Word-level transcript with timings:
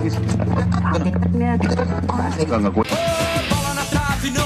Bola 0.00 0.16
na 3.74 3.84
trave, 3.84 4.30
de 4.30 4.40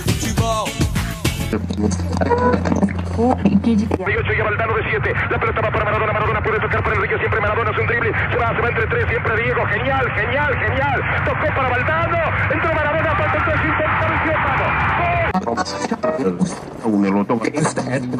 futebol? 0.00 0.70
Diego 4.06 4.22
sigue 4.22 4.42
Valdano 4.42 4.74
de 4.74 4.82
7. 4.90 5.14
La 5.30 5.38
pelota 5.38 5.60
va 5.60 5.70
para 5.70 5.84
Maradona. 5.84 6.12
Maradona 6.12 6.42
puede 6.42 6.58
tocar. 6.60 6.82
Siempre 6.82 7.40
Maradona 7.40 7.70
es 7.70 7.78
un 7.78 7.86
drible. 7.86 8.12
Se 8.30 8.36
va 8.38 8.48
entre 8.68 8.86
tres. 8.86 9.06
Siempre 9.08 9.36
Diego. 9.36 9.66
Genial, 9.66 10.10
genial, 10.12 10.56
genial. 10.56 11.02
Tocó 11.26 11.46
para 11.54 11.68
Valdano. 11.68 12.18
Entró 12.50 12.74
Maradona. 12.74 13.11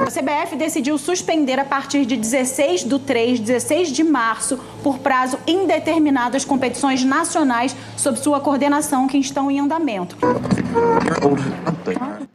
A 0.04 0.10
CBF 0.10 0.56
decidiu 0.56 0.98
suspender 0.98 1.58
a 1.58 1.64
partir 1.64 2.04
de 2.04 2.16
16 2.16 2.84
do 2.84 2.98
3, 2.98 3.40
16 3.40 3.88
de 3.90 4.04
março, 4.04 4.58
por 4.82 4.98
prazo 4.98 5.38
indeterminado, 5.46 6.36
as 6.36 6.44
competições 6.44 7.02
nacionais 7.02 7.74
sob 7.96 8.18
sua 8.18 8.40
coordenação 8.40 9.06
que 9.06 9.16
estão 9.16 9.50
em 9.50 9.58
andamento. 9.58 10.16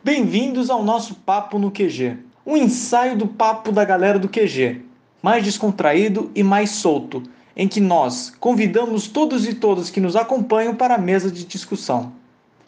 Bem-vindos 0.04 0.70
ao 0.70 0.84
nosso 0.84 1.16
Papo 1.16 1.60
no 1.60 1.70
QG, 1.70 2.18
um 2.46 2.58
ensaio 2.58 3.16
do 3.16 3.28
papo 3.28 3.72
da 3.72 3.86
galera 3.86 4.18
do 4.18 4.30
QG, 4.30 4.82
mais 5.22 5.44
descontraído 5.44 6.32
e 6.34 6.42
mais 6.42 6.72
solto, 6.72 7.22
em 7.56 7.68
que 7.68 7.80
nós 7.80 8.34
convidamos 8.40 9.08
todos 9.08 9.48
e 9.48 9.54
todas 9.54 9.90
que 9.90 10.00
nos 10.00 10.16
acompanham 10.16 10.74
para 10.74 10.96
a 10.96 10.98
mesa 10.98 11.30
de 11.30 11.44
discussão. 11.44 12.14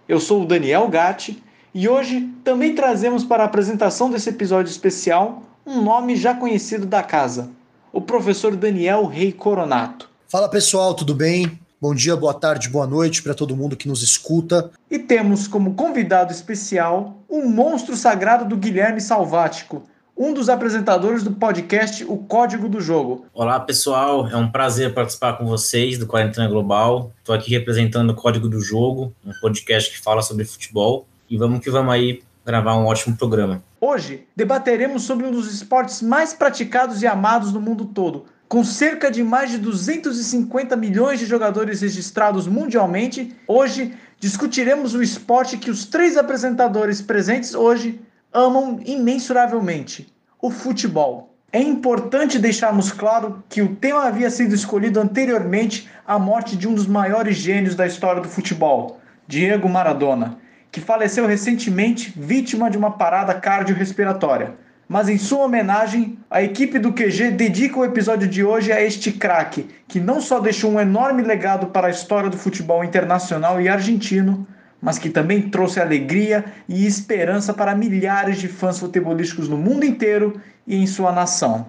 Eu 0.07 0.19
sou 0.19 0.43
o 0.43 0.45
Daniel 0.45 0.88
Gatti 0.88 1.41
e 1.73 1.87
hoje 1.87 2.29
também 2.43 2.73
trazemos 2.73 3.23
para 3.23 3.43
a 3.43 3.45
apresentação 3.45 4.09
desse 4.09 4.29
episódio 4.29 4.71
especial 4.71 5.43
um 5.65 5.81
nome 5.81 6.15
já 6.15 6.33
conhecido 6.33 6.85
da 6.85 7.03
casa, 7.03 7.49
o 7.94 8.02
professor 8.02 8.55
Daniel 8.55 9.05
Rei 9.05 9.31
Coronato. 9.31 10.09
Fala 10.27 10.49
pessoal, 10.49 10.94
tudo 10.94 11.13
bem? 11.13 11.59
Bom 11.81 11.94
dia, 11.94 12.16
boa 12.16 12.33
tarde, 12.33 12.69
boa 12.69 12.85
noite 12.85 13.21
para 13.21 13.33
todo 13.33 13.55
mundo 13.55 13.77
que 13.77 13.88
nos 13.88 14.02
escuta. 14.02 14.71
E 14.89 14.99
temos 14.99 15.47
como 15.47 15.75
convidado 15.75 16.31
especial 16.31 17.17
um 17.29 17.47
monstro 17.47 17.95
sagrado 17.95 18.45
do 18.45 18.57
Guilherme 18.57 18.99
Salvático, 18.99 19.83
um 20.17 20.33
dos 20.33 20.49
apresentadores 20.49 21.23
do 21.23 21.31
podcast 21.31 22.03
O 22.03 22.17
Código 22.17 22.67
do 22.67 22.81
Jogo. 22.81 23.25
Olá 23.33 23.59
pessoal, 23.59 24.27
é 24.27 24.35
um 24.35 24.51
prazer 24.51 24.94
participar 24.94 25.38
com 25.38 25.45
vocês 25.45 25.97
do 25.97 26.05
Quarentena 26.05 26.49
Global. 26.49 27.13
Estou 27.19 27.33
aqui 27.33 27.51
representando 27.51 28.09
o 28.09 28.16
Código 28.16 28.49
do 28.49 28.59
Jogo, 28.59 29.13
um 29.25 29.31
podcast 29.39 29.89
que 29.89 30.01
fala 30.01 30.22
sobre 30.22 30.44
futebol. 30.44 31.07
E 31.30 31.38
vamos 31.38 31.59
que 31.59 31.69
vamos 31.69 31.94
aí 31.94 32.23
gravar 32.44 32.75
um 32.75 32.85
ótimo 32.85 33.16
programa. 33.16 33.61
Hoje 33.80 34.25
debateremos 34.35 35.03
sobre 35.03 35.27
um 35.27 35.31
dos 35.31 35.53
esportes 35.53 36.02
mais 36.02 36.33
praticados 36.33 37.03
e 37.03 37.08
amados 37.08 37.53
no 37.53 37.61
mundo 37.61 37.85
todo. 37.85 38.25
Com 38.47 38.63
cerca 38.63 39.11
de 39.11 39.23
mais 39.23 39.52
de 39.52 39.59
250 39.59 40.75
milhões 40.75 41.19
de 41.19 41.27
jogadores 41.27 41.81
registrados 41.81 42.47
mundialmente, 42.47 43.35
hoje 43.47 43.94
discutiremos 44.19 44.95
o 44.95 45.03
esporte 45.03 45.57
que 45.57 45.69
os 45.69 45.85
três 45.85 46.17
apresentadores 46.17 47.00
presentes 47.00 47.53
hoje 47.53 48.02
amam 48.33 48.80
imensuravelmente: 48.83 50.11
o 50.41 50.50
futebol. 50.50 51.35
É 51.53 51.61
importante 51.61 52.39
deixarmos 52.39 52.91
claro 52.91 53.44
que 53.47 53.61
o 53.61 53.75
tema 53.75 54.03
havia 54.03 54.31
sido 54.31 54.55
escolhido 54.55 55.00
anteriormente 55.00 55.88
à 56.05 56.17
morte 56.17 56.55
de 56.55 56.67
um 56.67 56.73
dos 56.73 56.88
maiores 56.88 57.38
gênios 57.38 57.75
da 57.75 57.85
história 57.85 58.22
do 58.22 58.27
futebol, 58.27 59.00
Diego 59.27 59.69
Maradona, 59.69 60.38
que 60.72 60.81
faleceu 60.81 61.25
recentemente 61.25 62.14
vítima 62.16 62.70
de 62.70 62.78
uma 62.78 62.92
parada 62.92 63.34
cardiorrespiratória. 63.34 64.53
Mas 64.88 65.08
em 65.08 65.20
sua 65.20 65.45
homenagem, 65.45 66.17
a 66.31 66.42
equipe 66.42 66.80
do 66.80 66.92
QG 66.92 67.31
dedica 67.31 67.78
o 67.78 67.86
episódio 67.86 68.28
de 68.28 68.44
hoje 68.44 68.72
a 68.72 68.81
este 68.81 69.12
craque, 69.12 69.67
que 69.88 70.00
não 70.00 70.20
só 70.20 70.40
deixou 70.40 70.72
um 70.72 70.80
enorme 70.80 71.22
legado 71.22 71.67
para 71.67 71.88
a 71.88 71.91
história 71.91 72.29
do 72.29 72.38
futebol 72.38 72.84
internacional 72.84 73.62
e 73.62 73.69
argentino, 73.69 74.47
mas 74.81 74.97
que 74.97 75.09
também 75.09 75.50
trouxe 75.50 75.79
alegria 75.79 76.46
e 76.68 76.88
esperança 76.88 77.53
para 77.53 77.75
milhares 77.75 78.40
de 78.40 78.47
fãs 78.47 78.79
futebolísticos 78.79 79.47
no 79.47 79.58
mundo 79.58 79.85
inteiro 79.85 80.41
e 80.66 80.75
em 80.75 80.88
sua 80.88 81.12
nação. 81.12 81.68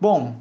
Bom, 0.00 0.36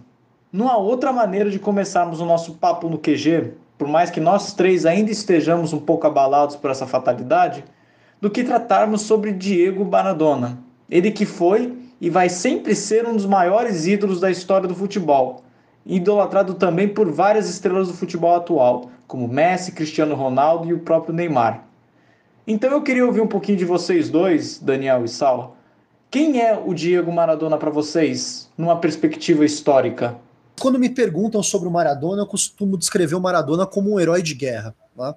não 0.53 0.69
há 0.69 0.77
outra 0.77 1.11
maneira 1.11 1.49
de 1.49 1.59
começarmos 1.59 2.21
o 2.21 2.25
nosso 2.25 2.53
papo 2.53 2.87
no 2.87 2.97
QG, 2.97 3.55
por 3.77 3.89
mais 3.89 4.09
que 4.09 4.21
nós 4.21 4.53
três 4.53 4.85
ainda 4.85 5.11
estejamos 5.11 5.73
um 5.73 5.79
pouco 5.79 6.07
abalados 6.07 6.55
por 6.55 6.71
essa 6.71 6.87
fatalidade, 6.87 7.65
do 8.21 8.29
que 8.29 8.41
tratarmos 8.41 9.01
sobre 9.01 9.33
Diego 9.33 9.83
Maradona. 9.83 10.57
Ele 10.89 11.11
que 11.11 11.25
foi 11.25 11.77
e 11.99 12.09
vai 12.09 12.29
sempre 12.29 12.73
ser 12.73 13.05
um 13.05 13.13
dos 13.13 13.25
maiores 13.25 13.85
ídolos 13.85 14.21
da 14.21 14.31
história 14.31 14.65
do 14.65 14.73
futebol, 14.73 15.43
idolatrado 15.85 16.53
também 16.53 16.87
por 16.87 17.11
várias 17.11 17.49
estrelas 17.49 17.89
do 17.89 17.93
futebol 17.93 18.35
atual, 18.35 18.89
como 19.07 19.27
Messi, 19.27 19.73
Cristiano 19.73 20.15
Ronaldo 20.15 20.69
e 20.69 20.73
o 20.73 20.79
próprio 20.79 21.13
Neymar. 21.13 21.65
Então 22.47 22.71
eu 22.71 22.81
queria 22.81 23.05
ouvir 23.05 23.19
um 23.19 23.27
pouquinho 23.27 23.57
de 23.57 23.65
vocês 23.65 24.09
dois, 24.09 24.57
Daniel 24.57 25.03
e 25.03 25.09
Sal. 25.09 25.57
Quem 26.11 26.41
é 26.41 26.57
o 26.57 26.73
Diego 26.73 27.11
Maradona 27.11 27.55
para 27.55 27.69
vocês, 27.69 28.49
numa 28.57 28.79
perspectiva 28.79 29.45
histórica? 29.45 30.17
Quando 30.59 30.79
me 30.79 30.89
perguntam 30.89 31.43
sobre 31.43 31.67
o 31.67 31.71
Maradona, 31.71 32.23
eu 32.23 32.25
costumo 32.25 32.79
descrever 32.79 33.13
o 33.13 33.21
Maradona 33.21 33.67
como 33.67 33.93
um 33.93 33.99
herói 33.99 34.23
de 34.23 34.33
guerra. 34.33 34.73
Tá? 34.97 35.15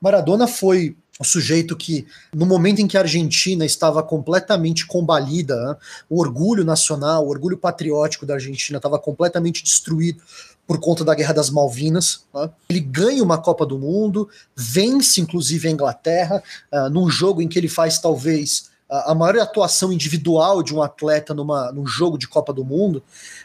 Maradona 0.00 0.48
foi 0.48 0.96
o 1.20 1.24
sujeito 1.24 1.76
que, 1.76 2.08
no 2.34 2.44
momento 2.44 2.80
em 2.80 2.88
que 2.88 2.96
a 2.96 3.02
Argentina 3.02 3.64
estava 3.64 4.02
completamente 4.02 4.84
combalida, 4.84 5.54
né, 5.64 5.76
o 6.10 6.20
orgulho 6.20 6.64
nacional, 6.64 7.24
o 7.24 7.30
orgulho 7.30 7.56
patriótico 7.56 8.26
da 8.26 8.34
Argentina 8.34 8.78
estava 8.78 8.98
completamente 8.98 9.62
destruído 9.62 10.20
por 10.66 10.80
conta 10.80 11.04
da 11.04 11.14
Guerra 11.14 11.34
das 11.34 11.50
Malvinas. 11.50 12.24
Né, 12.34 12.50
ele 12.68 12.80
ganha 12.80 13.22
uma 13.22 13.38
Copa 13.38 13.64
do 13.64 13.78
Mundo, 13.78 14.28
vence 14.56 15.20
inclusive 15.20 15.68
a 15.68 15.70
Inglaterra, 15.70 16.42
uh, 16.72 16.90
num 16.90 17.08
jogo 17.08 17.40
em 17.40 17.46
que 17.46 17.58
ele 17.60 17.68
faz 17.68 18.00
talvez 18.00 18.74
a 18.88 19.14
maior 19.14 19.38
atuação 19.38 19.92
individual 19.92 20.62
de 20.62 20.74
um 20.74 20.80
atleta 20.80 21.34
numa, 21.34 21.72
num 21.72 21.86
jogo 21.86 22.16
de 22.16 22.28
Copa 22.28 22.52
do 22.52 22.64
Mundo, 22.64 23.02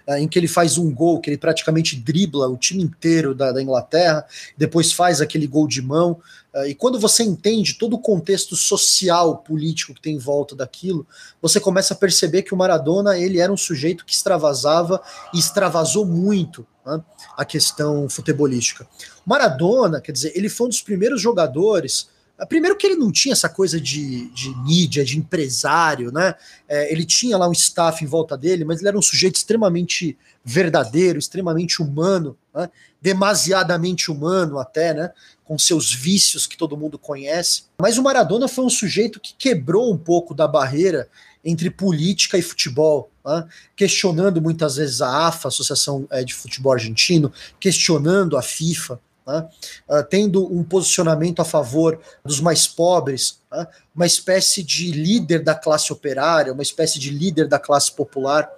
uh, 0.08 0.14
em 0.14 0.28
que 0.28 0.38
ele 0.38 0.48
faz 0.48 0.78
um 0.78 0.94
gol, 0.94 1.20
que 1.20 1.30
ele 1.30 1.38
praticamente 1.38 1.96
dribla 1.96 2.48
o 2.48 2.58
time 2.58 2.84
inteiro 2.84 3.34
da, 3.34 3.52
da 3.52 3.62
Inglaterra, 3.62 4.26
depois 4.56 4.94
faz 4.94 5.20
aquele 5.20 5.48
gol 5.48 5.68
de 5.68 5.82
mão. 5.82 6.20
Uh, 6.54 6.68
e 6.68 6.76
quando 6.76 7.00
você 7.00 7.24
entende 7.24 7.74
todo 7.74 7.96
o 7.96 8.00
contexto 8.00 8.56
social, 8.56 9.38
político 9.38 9.96
que 9.96 10.02
tem 10.02 10.16
em 10.16 10.20
volta 10.20 10.56
daquilo, 10.56 11.08
você 11.42 11.60
começa 11.60 11.96
a 11.96 11.98
perceber 11.98 12.44
que 12.44 12.54
o 12.54 12.58
Maradona 12.58 13.18
ele 13.18 13.40
era 13.40 13.52
um 13.52 13.58
sujeito 13.58 14.06
que 14.06 14.14
extravasava 14.14 15.02
e 15.34 15.40
extravasou 15.40 16.06
muito 16.06 16.68
né, 16.86 17.02
a 17.36 17.44
questão 17.44 18.08
futebolística. 18.08 18.88
Maradona, 19.26 20.00
quer 20.02 20.12
dizer, 20.12 20.34
ele 20.36 20.50
foi 20.50 20.68
um 20.68 20.70
dos 20.70 20.82
primeiros 20.82 21.20
jogadores 21.20 22.10
Primeiro 22.46 22.76
que 22.76 22.88
ele 22.88 22.96
não 22.96 23.12
tinha 23.12 23.34
essa 23.34 23.48
coisa 23.48 23.80
de, 23.80 24.30
de 24.32 24.56
mídia, 24.64 25.06
de 25.06 25.18
empresário, 25.18 26.12
né? 26.12 26.34
É, 26.68 26.92
ele 26.92 27.06
tinha 27.06 27.38
lá 27.38 27.48
um 27.48 27.52
staff 27.52 28.04
em 28.04 28.08
volta 28.08 28.38
dele, 28.38 28.66
mas 28.66 28.80
ele 28.80 28.88
era 28.88 28.98
um 28.98 29.02
sujeito 29.02 29.36
extremamente 29.36 30.18
verdadeiro, 30.44 31.20
extremamente 31.20 31.82
humano, 31.82 32.38
né? 32.54 32.70
demasiadamente 33.02 34.10
humano 34.10 34.60
até, 34.60 34.94
né? 34.94 35.12
Com 35.44 35.58
seus 35.58 35.94
vícios 35.94 36.48
que 36.48 36.58
todo 36.58 36.78
mundo 36.78 36.98
conhece. 36.98 37.64
Mas 37.80 37.98
o 37.98 38.04
Maradona 38.04 38.48
foi 38.48 38.66
um 38.66 38.70
sujeito 38.70 39.20
que 39.20 39.34
quebrou 39.38 39.94
um 39.94 39.98
pouco 39.98 40.34
da 40.34 40.48
barreira 40.48 41.08
entre 41.44 41.70
política 41.70 42.38
e 42.38 42.42
futebol, 42.42 43.12
né? 43.26 43.48
questionando 43.76 44.42
muitas 44.42 44.76
vezes 44.76 45.02
a 45.02 45.28
AFA, 45.28 45.48
Associação 45.48 46.08
é, 46.10 46.24
de 46.24 46.34
Futebol 46.34 46.74
Argentino, 46.74 47.32
questionando 47.60 48.38
a 48.38 48.42
FIFA 48.42 49.00
uh, 49.28 50.04
tendo 50.10 50.46
um 50.54 50.64
posicionamento 50.64 51.42
a 51.42 51.46
favor 51.46 52.00
dos 52.24 52.40
mais 52.40 52.68
pobres, 52.68 53.40
né? 53.52 53.68
uma 53.96 54.06
espécie 54.06 54.64
de 54.64 54.92
líder 54.92 55.44
da 55.44 55.56
classe 55.56 55.92
operária, 55.92 56.54
uma 56.54 56.64
espécie 56.64 57.00
de 57.00 57.10
líder 57.10 57.48
da 57.48 57.60
classe 57.60 57.92
popular. 57.92 58.50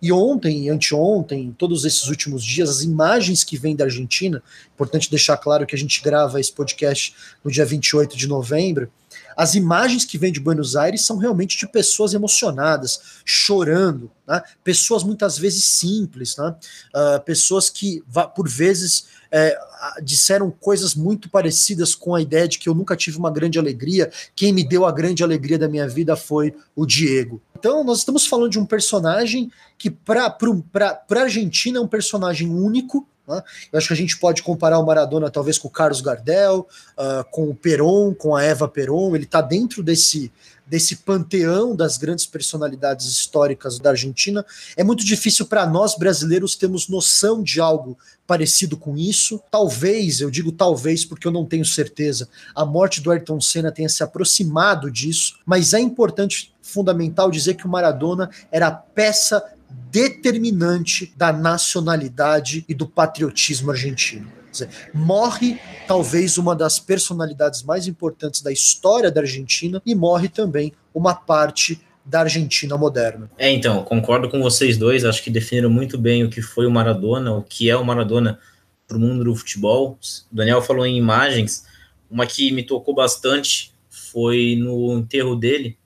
E 0.00 0.12
ontem, 0.12 0.68
anteontem, 0.68 1.54
todos 1.56 1.84
esses 1.84 2.08
últimos 2.08 2.44
dias, 2.44 2.68
as 2.68 2.82
imagens 2.82 3.42
que 3.42 3.56
vêm 3.56 3.74
da 3.74 3.84
Argentina, 3.84 4.42
importante 4.74 5.08
deixar 5.08 5.36
claro 5.38 5.66
que 5.66 5.74
a 5.74 5.78
gente 5.78 6.02
grava 6.02 6.38
esse 6.38 6.52
podcast 6.52 7.16
no 7.42 7.50
dia 7.50 7.64
28 7.64 8.16
de 8.16 8.26
novembro, 8.26 8.90
As 9.36 9.54
imagens 9.54 10.04
que 10.04 10.18
vêm 10.18 10.32
de 10.32 10.40
Buenos 10.40 10.76
Aires 10.76 11.04
são 11.04 11.16
realmente 11.16 11.58
de 11.58 11.66
pessoas 11.66 12.14
emocionadas, 12.14 13.22
chorando, 13.24 14.10
né? 14.26 14.42
pessoas 14.62 15.02
muitas 15.02 15.38
vezes 15.38 15.64
simples, 15.64 16.36
né? 16.36 16.54
Uh, 16.94 17.20
pessoas 17.22 17.70
que, 17.70 18.02
por 18.34 18.48
vezes, 18.48 19.06
é, 19.36 19.58
disseram 20.00 20.48
coisas 20.48 20.94
muito 20.94 21.28
parecidas 21.28 21.92
com 21.92 22.14
a 22.14 22.22
ideia 22.22 22.46
de 22.46 22.56
que 22.56 22.68
eu 22.68 22.74
nunca 22.74 22.94
tive 22.94 23.18
uma 23.18 23.32
grande 23.32 23.58
alegria. 23.58 24.08
Quem 24.36 24.52
me 24.52 24.62
deu 24.62 24.86
a 24.86 24.92
grande 24.92 25.24
alegria 25.24 25.58
da 25.58 25.68
minha 25.68 25.88
vida 25.88 26.14
foi 26.14 26.54
o 26.76 26.86
Diego. 26.86 27.42
Então, 27.58 27.82
nós 27.82 27.98
estamos 27.98 28.28
falando 28.28 28.52
de 28.52 28.60
um 28.60 28.64
personagem 28.64 29.50
que, 29.76 29.90
para 29.90 30.26
a 30.26 31.20
Argentina, 31.20 31.78
é 31.78 31.80
um 31.80 31.88
personagem 31.88 32.48
único, 32.48 33.08
né? 33.26 33.42
Eu 33.72 33.78
acho 33.78 33.88
que 33.88 33.92
a 33.94 33.96
gente 33.96 34.18
pode 34.18 34.42
comparar 34.42 34.78
o 34.78 34.86
Maradona 34.86 35.30
talvez 35.30 35.58
com 35.58 35.68
o 35.68 35.70
Carlos 35.70 36.00
Gardel, 36.00 36.68
uh, 36.96 37.24
com 37.30 37.48
o 37.48 37.54
Peron, 37.54 38.14
com 38.14 38.36
a 38.36 38.42
Eva 38.42 38.68
Peron. 38.68 39.14
Ele 39.14 39.24
está 39.24 39.40
dentro 39.40 39.82
desse, 39.82 40.30
desse 40.66 40.96
panteão 40.96 41.76
das 41.76 41.96
grandes 41.96 42.26
personalidades 42.26 43.06
históricas 43.06 43.78
da 43.78 43.90
Argentina. 43.90 44.44
É 44.76 44.82
muito 44.82 45.04
difícil 45.04 45.46
para 45.46 45.66
nós 45.66 45.96
brasileiros 45.96 46.56
termos 46.56 46.88
noção 46.88 47.42
de 47.42 47.60
algo 47.60 47.98
parecido 48.26 48.76
com 48.76 48.96
isso. 48.96 49.40
Talvez, 49.50 50.20
eu 50.20 50.30
digo 50.30 50.50
talvez 50.50 51.04
porque 51.04 51.26
eu 51.26 51.32
não 51.32 51.44
tenho 51.44 51.64
certeza, 51.64 52.28
a 52.54 52.64
morte 52.64 53.00
do 53.00 53.10
Ayrton 53.10 53.40
Senna 53.40 53.70
tenha 53.70 53.88
se 53.88 54.02
aproximado 54.02 54.90
disso, 54.90 55.38
mas 55.44 55.74
é 55.74 55.80
importante, 55.80 56.54
fundamental 56.62 57.30
dizer 57.30 57.54
que 57.54 57.66
o 57.66 57.70
Maradona 57.70 58.30
era 58.50 58.68
a 58.68 58.72
peça 58.72 59.44
determinante 59.90 61.12
da 61.16 61.32
nacionalidade 61.32 62.64
e 62.68 62.74
do 62.74 62.86
patriotismo 62.86 63.70
argentino. 63.70 64.43
Dizer, 64.54 64.70
morre 64.94 65.58
talvez 65.86 66.38
uma 66.38 66.54
das 66.54 66.78
personalidades 66.78 67.62
mais 67.62 67.86
importantes 67.86 68.40
da 68.40 68.52
história 68.52 69.10
da 69.10 69.20
Argentina 69.20 69.82
e 69.84 69.94
morre 69.94 70.28
também 70.28 70.72
uma 70.94 71.14
parte 71.14 71.80
da 72.04 72.20
Argentina 72.20 72.76
moderna. 72.76 73.30
É, 73.38 73.50
então, 73.50 73.82
concordo 73.82 74.28
com 74.28 74.42
vocês 74.42 74.76
dois, 74.76 75.04
acho 75.04 75.22
que 75.22 75.30
definiram 75.30 75.70
muito 75.70 75.96
bem 75.96 76.22
o 76.22 76.30
que 76.30 76.42
foi 76.42 76.66
o 76.66 76.70
Maradona, 76.70 77.32
o 77.32 77.42
que 77.42 77.70
é 77.70 77.76
o 77.76 77.84
Maradona 77.84 78.38
para 78.86 78.96
o 78.96 79.00
mundo 79.00 79.24
do 79.24 79.34
futebol. 79.34 79.98
O 80.30 80.36
Daniel 80.36 80.60
falou 80.60 80.84
em 80.84 80.96
imagens, 80.96 81.64
uma 82.10 82.26
que 82.26 82.52
me 82.52 82.62
tocou 82.62 82.94
bastante 82.94 83.72
foi 83.88 84.56
no 84.56 84.98
enterro 84.98 85.34
dele, 85.34 85.76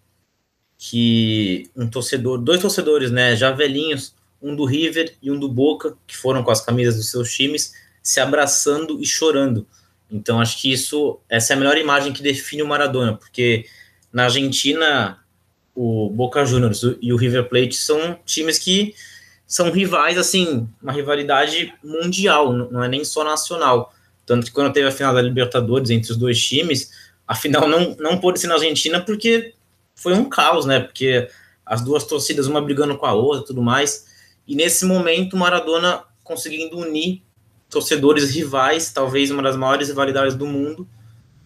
que 0.76 1.70
um 1.74 1.88
torcedor, 1.88 2.38
dois 2.38 2.60
torcedores, 2.60 3.10
né, 3.10 3.34
já 3.34 3.50
velhinhos, 3.52 4.14
um 4.40 4.54
do 4.54 4.64
River 4.64 5.14
e 5.22 5.30
um 5.30 5.38
do 5.38 5.48
Boca, 5.48 5.96
que 6.06 6.16
foram 6.16 6.42
com 6.42 6.50
as 6.50 6.60
camisas 6.60 6.96
dos 6.96 7.10
seus 7.10 7.32
times, 7.32 7.72
se 8.02 8.20
abraçando 8.20 9.00
e 9.00 9.06
chorando. 9.06 9.66
Então 10.10 10.40
acho 10.40 10.60
que 10.60 10.72
isso, 10.72 11.20
essa 11.28 11.52
é 11.52 11.56
a 11.56 11.58
melhor 11.58 11.76
imagem 11.76 12.12
que 12.12 12.22
define 12.22 12.62
o 12.62 12.66
Maradona, 12.66 13.14
porque 13.16 13.66
na 14.12 14.24
Argentina 14.24 15.18
o 15.74 16.10
Boca 16.10 16.44
Juniors 16.44 16.82
e 17.00 17.12
o 17.12 17.16
River 17.16 17.48
Plate 17.48 17.76
são 17.76 18.18
times 18.24 18.58
que 18.58 18.94
são 19.46 19.70
rivais, 19.70 20.18
assim, 20.18 20.68
uma 20.82 20.92
rivalidade 20.92 21.72
mundial, 21.82 22.52
não 22.52 22.82
é 22.82 22.88
nem 22.88 23.04
só 23.04 23.24
nacional. 23.24 23.94
Tanto 24.26 24.46
que 24.46 24.52
quando 24.52 24.72
teve 24.72 24.86
a 24.86 24.92
final 24.92 25.14
da 25.14 25.22
Libertadores 25.22 25.88
entre 25.88 26.10
os 26.12 26.18
dois 26.18 26.38
times, 26.38 26.90
a 27.26 27.34
final 27.34 27.66
não, 27.66 27.96
não 27.98 28.18
pôde 28.18 28.38
ser 28.38 28.46
na 28.46 28.54
Argentina 28.54 29.00
porque 29.00 29.54
foi 29.94 30.12
um 30.12 30.28
caos, 30.28 30.66
né? 30.66 30.80
Porque 30.80 31.28
as 31.64 31.80
duas 31.80 32.04
torcidas, 32.04 32.46
uma 32.46 32.60
brigando 32.60 32.96
com 32.98 33.06
a 33.06 33.12
outra 33.14 33.44
tudo 33.44 33.62
mais. 33.62 34.06
E 34.46 34.54
nesse 34.54 34.84
momento, 34.84 35.36
Maradona 35.36 36.04
conseguindo 36.22 36.78
unir 36.78 37.22
torcedores 37.68 38.30
rivais, 38.34 38.92
talvez 38.92 39.30
uma 39.30 39.42
das 39.42 39.56
maiores 39.56 39.88
rivalidades 39.88 40.34
do 40.34 40.46
mundo. 40.46 40.88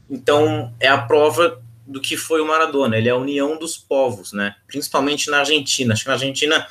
Então, 0.09 0.73
é 0.79 0.89
a 0.89 0.99
prova 0.99 1.63
do 1.87 2.01
que 2.01 2.17
foi 2.17 2.41
o 2.41 2.47
Maradona. 2.47 2.97
Ele 2.97 3.09
é 3.09 3.13
a 3.13 3.17
união 3.17 3.59
dos 3.59 3.77
povos, 3.77 4.33
né? 4.33 4.55
Principalmente 4.67 5.31
na 5.31 5.39
Argentina. 5.39 5.95
Acho 5.95 6.05
que 6.05 6.09
na 6.09 6.15
Argentina 6.15 6.67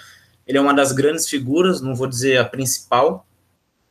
ele 0.48 0.58
é 0.58 0.62
uma 0.62 0.74
das 0.74 0.92
grandes 0.92 1.28
figuras, 1.28 1.82
não 1.82 1.96
vou 1.96 2.08
dizer 2.08 2.38
a 2.38 2.46
principal, 2.46 3.26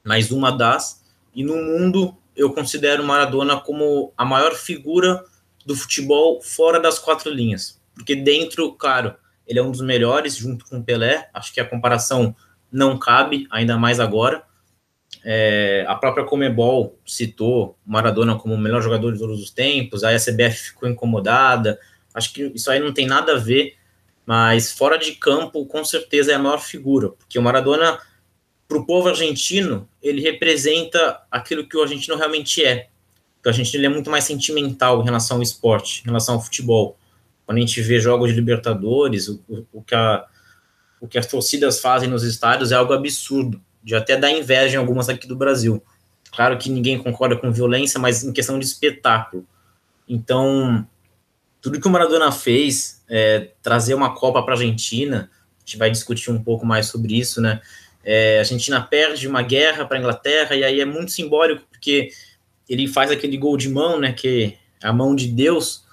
mas 0.04 0.30
uma 0.30 0.50
das. 0.50 1.04
E 1.34 1.44
no 1.44 1.56
mundo, 1.56 2.16
eu 2.34 2.52
considero 2.52 3.04
Maradona 3.04 3.60
como 3.60 4.12
a 4.16 4.24
maior 4.24 4.54
figura 4.54 5.24
do 5.64 5.76
futebol 5.76 6.40
fora 6.40 6.80
das 6.80 6.98
quatro 6.98 7.30
linhas 7.30 7.80
porque 8.00 8.16
dentro, 8.16 8.72
claro, 8.72 9.14
ele 9.46 9.58
é 9.58 9.62
um 9.62 9.70
dos 9.70 9.82
melhores 9.82 10.34
junto 10.34 10.64
com 10.64 10.78
o 10.78 10.82
Pelé, 10.82 11.28
acho 11.34 11.52
que 11.52 11.60
a 11.60 11.68
comparação 11.68 12.34
não 12.72 12.98
cabe, 12.98 13.46
ainda 13.50 13.76
mais 13.76 14.00
agora. 14.00 14.42
É, 15.24 15.84
a 15.86 15.94
própria 15.94 16.24
Comebol 16.24 16.98
citou 17.04 17.76
Maradona 17.84 18.36
como 18.38 18.54
o 18.54 18.58
melhor 18.58 18.80
jogador 18.80 19.12
de 19.12 19.18
todos 19.18 19.40
os 19.40 19.50
tempos, 19.50 20.02
a 20.02 20.12
SBF 20.12 20.70
ficou 20.70 20.88
incomodada, 20.88 21.78
acho 22.14 22.32
que 22.32 22.50
isso 22.54 22.70
aí 22.70 22.80
não 22.80 22.92
tem 22.92 23.06
nada 23.06 23.34
a 23.34 23.38
ver, 23.38 23.76
mas 24.24 24.72
fora 24.72 24.98
de 24.98 25.12
campo, 25.12 25.66
com 25.66 25.84
certeza 25.84 26.32
é 26.32 26.34
a 26.34 26.38
maior 26.38 26.60
figura, 26.60 27.10
porque 27.10 27.38
o 27.38 27.42
Maradona, 27.42 27.98
para 28.66 28.78
o 28.78 28.86
povo 28.86 29.08
argentino, 29.08 29.88
ele 30.02 30.22
representa 30.22 31.20
aquilo 31.30 31.66
que 31.66 31.76
o 31.76 31.82
argentino 31.82 32.16
realmente 32.16 32.64
é. 32.64 32.88
O 33.44 33.48
argentino 33.48 33.84
é 33.84 33.88
muito 33.88 34.10
mais 34.10 34.24
sentimental 34.24 35.00
em 35.00 35.04
relação 35.04 35.38
ao 35.38 35.42
esporte, 35.42 36.02
em 36.02 36.06
relação 36.06 36.36
ao 36.36 36.42
futebol. 36.42 36.98
Quando 37.44 37.58
a 37.58 37.60
gente 37.60 37.80
vê 37.82 37.98
jogos 37.98 38.30
de 38.30 38.36
Libertadores, 38.36 39.28
o, 39.28 39.42
o, 39.72 39.82
que 39.82 39.94
a, 39.94 40.24
o 41.00 41.08
que 41.08 41.18
as 41.18 41.26
torcidas 41.26 41.80
fazem 41.80 42.08
nos 42.08 42.22
estádios 42.22 42.70
é 42.70 42.76
algo 42.76 42.92
absurdo, 42.92 43.60
de 43.82 43.94
até 43.94 44.16
dar 44.16 44.30
inveja 44.30 44.76
em 44.76 44.78
algumas 44.78 45.08
aqui 45.08 45.26
do 45.26 45.36
Brasil. 45.36 45.82
Claro 46.30 46.56
que 46.58 46.70
ninguém 46.70 46.98
concorda 46.98 47.36
com 47.36 47.50
violência, 47.50 47.98
mas 47.98 48.22
em 48.22 48.32
questão 48.32 48.58
de 48.58 48.64
espetáculo. 48.64 49.46
Então, 50.08 50.86
tudo 51.60 51.80
que 51.80 51.86
o 51.86 51.90
Maradona 51.90 52.30
fez, 52.30 53.02
é, 53.08 53.48
trazer 53.62 53.94
uma 53.94 54.14
Copa 54.14 54.42
para 54.42 54.54
a 54.54 54.56
Argentina, 54.56 55.30
a 55.32 55.60
gente 55.60 55.76
vai 55.76 55.90
discutir 55.90 56.30
um 56.30 56.42
pouco 56.42 56.64
mais 56.64 56.86
sobre 56.86 57.18
isso, 57.18 57.40
né? 57.40 57.60
É, 58.02 58.36
a 58.36 58.40
Argentina 58.40 58.80
perde 58.80 59.28
uma 59.28 59.42
guerra 59.42 59.84
para 59.84 59.96
a 59.96 60.00
Inglaterra, 60.00 60.54
e 60.54 60.64
aí 60.64 60.80
é 60.80 60.84
muito 60.84 61.10
simbólico, 61.10 61.64
porque 61.70 62.10
ele 62.68 62.86
faz 62.86 63.10
aquele 63.10 63.36
gol 63.36 63.56
de 63.56 63.68
mão, 63.68 63.98
né? 63.98 64.12
Que 64.12 64.56
é 64.82 64.88
a 64.88 64.92
mão 64.92 65.14
de 65.14 65.26
Deus, 65.28 65.84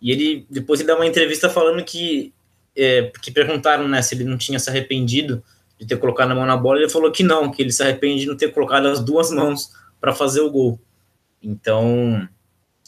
e 0.00 0.10
ele 0.10 0.46
depois 0.50 0.80
ele 0.80 0.88
dá 0.88 0.96
uma 0.96 1.06
entrevista 1.06 1.48
falando 1.48 1.84
que 1.84 2.32
é, 2.76 3.10
que 3.22 3.30
perguntaram 3.30 3.88
né, 3.88 4.02
se 4.02 4.14
ele 4.14 4.24
não 4.24 4.36
tinha 4.36 4.58
se 4.58 4.68
arrependido 4.68 5.42
de 5.78 5.86
ter 5.86 5.96
colocado 5.98 6.30
a 6.30 6.34
mão 6.34 6.46
na 6.46 6.56
bola, 6.56 6.78
ele 6.78 6.88
falou 6.88 7.10
que 7.10 7.22
não, 7.22 7.50
que 7.50 7.62
ele 7.62 7.72
se 7.72 7.82
arrepende 7.82 8.20
de 8.20 8.26
não 8.26 8.36
ter 8.36 8.52
colocado 8.52 8.86
as 8.86 9.00
duas 9.00 9.30
mãos 9.30 9.70
para 10.00 10.14
fazer 10.14 10.40
o 10.40 10.50
gol. 10.50 10.80
Então, 11.42 12.26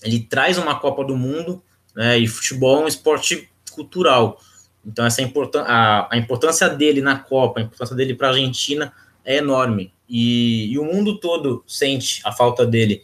ele 0.02 0.20
traz 0.20 0.58
uma 0.58 0.78
Copa 0.78 1.04
do 1.04 1.16
Mundo, 1.16 1.62
né, 1.94 2.18
e 2.18 2.26
futebol 2.26 2.80
é 2.80 2.84
um 2.84 2.88
esporte 2.88 3.48
cultural. 3.72 4.40
Então, 4.84 5.04
essa 5.04 5.20
importância, 5.20 5.70
a, 5.70 6.14
a 6.14 6.16
importância 6.16 6.68
dele 6.68 7.00
na 7.00 7.18
Copa, 7.18 7.60
a 7.60 7.62
importância 7.62 7.94
dele 7.94 8.14
para 8.14 8.28
a 8.28 8.30
Argentina 8.30 8.92
é 9.24 9.36
enorme. 9.36 9.92
E, 10.08 10.72
e 10.72 10.78
o 10.78 10.84
mundo 10.84 11.18
todo 11.18 11.62
sente 11.66 12.22
a 12.24 12.32
falta 12.32 12.64
dele. 12.64 13.02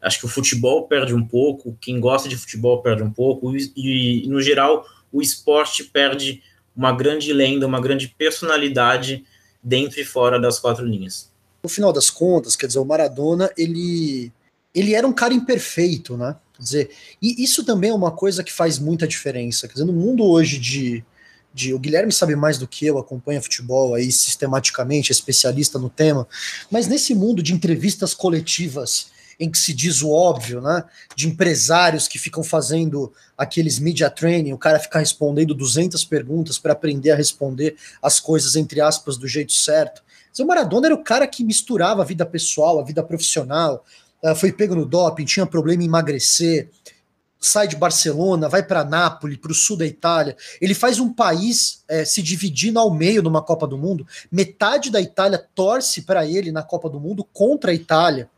Acho 0.00 0.18
que 0.18 0.26
o 0.26 0.28
futebol 0.28 0.86
perde 0.86 1.14
um 1.14 1.26
pouco, 1.26 1.76
quem 1.80 1.98
gosta 1.98 2.28
de 2.28 2.36
futebol 2.36 2.82
perde 2.82 3.02
um 3.02 3.10
pouco, 3.10 3.54
e, 3.56 4.24
e 4.24 4.28
no 4.28 4.42
geral 4.42 4.84
o 5.10 5.22
esporte 5.22 5.84
perde 5.84 6.42
uma 6.76 6.92
grande 6.92 7.32
lenda, 7.32 7.66
uma 7.66 7.80
grande 7.80 8.08
personalidade 8.08 9.24
dentro 9.62 10.00
e 10.00 10.04
fora 10.04 10.40
das 10.40 10.58
quatro 10.58 10.84
linhas. 10.84 11.30
No 11.62 11.68
final 11.68 11.92
das 11.92 12.10
contas, 12.10 12.56
quer 12.56 12.66
dizer, 12.66 12.80
o 12.80 12.84
Maradona, 12.84 13.50
ele, 13.56 14.32
ele 14.74 14.94
era 14.94 15.06
um 15.06 15.12
cara 15.12 15.32
imperfeito, 15.32 16.16
né? 16.16 16.34
Quer 16.56 16.62
dizer, 16.62 16.90
e 17.20 17.42
isso 17.42 17.64
também 17.64 17.90
é 17.90 17.94
uma 17.94 18.10
coisa 18.10 18.42
que 18.42 18.52
faz 18.52 18.78
muita 18.78 19.06
diferença. 19.06 19.68
Quer 19.68 19.74
dizer, 19.74 19.84
no 19.84 19.92
mundo 19.92 20.24
hoje 20.24 20.58
de, 20.58 21.04
de. 21.54 21.72
O 21.72 21.78
Guilherme 21.78 22.12
sabe 22.12 22.34
mais 22.34 22.58
do 22.58 22.66
que 22.66 22.86
eu, 22.86 22.98
acompanha 22.98 23.40
futebol 23.40 23.94
aí 23.94 24.10
sistematicamente, 24.10 25.12
é 25.12 25.14
especialista 25.14 25.78
no 25.78 25.88
tema, 25.88 26.26
mas 26.70 26.88
nesse 26.88 27.14
mundo 27.14 27.42
de 27.42 27.52
entrevistas 27.52 28.14
coletivas 28.14 29.12
em 29.38 29.50
que 29.50 29.58
se 29.58 29.72
diz 29.72 30.02
o 30.02 30.10
óbvio, 30.10 30.60
né? 30.60 30.84
De 31.14 31.28
empresários 31.28 32.08
que 32.08 32.18
ficam 32.18 32.42
fazendo 32.42 33.12
aqueles 33.36 33.78
media 33.78 34.10
training, 34.10 34.52
o 34.52 34.58
cara 34.58 34.78
fica 34.78 34.98
respondendo 34.98 35.54
200 35.54 36.04
perguntas 36.04 36.58
para 36.58 36.72
aprender 36.72 37.10
a 37.10 37.16
responder 37.16 37.76
as 38.00 38.20
coisas, 38.20 38.56
entre 38.56 38.80
aspas, 38.80 39.16
do 39.16 39.26
jeito 39.26 39.52
certo. 39.52 40.02
o 40.38 40.44
Maradona 40.44 40.88
era 40.88 40.94
o 40.94 41.02
cara 41.02 41.26
que 41.26 41.44
misturava 41.44 42.02
a 42.02 42.04
vida 42.04 42.24
pessoal, 42.24 42.78
a 42.78 42.84
vida 42.84 43.02
profissional, 43.02 43.84
uh, 44.22 44.34
foi 44.34 44.52
pego 44.52 44.74
no 44.74 44.86
doping, 44.86 45.24
tinha 45.24 45.46
problema 45.46 45.82
em 45.82 45.86
emagrecer, 45.86 46.70
sai 47.42 47.66
de 47.66 47.74
Barcelona, 47.74 48.48
vai 48.48 48.62
para 48.62 48.84
Nápoles, 48.84 49.36
para 49.36 49.50
o 49.50 49.54
sul 49.54 49.76
da 49.76 49.84
Itália. 49.84 50.36
Ele 50.60 50.74
faz 50.74 51.00
um 51.00 51.12
país 51.12 51.82
é, 51.88 52.04
se 52.04 52.22
dividindo 52.22 52.78
ao 52.78 52.94
meio 52.94 53.20
numa 53.20 53.42
Copa 53.42 53.66
do 53.66 53.76
Mundo. 53.76 54.06
Metade 54.30 54.90
da 54.90 55.00
Itália 55.00 55.44
torce 55.52 56.02
para 56.02 56.24
ele 56.24 56.52
na 56.52 56.62
Copa 56.62 56.88
do 56.88 57.00
Mundo 57.00 57.24
contra 57.24 57.72
a 57.72 57.74
Itália. 57.74 58.30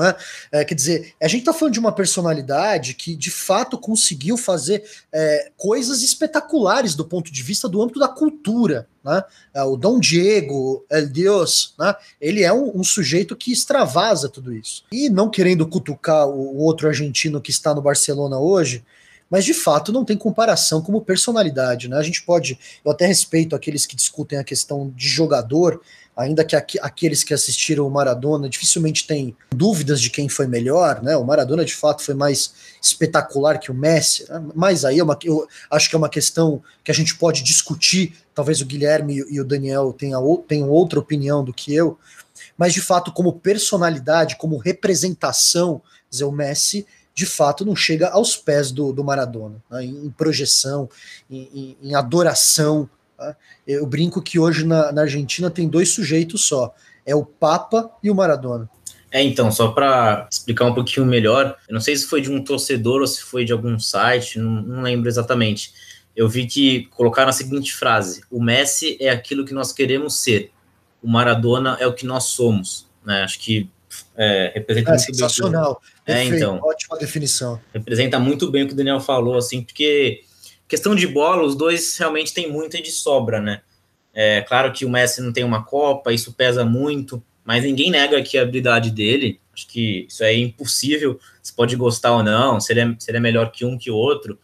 Né? 0.00 0.14
É, 0.50 0.64
quer 0.64 0.74
dizer, 0.74 1.12
a 1.22 1.28
gente 1.28 1.40
está 1.40 1.52
falando 1.52 1.74
de 1.74 1.78
uma 1.78 1.92
personalidade 1.92 2.94
que 2.94 3.14
de 3.14 3.30
fato 3.30 3.76
conseguiu 3.76 4.38
fazer 4.38 4.82
é, 5.12 5.50
coisas 5.58 6.02
espetaculares 6.02 6.94
do 6.94 7.04
ponto 7.04 7.30
de 7.30 7.42
vista 7.42 7.68
do 7.68 7.82
âmbito 7.82 8.00
da 8.00 8.08
cultura. 8.08 8.88
Né? 9.04 9.22
É, 9.52 9.62
o 9.62 9.76
Dom 9.76 10.00
Diego, 10.00 10.86
El 10.88 11.06
Dios, 11.06 11.74
né? 11.78 11.94
ele 12.18 12.42
é 12.42 12.50
um, 12.50 12.78
um, 12.78 12.82
sujeito 12.82 13.36
que 13.36 13.52
extravasa 13.52 14.26
tudo 14.26 14.54
isso. 14.54 14.84
E 14.90 15.10
não 15.10 15.28
querendo 15.28 15.66
cutucar 15.66 16.26
o, 16.26 16.56
o 16.56 16.58
outro 16.60 16.88
argentino 16.88 17.38
que 17.38 17.50
está 17.50 17.74
no 17.74 17.82
Barcelona 17.82 18.38
hoje, 18.38 18.82
mas 19.28 19.44
de 19.44 19.52
fato 19.52 19.92
não 19.92 20.04
tem 20.04 20.16
comparação 20.16 20.80
como 20.80 21.02
personalidade, 21.02 21.88
né? 21.88 21.96
A 21.96 22.02
gente 22.02 22.22
pode, 22.22 22.58
eu 22.84 22.90
até 22.90 23.06
respeito 23.06 23.54
aqueles 23.54 23.86
que 23.86 23.94
discutem 23.94 24.38
a 24.38 24.44
questão 24.44 24.92
de 24.96 25.08
jogador, 25.08 25.80
ainda 26.20 26.44
que 26.44 26.54
aqu 26.54 26.78
aqueles 26.82 27.24
que 27.24 27.32
assistiram 27.32 27.86
o 27.86 27.90
Maradona 27.90 28.48
dificilmente 28.48 29.06
têm 29.06 29.34
dúvidas 29.50 30.00
de 30.00 30.10
quem 30.10 30.28
foi 30.28 30.46
melhor, 30.46 31.02
né? 31.02 31.16
O 31.16 31.24
Maradona 31.24 31.64
de 31.64 31.74
fato 31.74 32.02
foi 32.02 32.14
mais 32.14 32.52
espetacular 32.82 33.58
que 33.58 33.70
o 33.70 33.74
Messi, 33.74 34.30
né? 34.30 34.42
mas 34.54 34.84
aí 34.84 34.98
é 34.98 35.02
uma, 35.02 35.18
eu 35.24 35.48
acho 35.70 35.88
que 35.88 35.96
é 35.96 35.98
uma 35.98 36.08
questão 36.10 36.62
que 36.84 36.90
a 36.90 36.94
gente 36.94 37.16
pode 37.16 37.42
discutir. 37.42 38.14
Talvez 38.34 38.60
o 38.60 38.66
Guilherme 38.66 39.24
e 39.30 39.40
o 39.40 39.44
Daniel 39.44 39.92
tenham, 39.92 40.36
tenham 40.46 40.68
outra 40.68 40.98
opinião 40.98 41.42
do 41.42 41.52
que 41.52 41.74
eu, 41.74 41.98
mas 42.56 42.72
de 42.74 42.80
fato, 42.80 43.12
como 43.12 43.32
personalidade, 43.32 44.36
como 44.36 44.56
representação, 44.56 45.80
dizer, 46.10 46.24
o 46.24 46.32
Messi 46.32 46.86
de 47.14 47.26
fato 47.26 47.64
não 47.64 47.74
chega 47.76 48.08
aos 48.08 48.36
pés 48.36 48.70
do, 48.70 48.92
do 48.92 49.04
Maradona, 49.04 49.56
né? 49.70 49.84
em, 49.84 50.10
projeção, 50.10 50.88
em, 51.30 51.76
em, 51.82 51.90
em 51.90 51.94
adoração 51.94 52.88
Tá? 53.20 53.36
Eu 53.66 53.86
brinco 53.86 54.22
que 54.22 54.38
hoje 54.38 54.64
na, 54.64 54.90
na 54.90 55.02
Argentina 55.02 55.50
tem 55.50 55.68
dois 55.68 55.90
sujeitos 55.90 56.46
só: 56.46 56.74
é 57.04 57.14
o 57.14 57.22
Papa 57.22 57.90
e 58.02 58.10
o 58.10 58.14
Maradona. 58.14 58.66
É, 59.12 59.22
então, 59.22 59.52
só 59.52 59.68
para 59.68 60.26
explicar 60.30 60.64
um 60.64 60.72
pouquinho 60.72 61.04
melhor, 61.04 61.54
eu 61.68 61.74
não 61.74 61.80
sei 61.82 61.94
se 61.96 62.06
foi 62.06 62.22
de 62.22 62.30
um 62.30 62.42
torcedor 62.42 63.02
ou 63.02 63.06
se 63.06 63.20
foi 63.20 63.44
de 63.44 63.52
algum 63.52 63.78
site, 63.78 64.38
não, 64.38 64.62
não, 64.62 64.82
lembro 64.82 65.06
exatamente. 65.06 65.72
Eu 66.16 66.28
vi 66.28 66.46
que 66.46 66.86
colocaram 66.86 67.28
a 67.28 67.32
seguinte 67.32 67.74
frase: 67.74 68.22
o 68.30 68.42
Messi 68.42 68.96
é 68.98 69.10
aquilo 69.10 69.44
que 69.44 69.52
nós 69.52 69.70
queremos 69.70 70.16
ser, 70.16 70.50
o 71.02 71.08
Maradona 71.08 71.76
é 71.78 71.86
o 71.86 71.92
que 71.92 72.06
nós 72.06 72.24
somos. 72.24 72.88
Né? 73.04 73.22
Acho 73.22 73.38
que 73.38 73.68
é, 74.16 74.52
representa 74.54 74.92
é, 74.92 74.92
muito 74.92 75.04
sensacional. 75.04 75.82
bem. 76.06 76.16
É, 76.16 76.24
então, 76.24 76.58
ótima 76.62 76.96
definição. 76.96 77.60
Representa 77.74 78.18
muito 78.18 78.50
bem 78.50 78.62
o 78.62 78.66
que 78.66 78.72
o 78.72 78.76
Daniel 78.76 79.00
falou, 79.00 79.36
assim, 79.36 79.60
porque 79.60 80.22
Questão 80.70 80.94
de 80.94 81.04
bola, 81.04 81.42
os 81.42 81.56
dois 81.56 81.98
realmente 81.98 82.32
têm 82.32 82.48
muita 82.48 82.80
de 82.80 82.92
sobra, 82.92 83.40
né? 83.40 83.60
É 84.14 84.40
claro 84.42 84.72
que 84.72 84.84
o 84.84 84.88
Messi 84.88 85.20
não 85.20 85.32
tem 85.32 85.42
uma 85.42 85.64
Copa, 85.64 86.12
isso 86.12 86.32
pesa 86.32 86.64
muito, 86.64 87.20
mas 87.44 87.64
ninguém 87.64 87.90
nega 87.90 88.16
aqui 88.16 88.38
a 88.38 88.42
habilidade 88.42 88.92
dele. 88.92 89.40
Acho 89.52 89.66
que 89.66 90.06
isso 90.08 90.22
é 90.22 90.32
impossível. 90.32 91.18
Você 91.42 91.52
pode 91.52 91.74
gostar 91.74 92.12
ou 92.12 92.22
não, 92.22 92.60
se 92.60 92.72
ele 92.72 92.80
é, 92.82 92.94
se 93.00 93.10
ele 93.10 93.18
é 93.18 93.20
melhor 93.20 93.50
que 93.50 93.64
um 93.64 93.76
que 93.76 93.90
outro, 93.90 94.38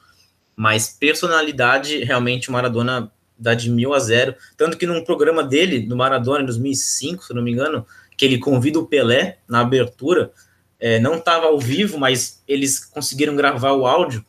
mas 0.56 0.88
personalidade, 0.88 2.02
realmente, 2.02 2.48
o 2.48 2.52
Maradona 2.52 3.08
dá 3.38 3.54
de 3.54 3.70
mil 3.70 3.94
a 3.94 4.00
zero. 4.00 4.34
Tanto 4.56 4.76
que 4.76 4.84
num 4.84 5.04
programa 5.04 5.44
dele, 5.44 5.86
no 5.86 5.96
Maradona, 5.96 6.42
em 6.42 6.46
2005, 6.46 7.22
se 7.22 7.32
não 7.32 7.40
me 7.40 7.52
engano, 7.52 7.86
que 8.16 8.24
ele 8.24 8.38
convida 8.38 8.80
o 8.80 8.86
Pelé 8.86 9.38
na 9.46 9.60
abertura, 9.60 10.32
é, 10.80 10.98
não 10.98 11.18
estava 11.18 11.46
ao 11.46 11.60
vivo, 11.60 11.98
mas 11.98 12.42
eles 12.48 12.84
conseguiram 12.84 13.36
gravar 13.36 13.74
o 13.74 13.86
áudio. 13.86 14.24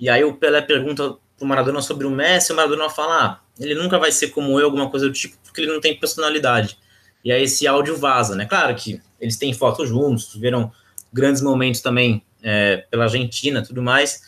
E 0.00 0.08
aí 0.08 0.24
o 0.24 0.34
Pelé 0.34 0.62
pergunta 0.62 1.18
pro 1.36 1.46
Maradona 1.46 1.80
sobre 1.82 2.06
o 2.06 2.10
Messi, 2.10 2.52
o 2.52 2.56
Maradona 2.56 2.88
fala, 2.88 3.24
ah, 3.24 3.40
ele 3.58 3.74
nunca 3.74 3.98
vai 3.98 4.12
ser 4.12 4.28
como 4.28 4.58
eu, 4.58 4.66
alguma 4.66 4.90
coisa 4.90 5.06
do 5.06 5.12
tipo, 5.12 5.36
porque 5.44 5.60
ele 5.60 5.72
não 5.72 5.80
tem 5.80 5.98
personalidade. 5.98 6.78
E 7.24 7.32
aí 7.32 7.42
esse 7.44 7.66
áudio 7.66 7.96
vaza, 7.96 8.34
né? 8.34 8.46
Claro 8.46 8.74
que 8.74 9.00
eles 9.20 9.36
têm 9.36 9.52
fotos 9.54 9.88
juntos, 9.88 10.26
tiveram 10.26 10.70
grandes 11.12 11.40
momentos 11.40 11.80
também 11.80 12.22
é, 12.42 12.84
pela 12.90 13.04
Argentina 13.04 13.62
tudo 13.62 13.82
mais, 13.82 14.22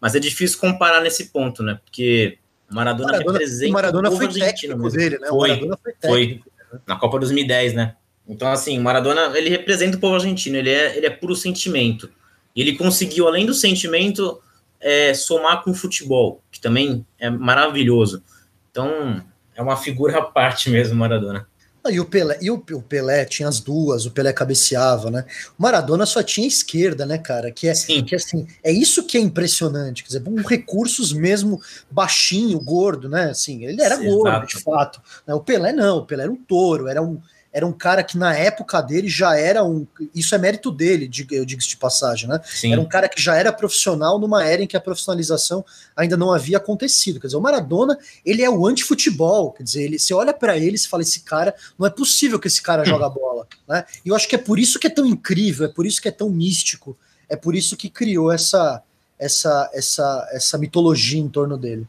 mas 0.00 0.14
é 0.14 0.18
difícil 0.18 0.58
comparar 0.58 1.00
nesse 1.00 1.30
ponto, 1.30 1.62
né? 1.62 1.78
Porque 1.84 2.38
o 2.70 2.74
Maradona, 2.74 3.12
Maradona 3.12 3.38
representa 3.38 3.70
o 3.70 3.72
Maradona 3.72 4.10
foi 4.10 4.26
argentino 4.26 4.76
mesmo. 4.76 4.98
dele, 4.98 5.18
né? 5.18 5.28
Foi, 5.28 5.58
foi, 5.58 5.70
foi 6.00 6.40
na 6.86 6.96
Copa 6.96 7.18
2010, 7.18 7.74
né? 7.74 7.96
Então, 8.26 8.50
assim, 8.50 8.78
o 8.78 8.82
Maradona, 8.82 9.36
ele 9.36 9.50
representa 9.50 9.96
o 9.96 10.00
povo 10.00 10.14
argentino, 10.14 10.56
ele 10.56 10.70
é, 10.70 10.96
ele 10.96 11.06
é 11.06 11.10
puro 11.10 11.34
sentimento. 11.34 12.10
E 12.54 12.60
ele 12.60 12.76
conseguiu, 12.76 13.26
além 13.26 13.46
do 13.46 13.54
sentimento, 13.54 14.40
é, 14.80 15.14
somar 15.14 15.62
com 15.62 15.70
o 15.70 15.74
futebol, 15.74 16.42
também 16.62 17.04
é 17.18 17.28
maravilhoso. 17.28 18.22
Então, 18.70 19.22
é 19.54 19.60
uma 19.60 19.76
figura 19.76 20.18
à 20.18 20.22
parte 20.22 20.70
mesmo, 20.70 20.96
Maradona. 20.96 21.46
Ah, 21.84 21.90
e 21.90 21.98
o 21.98 22.04
Pelé, 22.04 22.38
e 22.40 22.48
o, 22.48 22.54
o, 22.54 22.80
Pelé 22.80 23.24
tinha 23.24 23.48
as 23.48 23.58
duas, 23.58 24.06
o 24.06 24.12
Pelé 24.12 24.32
cabeceava, 24.32 25.10
né? 25.10 25.24
O 25.58 25.62
Maradona 25.62 26.06
só 26.06 26.22
tinha 26.22 26.46
esquerda, 26.46 27.04
né, 27.04 27.18
cara? 27.18 27.50
Que 27.50 27.66
é, 27.66 27.74
Sim. 27.74 28.04
que 28.04 28.14
assim, 28.14 28.46
é 28.62 28.70
isso 28.70 29.04
que 29.04 29.18
é 29.18 29.20
impressionante, 29.20 30.04
quer 30.04 30.06
dizer, 30.06 30.22
um 30.28 30.40
recursos 30.42 31.12
mesmo 31.12 31.60
baixinho, 31.90 32.60
gordo, 32.60 33.08
né? 33.08 33.30
Assim, 33.30 33.64
ele 33.64 33.82
era 33.82 33.96
Sim, 33.96 34.04
gordo, 34.04 34.28
exato. 34.28 34.46
de 34.46 34.62
fato. 34.62 35.02
Né? 35.26 35.34
O 35.34 35.40
Pelé 35.40 35.72
não, 35.72 35.98
o 35.98 36.06
Pelé 36.06 36.22
era 36.22 36.32
um 36.32 36.36
touro, 36.36 36.86
era 36.86 37.02
um, 37.02 37.20
era 37.52 37.66
um 37.66 37.72
cara 37.72 38.02
que 38.02 38.16
na 38.16 38.34
época 38.34 38.80
dele 38.80 39.08
já 39.08 39.36
era 39.36 39.62
um. 39.62 39.86
Isso 40.14 40.34
é 40.34 40.38
mérito 40.38 40.70
dele, 40.70 41.10
eu 41.30 41.44
digo 41.44 41.60
de 41.60 41.76
passagem, 41.76 42.26
né? 42.26 42.40
Sim. 42.44 42.72
Era 42.72 42.80
um 42.80 42.86
cara 42.86 43.08
que 43.08 43.20
já 43.20 43.36
era 43.36 43.52
profissional 43.52 44.18
numa 44.18 44.42
era 44.42 44.62
em 44.62 44.66
que 44.66 44.76
a 44.76 44.80
profissionalização 44.80 45.62
ainda 45.94 46.16
não 46.16 46.32
havia 46.32 46.56
acontecido. 46.56 47.20
Quer 47.20 47.26
dizer, 47.26 47.36
o 47.36 47.42
Maradona, 47.42 47.98
ele 48.24 48.42
é 48.42 48.48
o 48.48 48.66
anti-futebol. 48.66 49.52
Quer 49.52 49.64
dizer, 49.64 49.82
ele, 49.82 49.98
você 49.98 50.14
olha 50.14 50.32
para 50.32 50.56
ele 50.56 50.76
e 50.76 50.88
fala: 50.88 51.02
esse 51.02 51.20
cara, 51.20 51.54
não 51.78 51.86
é 51.86 51.90
possível 51.90 52.38
que 52.38 52.46
esse 52.46 52.62
cara 52.62 52.86
joga 52.86 53.08
bola. 53.10 53.46
Né? 53.68 53.84
E 54.02 54.08
eu 54.08 54.16
acho 54.16 54.26
que 54.26 54.34
é 54.34 54.38
por 54.38 54.58
isso 54.58 54.78
que 54.78 54.86
é 54.86 54.90
tão 54.90 55.04
incrível, 55.04 55.66
é 55.66 55.70
por 55.70 55.84
isso 55.84 56.00
que 56.00 56.08
é 56.08 56.12
tão 56.12 56.30
místico, 56.30 56.96
é 57.28 57.36
por 57.36 57.54
isso 57.54 57.76
que 57.76 57.90
criou 57.90 58.32
essa, 58.32 58.82
essa, 59.18 59.70
essa, 59.74 60.28
essa 60.32 60.56
mitologia 60.56 61.20
em 61.20 61.28
torno 61.28 61.58
dele. 61.58 61.86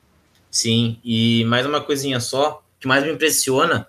Sim, 0.51 0.99
e 1.03 1.45
mais 1.45 1.65
uma 1.65 1.81
coisinha 1.81 2.19
só, 2.19 2.61
que 2.79 2.87
mais 2.87 3.03
me 3.03 3.13
impressiona 3.13 3.87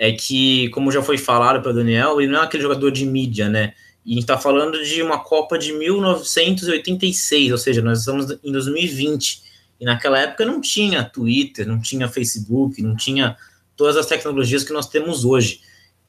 é 0.00 0.10
que, 0.12 0.70
como 0.70 0.90
já 0.90 1.02
foi 1.02 1.18
falado 1.18 1.62
pelo 1.62 1.74
Daniel, 1.74 2.18
ele 2.22 2.32
não 2.32 2.40
é 2.40 2.44
aquele 2.44 2.62
jogador 2.62 2.90
de 2.90 3.04
mídia, 3.04 3.50
né? 3.50 3.74
E 4.02 4.12
a 4.12 4.14
gente 4.14 4.22
está 4.22 4.38
falando 4.38 4.82
de 4.82 5.02
uma 5.02 5.18
Copa 5.18 5.58
de 5.58 5.74
1986, 5.74 7.52
ou 7.52 7.58
seja, 7.58 7.82
nós 7.82 7.98
estamos 7.98 8.30
em 8.42 8.50
2020. 8.50 9.42
E 9.78 9.84
naquela 9.84 10.18
época 10.18 10.46
não 10.46 10.58
tinha 10.58 11.04
Twitter, 11.04 11.68
não 11.68 11.78
tinha 11.78 12.08
Facebook, 12.08 12.80
não 12.80 12.96
tinha 12.96 13.36
todas 13.76 13.94
as 13.94 14.06
tecnologias 14.06 14.64
que 14.64 14.72
nós 14.72 14.88
temos 14.88 15.22
hoje. 15.26 15.60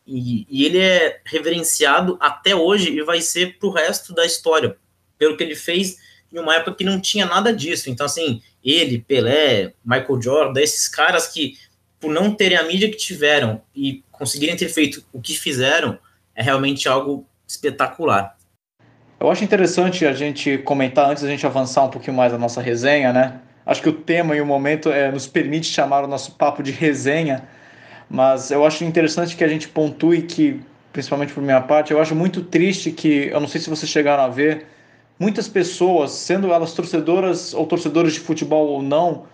E, 0.08 0.48
e 0.50 0.66
ele 0.66 0.80
é 0.80 1.20
reverenciado 1.26 2.18
até 2.22 2.56
hoje 2.56 2.92
e 2.92 3.04
vai 3.04 3.20
ser 3.20 3.60
para 3.60 3.68
o 3.68 3.74
resto 3.74 4.14
da 4.14 4.26
história, 4.26 4.78
pelo 5.18 5.36
que 5.36 5.44
ele 5.44 5.56
fez 5.56 5.98
em 6.32 6.40
uma 6.40 6.56
época 6.56 6.78
que 6.78 6.86
não 6.86 6.98
tinha 7.02 7.26
nada 7.26 7.54
disso. 7.54 7.90
Então, 7.90 8.06
assim, 8.06 8.42
ele, 8.64 9.00
Pelé, 9.00 9.74
Michael 9.84 10.22
Jordan, 10.22 10.62
esses 10.62 10.88
caras 10.88 11.28
que 11.28 11.58
por 12.02 12.12
não 12.12 12.34
terem 12.34 12.58
a 12.58 12.64
mídia 12.64 12.90
que 12.90 12.98
tiveram 12.98 13.62
e 13.76 14.04
conseguirem 14.12 14.58
ter 14.58 14.68
feito 14.68 15.06
o 15.14 15.22
que 15.22 15.38
fizeram, 15.38 15.98
é 16.36 16.42
realmente 16.42 16.90
algo 16.90 17.26
espetacular. 17.48 18.36
Eu 19.20 19.30
acho 19.30 19.44
interessante 19.44 20.04
a 20.06 20.14
gente 20.14 20.58
comentar, 20.58 21.10
antes 21.10 21.22
da 21.22 21.30
gente 21.30 21.46
avançar 21.46 21.84
um 21.84 21.90
pouquinho 21.90 22.18
mais 22.18 22.34
a 22.34 22.40
nossa 22.40 22.60
resenha, 22.60 23.14
né? 23.14 23.40
Acho 23.64 23.84
que 23.84 23.90
o 23.90 23.94
tema 23.94 24.36
e 24.36 24.42
o 24.42 24.46
momento 24.46 24.90
é, 24.90 25.12
nos 25.12 25.28
permite 25.28 25.68
chamar 25.68 26.04
o 26.04 26.08
nosso 26.08 26.32
papo 26.32 26.64
de 26.64 26.72
resenha, 26.72 27.48
mas 28.10 28.50
eu 28.50 28.66
acho 28.66 28.84
interessante 28.84 29.36
que 29.36 29.44
a 29.44 29.48
gente 29.48 29.68
pontue 29.68 30.24
que, 30.24 30.60
principalmente 30.92 31.34
por 31.34 31.44
minha 31.44 31.62
parte, 31.62 31.94
eu 31.94 32.02
acho 32.02 32.16
muito 32.16 32.42
triste 32.42 32.92
que, 32.92 33.30
eu 33.32 33.40
não 33.40 33.48
sei 33.48 33.62
se 33.62 33.70
vocês 33.70 33.92
chegaram 33.92 34.24
a 34.24 34.28
ver, 34.28 34.66
muitas 35.20 35.48
pessoas, 35.48 36.12
sendo 36.12 36.52
elas 36.52 36.74
torcedoras 36.74 37.54
ou 37.54 37.68
torcedores 37.68 38.14
de 38.14 38.20
futebol 38.20 38.68
ou 38.70 38.82
não, 38.82 39.28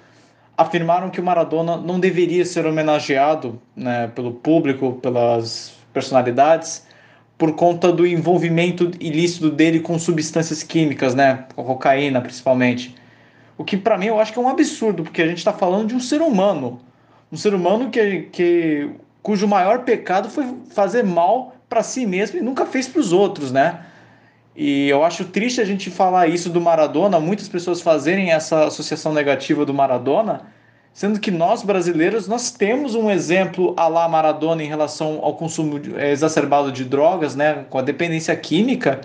afirmaram 0.57 1.09
que 1.09 1.21
o 1.21 1.23
Maradona 1.23 1.77
não 1.77 1.99
deveria 1.99 2.43
ser 2.43 2.65
homenageado 2.65 3.61
né, 3.75 4.07
pelo 4.15 4.31
público, 4.31 4.93
pelas 4.93 5.73
personalidades, 5.93 6.85
por 7.37 7.53
conta 7.53 7.91
do 7.91 8.07
envolvimento 8.07 8.89
ilícito 8.99 9.51
dele 9.51 9.79
com 9.79 9.99
substâncias 9.99 10.63
químicas, 10.63 11.13
né, 11.13 11.45
cocaína 11.55 12.19
principalmente. 12.19 12.95
O 13.55 13.63
que 13.63 13.77
para 13.77 13.97
mim 13.97 14.07
eu 14.07 14.19
acho 14.19 14.33
que 14.33 14.39
é 14.39 14.41
um 14.41 14.49
absurdo, 14.49 15.03
porque 15.03 15.21
a 15.21 15.27
gente 15.27 15.37
está 15.37 15.53
falando 15.53 15.89
de 15.89 15.95
um 15.95 15.99
ser 15.99 16.21
humano, 16.21 16.81
um 17.31 17.37
ser 17.37 17.53
humano 17.53 17.91
que, 17.91 18.21
que 18.31 18.89
cujo 19.21 19.47
maior 19.47 19.83
pecado 19.83 20.29
foi 20.29 20.45
fazer 20.71 21.03
mal 21.03 21.55
para 21.69 21.83
si 21.83 22.05
mesmo 22.05 22.39
e 22.39 22.41
nunca 22.41 22.65
fez 22.65 22.87
para 22.87 22.99
os 22.99 23.13
outros, 23.13 23.51
né? 23.51 23.81
E 24.59 24.89
eu 24.89 25.03
acho 25.03 25.25
triste 25.25 25.61
a 25.61 25.65
gente 25.65 25.91
falar 25.91 26.25
isso 26.25 26.49
do 26.49 26.59
Maradona, 26.59 27.19
muitas 27.19 27.47
pessoas 27.47 27.79
fazerem 27.79 28.31
essa 28.31 28.65
associação 28.65 29.13
negativa 29.13 29.63
do 29.63 29.71
Maradona, 29.71 30.47
sendo 30.91 31.19
que 31.19 31.29
nós 31.29 31.61
brasileiros 31.61 32.27
nós 32.27 32.49
temos 32.49 32.95
um 32.95 33.07
exemplo 33.11 33.75
a 33.77 33.87
lá 33.87 34.09
Maradona 34.09 34.63
em 34.63 34.67
relação 34.67 35.19
ao 35.21 35.35
consumo 35.35 35.79
é, 35.95 36.11
exacerbado 36.11 36.71
de 36.71 36.83
drogas, 36.83 37.35
né, 37.35 37.65
com 37.69 37.77
a 37.77 37.83
dependência 37.83 38.35
química, 38.35 39.01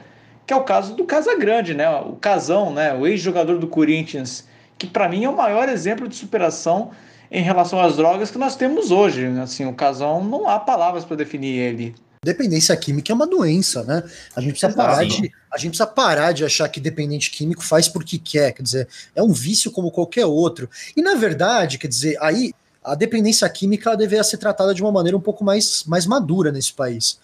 que 0.46 0.54
é 0.54 0.56
o 0.56 0.62
caso 0.62 0.96
do 0.96 1.04
Casagrande, 1.04 1.74
né, 1.74 1.86
o 2.00 2.14
Casão, 2.14 2.72
né, 2.72 2.94
o 2.94 3.06
ex-jogador 3.06 3.58
do 3.58 3.66
Corinthians, 3.66 4.48
que 4.78 4.86
para 4.86 5.06
mim 5.06 5.24
é 5.24 5.28
o 5.28 5.36
maior 5.36 5.68
exemplo 5.68 6.08
de 6.08 6.16
superação 6.16 6.92
em 7.30 7.42
relação 7.42 7.78
às 7.78 7.98
drogas 7.98 8.30
que 8.30 8.38
nós 8.38 8.56
temos 8.56 8.90
hoje. 8.90 9.26
Assim, 9.38 9.66
o 9.66 9.74
Casão 9.74 10.24
não 10.24 10.48
há 10.48 10.58
palavras 10.58 11.04
para 11.04 11.16
definir 11.16 11.58
ele. 11.58 11.94
Dependência 12.24 12.76
química 12.76 13.12
é 13.12 13.14
uma 13.14 13.26
doença, 13.26 13.82
né? 13.82 14.00
A 14.36 14.40
gente 14.40 14.52
precisa 14.52 14.72
parar 14.72 15.04
de, 15.04 15.32
a 15.50 15.58
gente 15.58 15.70
precisa 15.70 15.86
parar 15.88 16.30
de 16.30 16.44
achar 16.44 16.68
que 16.68 16.78
dependente 16.78 17.32
químico 17.32 17.64
faz 17.64 17.88
porque 17.88 18.16
quer, 18.16 18.52
quer 18.52 18.62
dizer, 18.62 18.88
é 19.16 19.20
um 19.20 19.32
vício 19.32 19.72
como 19.72 19.90
qualquer 19.90 20.24
outro. 20.24 20.70
E 20.96 21.02
na 21.02 21.16
verdade, 21.16 21.78
quer 21.78 21.88
dizer, 21.88 22.16
aí 22.20 22.52
a 22.84 22.94
dependência 22.94 23.48
química 23.48 23.96
deveria 23.96 24.22
ser 24.22 24.36
tratada 24.36 24.72
de 24.72 24.80
uma 24.80 24.92
maneira 24.92 25.16
um 25.16 25.20
pouco 25.20 25.42
mais, 25.42 25.82
mais 25.84 26.06
madura 26.06 26.52
nesse 26.52 26.72
país. 26.72 27.18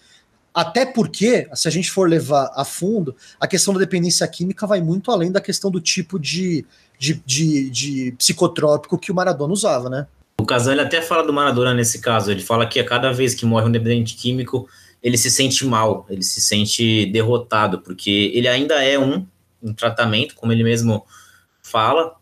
Até 0.53 0.85
porque, 0.85 1.47
se 1.53 1.69
a 1.69 1.71
gente 1.71 1.89
for 1.89 2.09
levar 2.09 2.51
a 2.53 2.65
fundo, 2.65 3.15
a 3.39 3.47
questão 3.47 3.73
da 3.73 3.79
dependência 3.79 4.27
química 4.27 4.67
vai 4.67 4.81
muito 4.81 5.11
além 5.11 5.31
da 5.31 5.39
questão 5.39 5.71
do 5.71 5.79
tipo 5.79 6.19
de, 6.19 6.65
de, 6.97 7.21
de, 7.25 7.69
de 7.69 8.11
psicotrópico 8.17 8.97
que 8.97 9.13
o 9.13 9.15
Maradona 9.15 9.53
usava, 9.53 9.89
né? 9.89 10.07
O 10.41 10.45
Casan 10.45 10.73
ele 10.73 10.81
até 10.81 11.01
fala 11.01 11.25
do 11.25 11.31
Maradona 11.31 11.73
nesse 11.73 11.99
caso. 11.99 12.31
Ele 12.31 12.41
fala 12.41 12.65
que 12.65 12.79
a 12.79 12.85
cada 12.85 13.11
vez 13.13 13.33
que 13.33 13.45
morre 13.45 13.67
um 13.67 13.71
dependente 13.71 14.15
químico, 14.15 14.67
ele 15.01 15.17
se 15.17 15.31
sente 15.31 15.65
mal, 15.65 16.05
ele 16.09 16.23
se 16.23 16.41
sente 16.41 17.05
derrotado, 17.07 17.79
porque 17.79 18.31
ele 18.33 18.47
ainda 18.47 18.83
é 18.83 18.99
um 18.99 19.25
em 19.61 19.73
tratamento, 19.73 20.35
como 20.35 20.51
ele 20.51 20.63
mesmo 20.63 21.05
fala. 21.61 22.15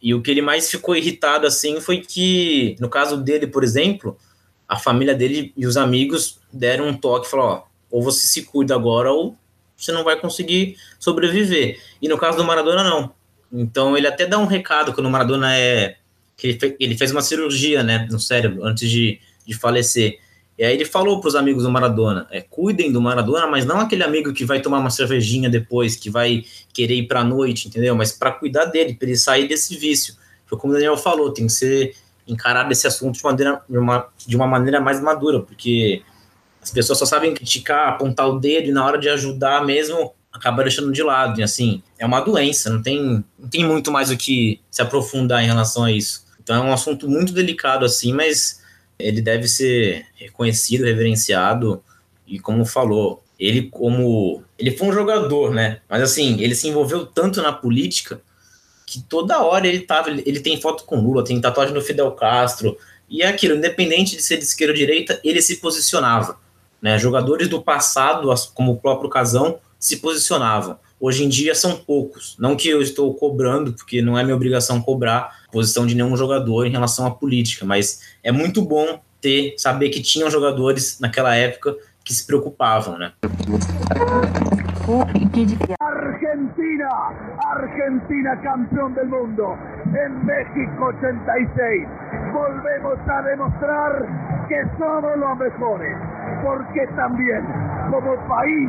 E 0.00 0.14
o 0.14 0.22
que 0.22 0.30
ele 0.30 0.42
mais 0.42 0.70
ficou 0.70 0.94
irritado 0.94 1.46
assim 1.46 1.80
foi 1.80 2.00
que, 2.00 2.76
no 2.78 2.88
caso 2.88 3.16
dele, 3.16 3.46
por 3.46 3.64
exemplo, 3.64 4.16
a 4.68 4.76
família 4.76 5.14
dele 5.14 5.52
e 5.56 5.66
os 5.66 5.76
amigos 5.76 6.38
deram 6.52 6.88
um 6.88 6.96
toque, 6.96 7.28
falou, 7.28 7.46
ó, 7.46 7.62
ou 7.90 8.02
você 8.02 8.26
se 8.26 8.42
cuida 8.42 8.74
agora 8.74 9.12
ou 9.12 9.36
você 9.76 9.92
não 9.92 10.04
vai 10.04 10.18
conseguir 10.18 10.76
sobreviver. 10.98 11.80
E 12.00 12.08
no 12.08 12.18
caso 12.18 12.36
do 12.38 12.44
Maradona 12.44 12.82
não. 12.82 13.12
Então 13.52 13.96
ele 13.96 14.06
até 14.06 14.26
dá 14.26 14.38
um 14.38 14.46
recado 14.46 14.92
quando 14.92 15.06
o 15.06 15.10
Maradona 15.10 15.56
é 15.56 15.96
que 16.36 16.58
ele 16.78 16.96
fez 16.96 17.10
uma 17.12 17.22
cirurgia, 17.22 17.82
né, 17.82 18.06
no 18.10 18.20
cérebro 18.20 18.64
antes 18.64 18.90
de, 18.90 19.20
de 19.46 19.54
falecer. 19.54 20.18
E 20.58 20.64
aí 20.64 20.74
ele 20.74 20.84
falou 20.86 21.20
para 21.20 21.28
os 21.28 21.34
amigos 21.34 21.64
do 21.64 21.70
Maradona, 21.70 22.26
é, 22.30 22.40
cuidem 22.40 22.90
do 22.90 23.00
Maradona, 23.00 23.46
mas 23.46 23.66
não 23.66 23.78
aquele 23.78 24.02
amigo 24.02 24.32
que 24.32 24.44
vai 24.44 24.60
tomar 24.60 24.78
uma 24.78 24.88
cervejinha 24.88 25.50
depois, 25.50 25.96
que 25.96 26.08
vai 26.08 26.44
querer 26.72 26.94
ir 26.94 27.06
para 27.06 27.20
a 27.20 27.24
noite, 27.24 27.68
entendeu? 27.68 27.94
Mas 27.94 28.12
para 28.12 28.32
cuidar 28.32 28.64
dele, 28.64 28.94
para 28.94 29.08
ele 29.08 29.18
sair 29.18 29.46
desse 29.46 29.76
vício. 29.76 30.16
Foi 30.46 30.58
como 30.58 30.72
o 30.72 30.76
Daniel 30.76 30.96
falou, 30.96 31.30
tem 31.32 31.46
que 31.46 31.52
ser 31.52 31.94
encarado 32.26 32.72
esse 32.72 32.86
assunto 32.86 33.16
de, 33.16 33.24
maneira, 33.24 33.62
de, 33.68 33.78
uma, 33.78 34.08
de 34.26 34.36
uma 34.36 34.46
maneira 34.46 34.80
mais 34.80 35.00
madura, 35.00 35.40
porque 35.40 36.02
as 36.62 36.70
pessoas 36.70 36.98
só 36.98 37.06
sabem 37.06 37.34
criticar, 37.34 37.88
apontar 37.90 38.28
o 38.28 38.40
dedo 38.40 38.68
e 38.68 38.72
na 38.72 38.84
hora 38.84 38.98
de 38.98 39.08
ajudar 39.08 39.64
mesmo 39.64 40.12
acaba 40.32 40.62
deixando 40.62 40.90
de 40.90 41.02
lado. 41.02 41.40
E 41.40 41.42
assim, 41.42 41.82
é 41.98 42.06
uma 42.06 42.20
doença, 42.20 42.70
não 42.70 42.82
tem, 42.82 43.24
não 43.38 43.48
tem 43.48 43.64
muito 43.64 43.92
mais 43.92 44.10
o 44.10 44.16
que 44.16 44.60
se 44.70 44.82
aprofundar 44.82 45.42
em 45.42 45.46
relação 45.46 45.84
a 45.84 45.92
isso. 45.92 46.24
Então 46.42 46.56
é 46.56 46.60
um 46.60 46.72
assunto 46.72 47.08
muito 47.08 47.32
delicado 47.32 47.84
assim, 47.84 48.12
mas 48.12 48.62
ele 48.98 49.20
deve 49.20 49.48
ser 49.48 50.06
reconhecido, 50.14 50.84
reverenciado 50.84 51.82
e 52.26 52.38
como 52.38 52.64
falou, 52.64 53.22
ele 53.38 53.70
como 53.70 54.42
ele 54.58 54.70
foi 54.70 54.88
um 54.88 54.92
jogador, 54.92 55.52
né? 55.52 55.80
Mas 55.88 56.02
assim, 56.02 56.40
ele 56.40 56.54
se 56.54 56.68
envolveu 56.68 57.06
tanto 57.06 57.42
na 57.42 57.52
política 57.52 58.20
que 58.86 59.02
toda 59.02 59.42
hora 59.42 59.66
ele 59.66 59.80
tava, 59.80 60.10
ele 60.10 60.40
tem 60.40 60.60
foto 60.60 60.84
com 60.84 61.00
Lula, 61.00 61.24
tem 61.24 61.40
tatuagem 61.40 61.74
no 61.74 61.82
Fidel 61.82 62.12
Castro, 62.12 62.78
e 63.08 63.22
é 63.22 63.26
aquilo, 63.26 63.56
independente 63.56 64.16
de 64.16 64.22
ser 64.22 64.38
de 64.38 64.44
esquerda 64.44 64.72
ou 64.72 64.78
direita, 64.78 65.20
ele 65.24 65.42
se 65.42 65.56
posicionava. 65.56 66.38
Né? 66.80 66.98
Jogadores 66.98 67.48
do 67.48 67.60
passado, 67.60 68.32
como 68.54 68.72
o 68.72 68.76
próprio 68.76 69.10
Casão, 69.10 69.58
se 69.78 69.96
posicionavam. 69.96 70.78
Hoje 70.98 71.24
em 71.24 71.28
dia 71.28 71.54
são 71.54 71.76
poucos. 71.76 72.36
Não 72.38 72.56
que 72.56 72.68
eu 72.68 72.80
estou 72.80 73.12
cobrando, 73.14 73.72
porque 73.72 74.00
não 74.00 74.18
é 74.18 74.24
minha 74.24 74.36
obrigação 74.36 74.80
cobrar 74.80 75.45
posição 75.56 75.86
de 75.86 75.94
nenhum 75.94 76.14
jogador 76.14 76.66
em 76.66 76.70
relação 76.70 77.06
à 77.06 77.10
política, 77.10 77.64
mas 77.64 78.02
é 78.22 78.30
muito 78.30 78.60
bom 78.60 79.00
ter, 79.22 79.54
saber 79.56 79.88
que 79.88 80.02
tinham 80.02 80.30
jogadores 80.30 81.00
naquela 81.00 81.34
época 81.34 81.74
que 82.04 82.12
se 82.12 82.26
preocupavam, 82.26 82.98
né? 82.98 83.12
Argentina, 85.80 86.90
Argentina 87.42 88.36
campeón 88.42 88.94
del 88.94 89.08
mundo. 89.08 89.56
En 89.86 90.26
México 90.26 90.92
86 90.92 91.88
volvemos 92.34 92.98
a 93.08 93.22
demostrar 93.22 94.46
que 94.48 94.62
somos 94.78 95.16
los 95.16 95.38
mejores, 95.38 95.96
porque 96.44 96.86
también 96.96 97.42
como 97.90 98.14
país 98.28 98.68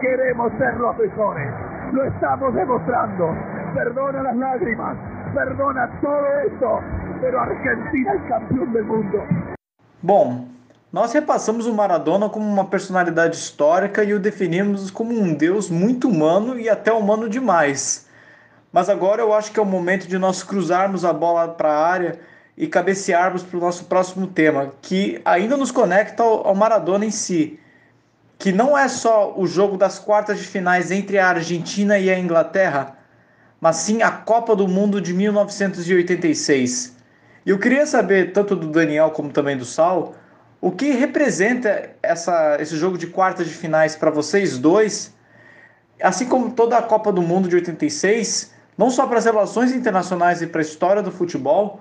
queremos 0.00 0.52
ser 0.58 0.74
los 0.78 0.98
mejores. 0.98 1.48
Lo 1.92 2.04
estamos 2.04 2.54
demostrando. 2.54 3.36
Perdona 3.74 4.22
las 4.22 4.36
lágrimas, 4.36 4.96
perdona 5.34 5.88
todo 6.00 6.26
esto, 6.46 6.80
pero 7.20 7.40
Argentina 7.40 8.14
es 8.14 8.28
campeón 8.28 8.72
del 8.72 8.84
mundo. 8.84 9.18
Bom, 10.00 10.46
nós 10.92 11.12
repassamos 11.12 11.66
o 11.66 11.74
Maradona 11.74 12.28
como 12.28 12.46
uma 12.46 12.66
personalidade 12.66 13.36
histórica 13.36 14.04
e 14.04 14.14
o 14.14 14.20
definimos 14.20 14.90
como 14.90 15.12
um 15.12 15.34
deus 15.34 15.68
muito 15.68 16.08
humano 16.08 16.58
e 16.58 16.68
até 16.68 16.92
humano 16.92 17.28
demais. 17.28 18.08
Mas 18.72 18.88
agora 18.88 19.20
eu 19.20 19.34
acho 19.34 19.52
que 19.52 19.58
é 19.58 19.62
o 19.62 19.66
momento 19.66 20.06
de 20.06 20.18
nós 20.18 20.42
cruzarmos 20.42 21.04
a 21.04 21.12
bola 21.12 21.48
para 21.48 21.70
a 21.70 21.86
área 21.86 22.20
e 22.56 22.68
cabecearmos 22.68 23.42
para 23.42 23.58
o 23.58 23.60
nosso 23.60 23.86
próximo 23.86 24.28
tema, 24.28 24.70
que 24.80 25.20
ainda 25.24 25.56
nos 25.56 25.72
conecta 25.72 26.22
ao 26.22 26.54
Maradona 26.54 27.04
em 27.04 27.10
si, 27.10 27.58
que 28.38 28.52
não 28.52 28.78
é 28.78 28.86
só 28.88 29.34
o 29.36 29.46
jogo 29.46 29.76
das 29.76 29.98
quartas 29.98 30.38
de 30.38 30.46
finais 30.46 30.90
entre 30.92 31.18
a 31.18 31.28
Argentina 31.28 31.98
e 31.98 32.10
a 32.10 32.18
Inglaterra, 32.18 32.96
mas 33.64 33.76
sim 33.76 34.02
a 34.02 34.10
Copa 34.10 34.54
do 34.54 34.68
Mundo 34.68 35.00
de 35.00 35.14
1986. 35.14 36.94
E 37.46 37.48
eu 37.48 37.58
queria 37.58 37.86
saber, 37.86 38.30
tanto 38.30 38.54
do 38.54 38.66
Daniel 38.66 39.10
como 39.10 39.30
também 39.30 39.56
do 39.56 39.64
Sal, 39.64 40.14
o 40.60 40.70
que 40.70 40.90
representa 40.90 41.88
essa, 42.02 42.58
esse 42.60 42.76
jogo 42.76 42.98
de 42.98 43.06
quartas 43.06 43.48
de 43.48 43.54
finais 43.54 43.96
para 43.96 44.10
vocês 44.10 44.58
dois, 44.58 45.14
assim 46.02 46.26
como 46.26 46.50
toda 46.50 46.76
a 46.76 46.82
Copa 46.82 47.10
do 47.10 47.22
Mundo 47.22 47.48
de 47.48 47.54
86, 47.54 48.52
não 48.76 48.90
só 48.90 49.06
para 49.06 49.16
as 49.16 49.24
relações 49.24 49.72
internacionais 49.72 50.42
e 50.42 50.46
para 50.46 50.60
a 50.60 50.62
história 50.62 51.02
do 51.02 51.10
futebol, 51.10 51.80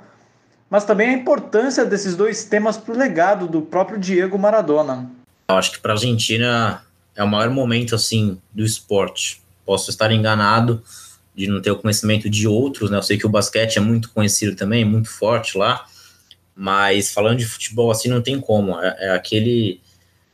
mas 0.69 0.86
também 0.86 1.10
a 1.10 1.13
importância 1.13 1.84
desses 1.84 2.15
dois 2.15 2.46
temas 2.46 2.78
para 2.78 2.93
o 2.93 2.98
legado 2.98 3.46
do 3.46 3.62
próprio 3.62 4.00
Diego 4.00 4.39
Maradona. 4.39 5.12
Eu 5.50 5.56
acho 5.58 5.74
que 5.74 5.80
para 5.82 5.91
a 5.91 5.96
Argentina 5.96 6.82
é 7.13 7.22
o 7.22 7.28
maior 7.28 7.50
momento 7.50 7.93
assim 7.93 8.39
do 8.54 8.63
esporte. 8.63 9.43
Posso 9.65 9.89
estar 9.89 10.10
enganado 10.13 10.82
de 11.36 11.48
não 11.48 11.62
ter 11.62 11.72
o 11.72 11.78
conhecimento 11.78 12.30
de 12.30 12.48
outros, 12.48 12.89
né? 12.89 12.98
Eu 12.98 13.04
sei 13.04 13.17
que 13.17 13.26
o 13.26 13.30
basquete 13.30 13.78
é 13.78 13.82
muito 13.82 14.12
conhecido 14.12 14.56
também, 14.56 14.86
muito 14.86 15.10
forte 15.10 15.58
lá, 15.58 15.86
mas 16.56 17.12
falando 17.12 17.39
de 17.39 17.46
futebol 17.46 17.91
assim, 17.91 18.10
não 18.10 18.22
tem 18.22 18.39
como. 18.39 18.80
É, 18.80 18.96
é 19.00 19.10
aquele, 19.12 19.82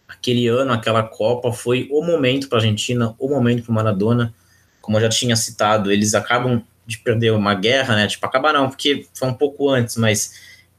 aquele 0.07 0.47
ano, 0.47 0.73
aquela 0.73 1.03
Copa 1.03 1.51
foi 1.53 1.87
o 1.91 2.03
momento 2.03 2.49
para 2.49 2.57
a 2.57 2.61
Argentina, 2.61 3.15
o 3.17 3.29
momento 3.29 3.63
para 3.63 3.71
o 3.71 3.75
Maradona. 3.75 4.33
Como 4.81 4.97
eu 4.97 5.01
já 5.01 5.09
tinha 5.09 5.35
citado, 5.35 5.91
eles 5.91 6.13
acabam 6.13 6.63
de 6.85 6.97
perder 6.97 7.31
uma 7.31 7.53
guerra, 7.53 7.95
né? 7.95 8.07
Tipo, 8.07 8.25
acabar 8.25 8.51
não, 8.53 8.67
porque 8.67 9.07
foi 9.13 9.27
um 9.27 9.33
pouco 9.33 9.69
antes, 9.69 9.95
mas 9.95 10.33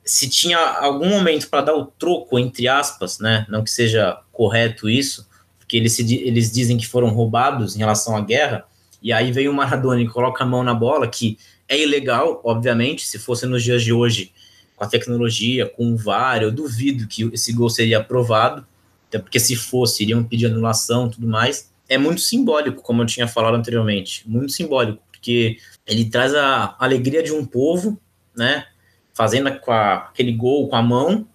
se 0.04 0.28
tinha 0.28 0.58
algum 0.58 1.08
momento 1.08 1.48
para 1.48 1.62
dar 1.62 1.74
o 1.74 1.86
troco, 1.86 2.38
entre 2.38 2.66
aspas, 2.66 3.18
né? 3.20 3.46
Não 3.48 3.62
que 3.62 3.70
seja 3.70 4.20
correto 4.32 4.90
isso, 4.90 5.28
porque 5.58 5.76
eles, 5.76 5.92
se, 5.92 6.14
eles 6.16 6.50
dizem 6.50 6.76
que 6.76 6.86
foram 6.86 7.08
roubados 7.10 7.76
em 7.76 7.78
relação 7.78 8.16
à 8.16 8.20
guerra, 8.20 8.64
e 9.02 9.12
aí 9.12 9.32
vem 9.32 9.48
o 9.48 9.52
Maradona 9.52 10.00
e 10.00 10.08
coloca 10.08 10.44
a 10.44 10.46
mão 10.46 10.62
na 10.62 10.74
bola, 10.74 11.08
que 11.08 11.38
é 11.68 11.78
ilegal, 11.80 12.40
obviamente, 12.44 13.06
se 13.06 13.18
fosse 13.18 13.46
nos 13.46 13.62
dias 13.62 13.82
de 13.82 13.92
hoje, 13.92 14.32
com 14.76 14.84
a 14.84 14.88
tecnologia, 14.88 15.66
com 15.66 15.92
o 15.92 15.96
VAR, 15.96 16.42
eu 16.42 16.50
duvido 16.50 17.06
que 17.06 17.24
esse 17.32 17.52
gol 17.52 17.70
seria 17.70 17.98
aprovado, 17.98 18.66
até 19.08 19.18
porque 19.18 19.38
se 19.38 19.54
fosse, 19.54 20.02
iriam 20.02 20.24
pedir 20.24 20.46
anulação 20.46 21.08
tudo 21.08 21.26
mais. 21.26 21.70
É 21.88 21.98
muito 21.98 22.20
simbólico, 22.20 22.82
como 22.82 23.02
eu 23.02 23.06
tinha 23.06 23.28
falado 23.28 23.56
anteriormente, 23.56 24.22
muito 24.28 24.52
simbólico, 24.52 25.02
porque 25.10 25.58
ele 25.86 26.06
traz 26.06 26.34
a 26.34 26.76
alegria 26.78 27.22
de 27.22 27.32
um 27.32 27.44
povo, 27.44 28.00
né, 28.34 28.66
fazendo 29.12 29.48
a, 29.48 29.94
aquele 30.08 30.32
gol 30.32 30.68
com 30.68 30.76
a 30.76 30.82
mão, 30.82 31.26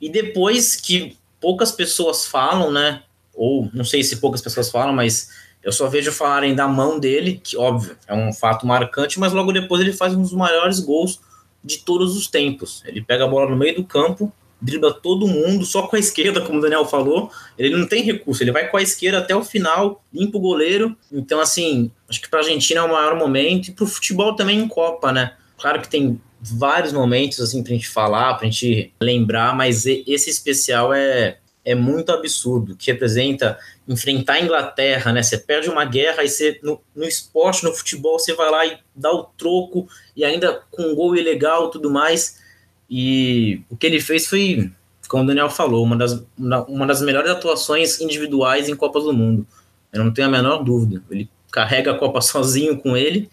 e 0.00 0.08
depois 0.08 0.76
que 0.76 1.16
poucas 1.40 1.72
pessoas 1.72 2.24
falam, 2.26 2.70
né, 2.70 3.02
ou 3.34 3.68
não 3.74 3.84
sei 3.84 4.04
se 4.04 4.16
poucas 4.16 4.40
pessoas 4.40 4.70
falam, 4.70 4.94
mas 4.94 5.28
eu 5.62 5.72
só 5.72 5.88
vejo 5.88 6.10
falarem 6.10 6.54
da 6.54 6.66
mão 6.66 6.98
dele, 6.98 7.40
que 7.42 7.56
óbvio, 7.56 7.96
é 8.06 8.14
um 8.14 8.32
fato 8.32 8.66
marcante, 8.66 9.20
mas 9.20 9.32
logo 9.32 9.52
depois 9.52 9.80
ele 9.80 9.92
faz 9.92 10.14
um 10.14 10.22
dos 10.22 10.32
maiores 10.32 10.80
gols 10.80 11.20
de 11.62 11.78
todos 11.78 12.16
os 12.16 12.26
tempos. 12.26 12.82
Ele 12.86 13.02
pega 13.02 13.24
a 13.24 13.28
bola 13.28 13.48
no 13.48 13.56
meio 13.56 13.76
do 13.76 13.84
campo, 13.84 14.32
dribla 14.60 14.92
todo 14.92 15.26
mundo, 15.26 15.64
só 15.64 15.82
com 15.86 15.96
a 15.96 15.98
esquerda, 15.98 16.40
como 16.40 16.58
o 16.58 16.62
Daniel 16.62 16.84
falou. 16.84 17.30
Ele 17.58 17.76
não 17.76 17.86
tem 17.86 18.02
recurso, 18.02 18.42
ele 18.42 18.52
vai 18.52 18.68
com 18.68 18.76
a 18.76 18.82
esquerda 18.82 19.18
até 19.18 19.34
o 19.34 19.44
final, 19.44 20.04
limpa 20.12 20.38
o 20.38 20.40
goleiro. 20.40 20.96
Então, 21.10 21.40
assim, 21.40 21.90
acho 22.08 22.20
que 22.20 22.28
para 22.28 22.40
a 22.40 22.42
Argentina 22.42 22.80
é 22.80 22.84
o 22.84 22.92
maior 22.92 23.16
momento 23.16 23.68
e 23.68 23.72
para 23.72 23.84
o 23.84 23.88
futebol 23.88 24.34
também 24.34 24.58
em 24.58 24.68
Copa, 24.68 25.12
né? 25.12 25.34
Claro 25.58 25.80
que 25.80 25.88
tem 25.88 26.20
vários 26.40 26.92
momentos 26.92 27.40
assim 27.40 27.62
para 27.62 27.72
a 27.72 27.76
gente 27.76 27.88
falar, 27.88 28.34
para 28.34 28.46
a 28.46 28.50
gente 28.50 28.92
lembrar, 29.00 29.54
mas 29.54 29.86
esse 29.86 30.28
especial 30.28 30.92
é, 30.92 31.38
é 31.64 31.74
muito 31.74 32.10
absurdo, 32.10 32.76
que 32.76 32.90
representa 32.90 33.56
enfrentar 33.92 34.34
a 34.34 34.40
Inglaterra, 34.40 35.12
né? 35.12 35.22
Você 35.22 35.38
perde 35.38 35.68
uma 35.68 35.84
guerra 35.84 36.24
e 36.24 36.28
você, 36.28 36.58
no, 36.62 36.80
no 36.94 37.04
esporte, 37.04 37.64
no 37.64 37.72
futebol, 37.72 38.18
você 38.18 38.34
vai 38.34 38.50
lá 38.50 38.66
e 38.66 38.78
dá 38.94 39.10
o 39.12 39.24
troco 39.24 39.88
e 40.16 40.24
ainda 40.24 40.62
com 40.70 40.82
um 40.82 40.94
gol 40.94 41.16
ilegal 41.16 41.70
tudo 41.70 41.90
mais. 41.90 42.40
E 42.88 43.62
o 43.70 43.76
que 43.76 43.86
ele 43.86 44.00
fez 44.00 44.26
foi, 44.26 44.70
como 45.08 45.24
o 45.24 45.26
Daniel 45.26 45.48
falou, 45.48 45.84
uma 45.84 45.96
das, 45.96 46.24
uma 46.36 46.86
das 46.86 47.00
melhores 47.02 47.30
atuações 47.30 48.00
individuais 48.00 48.68
em 48.68 48.76
Copas 48.76 49.04
do 49.04 49.12
Mundo. 49.12 49.46
Eu 49.92 50.04
não 50.04 50.12
tenho 50.12 50.28
a 50.28 50.30
menor 50.30 50.64
dúvida. 50.64 51.02
Ele 51.10 51.28
carrega 51.50 51.92
a 51.92 51.98
Copa 51.98 52.20
sozinho 52.22 52.78
com 52.78 52.96
ele 52.96 53.30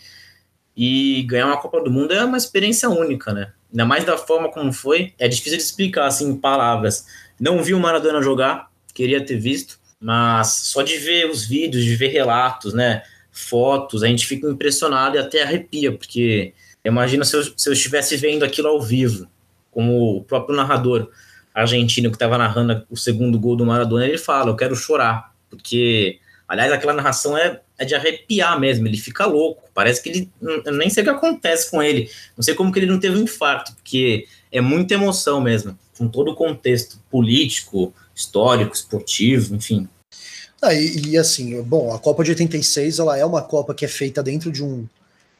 e 0.75 1.23
ganhar 1.23 1.47
uma 1.47 1.57
Copa 1.57 1.81
do 1.81 1.91
Mundo 1.91 2.13
é 2.13 2.23
uma 2.23 2.37
experiência 2.37 2.89
única, 2.89 3.33
né? 3.33 3.51
Ainda 3.71 3.85
mais 3.85 4.03
da 4.03 4.17
forma 4.17 4.49
como 4.49 4.73
foi, 4.73 5.13
é 5.17 5.27
difícil 5.27 5.57
de 5.57 5.63
explicar 5.63 6.05
assim 6.05 6.29
em 6.29 6.35
palavras. 6.35 7.05
Não 7.39 7.61
vi 7.63 7.73
o 7.73 7.79
Maradona 7.79 8.21
jogar, 8.21 8.69
queria 8.93 9.23
ter 9.23 9.37
visto 9.37 9.78
mas 9.99 10.47
só 10.47 10.81
de 10.81 10.97
ver 10.97 11.29
os 11.29 11.45
vídeos, 11.45 11.83
de 11.83 11.95
ver 11.95 12.07
relatos, 12.07 12.73
né, 12.73 13.03
fotos, 13.31 14.03
a 14.03 14.07
gente 14.07 14.25
fica 14.25 14.47
impressionado 14.47 15.17
e 15.17 15.19
até 15.19 15.43
arrepia, 15.43 15.91
porque 15.91 16.53
imagina 16.83 17.25
se 17.25 17.35
eu, 17.35 17.43
se 17.43 17.69
eu 17.69 17.73
estivesse 17.73 18.15
vendo 18.15 18.43
aquilo 18.43 18.67
ao 18.67 18.81
vivo, 18.81 19.27
como 19.71 20.17
o 20.17 20.23
próprio 20.23 20.55
narrador 20.55 21.09
argentino 21.53 22.09
que 22.09 22.15
estava 22.15 22.37
narrando 22.37 22.85
o 22.89 22.95
segundo 22.95 23.39
gol 23.39 23.55
do 23.55 23.65
Maradona, 23.65 24.07
ele 24.07 24.17
fala, 24.17 24.49
eu 24.49 24.55
quero 24.55 24.75
chorar, 24.75 25.33
porque, 25.49 26.19
aliás, 26.47 26.71
aquela 26.71 26.93
narração 26.93 27.37
é, 27.37 27.59
é 27.77 27.85
de 27.85 27.95
arrepiar 27.95 28.59
mesmo, 28.59 28.87
ele 28.87 28.97
fica 28.97 29.25
louco, 29.25 29.69
parece 29.73 30.01
que 30.01 30.09
ele, 30.09 30.31
nem 30.77 30.89
sei 30.89 31.03
o 31.03 31.05
que 31.05 31.11
acontece 31.11 31.69
com 31.69 31.83
ele, 31.83 32.09
não 32.37 32.43
sei 32.43 32.55
como 32.55 32.71
que 32.71 32.79
ele 32.79 32.85
não 32.85 32.99
teve 32.99 33.17
um 33.17 33.23
infarto, 33.23 33.73
porque 33.75 34.27
é 34.51 34.61
muita 34.61 34.93
emoção 34.93 35.41
mesmo, 35.41 35.77
com 35.97 36.07
todo 36.07 36.31
o 36.31 36.35
contexto 36.35 36.99
político, 37.11 37.93
histórico, 38.19 38.75
esportivo, 38.75 39.55
enfim. 39.55 39.87
Ah, 40.61 40.73
e, 40.73 41.11
e, 41.11 41.17
assim, 41.17 41.61
bom, 41.61 41.93
a 41.93 41.99
Copa 41.99 42.23
de 42.23 42.31
86 42.31 42.99
ela 42.99 43.17
é 43.17 43.25
uma 43.25 43.41
Copa 43.41 43.73
que 43.73 43.85
é 43.85 43.87
feita 43.87 44.21
dentro 44.21 44.51
de 44.51 44.63
um, 44.63 44.87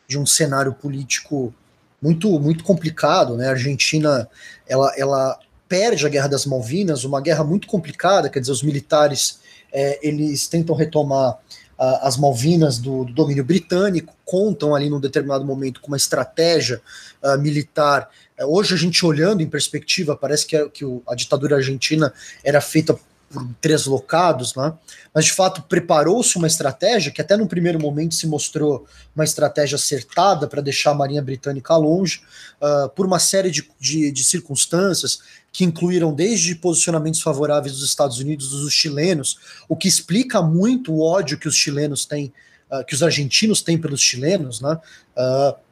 de 0.07 0.17
um 0.17 0.25
cenário 0.25 0.73
político 0.73 1.53
muito 2.01 2.39
muito 2.39 2.63
complicado, 2.63 3.35
né? 3.35 3.47
A 3.47 3.51
Argentina 3.51 4.29
ela, 4.65 4.93
ela 4.97 5.37
perde 5.67 6.05
a 6.05 6.09
Guerra 6.09 6.29
das 6.29 6.45
Malvinas, 6.45 7.03
uma 7.03 7.19
guerra 7.19 7.43
muito 7.43 7.67
complicada, 7.67 8.29
quer 8.29 8.39
dizer, 8.39 8.53
os 8.53 8.63
militares 8.63 9.39
é, 9.71 9.99
eles 10.01 10.47
tentam 10.47 10.73
retomar 10.73 11.37
a, 11.77 12.07
as 12.07 12.17
Malvinas 12.17 12.77
do, 12.77 13.05
do, 13.05 13.13
domínio 13.13 13.43
britânico, 13.43 14.13
contam 14.25 14.75
ali 14.75 14.89
num 14.89 14.99
determinado 14.99 15.45
momento 15.45 15.79
com 15.79 15.87
uma 15.87 15.97
estratégia 15.97 16.81
uh, 17.23 17.37
militar. 17.37 18.09
É, 18.39 18.45
hoje 18.45 18.73
a 18.73 18.77
gente 18.77 19.05
olhando 19.05 19.43
em 19.43 19.49
perspectiva, 19.49 20.15
parece 20.15 20.47
que, 20.47 20.55
a, 20.55 20.69
que 20.69 20.85
o, 20.85 21.03
a 21.05 21.13
ditadura 21.13 21.57
argentina 21.57 22.13
era 22.41 22.61
feita 22.61 22.97
por 23.29 23.47
três 23.61 23.85
locados, 23.85 24.55
né? 24.55 24.73
mas 25.13 25.25
de 25.25 25.33
fato 25.33 25.61
preparou-se 25.63 26.35
uma 26.37 26.47
estratégia 26.47 27.11
que 27.11 27.21
até 27.21 27.37
no 27.37 27.47
primeiro 27.47 27.79
momento 27.79 28.15
se 28.15 28.25
mostrou 28.25 28.87
uma 29.15 29.23
estratégia 29.23 29.75
acertada 29.75 30.47
para 30.47 30.61
deixar 30.61 30.91
a 30.91 30.95
Marinha 30.95 31.21
Britânica 31.21 31.75
longe, 31.75 32.21
uh, 32.59 32.89
por 32.89 33.05
uma 33.05 33.19
série 33.19 33.51
de, 33.51 33.69
de, 33.79 34.11
de, 34.11 34.23
circunstâncias 34.23 35.19
que 35.51 35.63
incluíram 35.63 36.11
desde 36.11 36.55
posicionamentos 36.55 37.21
favoráveis 37.21 37.73
dos 37.73 37.83
Estados 37.83 38.19
Unidos 38.19 38.49
dos 38.49 38.73
chilenos, 38.73 39.37
o 39.67 39.75
que 39.75 39.87
explica 39.87 40.41
muito 40.41 40.91
o 40.91 41.01
ódio 41.01 41.37
que 41.37 41.47
os 41.47 41.55
chilenos 41.55 42.05
têm, 42.05 42.33
uh, 42.71 42.83
que 42.83 42.95
os 42.95 43.03
argentinos 43.03 43.61
têm 43.61 43.77
pelos 43.77 44.01
chilenos, 44.01 44.59
né? 44.59 44.79
Uh, 45.15 45.68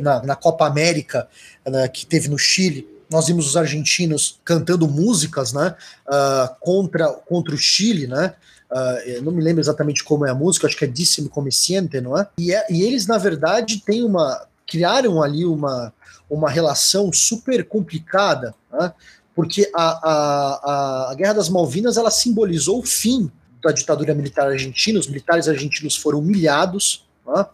na, 0.00 0.22
na, 0.22 0.36
Copa 0.36 0.66
América 0.66 1.28
né, 1.66 1.88
que 1.88 2.06
teve 2.06 2.28
no 2.28 2.38
Chile, 2.38 2.88
nós 3.10 3.26
vimos 3.26 3.46
os 3.46 3.56
argentinos 3.56 4.40
cantando 4.44 4.88
músicas, 4.88 5.52
né, 5.52 5.74
uh, 6.06 6.54
contra, 6.60 7.08
contra 7.08 7.54
o 7.54 7.58
Chile, 7.58 8.06
né, 8.06 8.34
uh, 8.70 9.22
não 9.22 9.32
me 9.32 9.42
lembro 9.42 9.60
exatamente 9.60 10.02
como 10.02 10.26
é 10.26 10.30
a 10.30 10.34
música, 10.34 10.66
acho 10.66 10.76
que 10.76 10.84
é 10.84 10.88
Díssimo 10.88 11.28
Comeciente, 11.28 12.00
não 12.00 12.18
é? 12.18 12.28
E, 12.38 12.52
é, 12.52 12.66
e 12.70 12.82
eles, 12.82 13.06
na 13.06 13.18
verdade, 13.18 13.82
têm 13.84 14.04
uma, 14.04 14.46
criaram 14.66 15.22
ali 15.22 15.44
uma, 15.44 15.92
uma 16.28 16.50
relação 16.50 17.12
super 17.12 17.64
complicada, 17.64 18.54
né, 18.72 18.92
porque 19.34 19.70
a, 19.74 19.82
a, 19.82 21.10
a 21.10 21.14
Guerra 21.14 21.34
das 21.34 21.48
Malvinas, 21.48 21.96
ela 21.96 22.10
simbolizou 22.10 22.78
o 22.78 22.86
fim 22.86 23.30
da 23.62 23.72
ditadura 23.72 24.14
militar 24.14 24.46
argentina, 24.46 24.98
os 24.98 25.08
militares 25.08 25.48
argentinos 25.48 25.96
foram 25.96 26.20
humilhados, 26.20 27.04
né? 27.26 27.46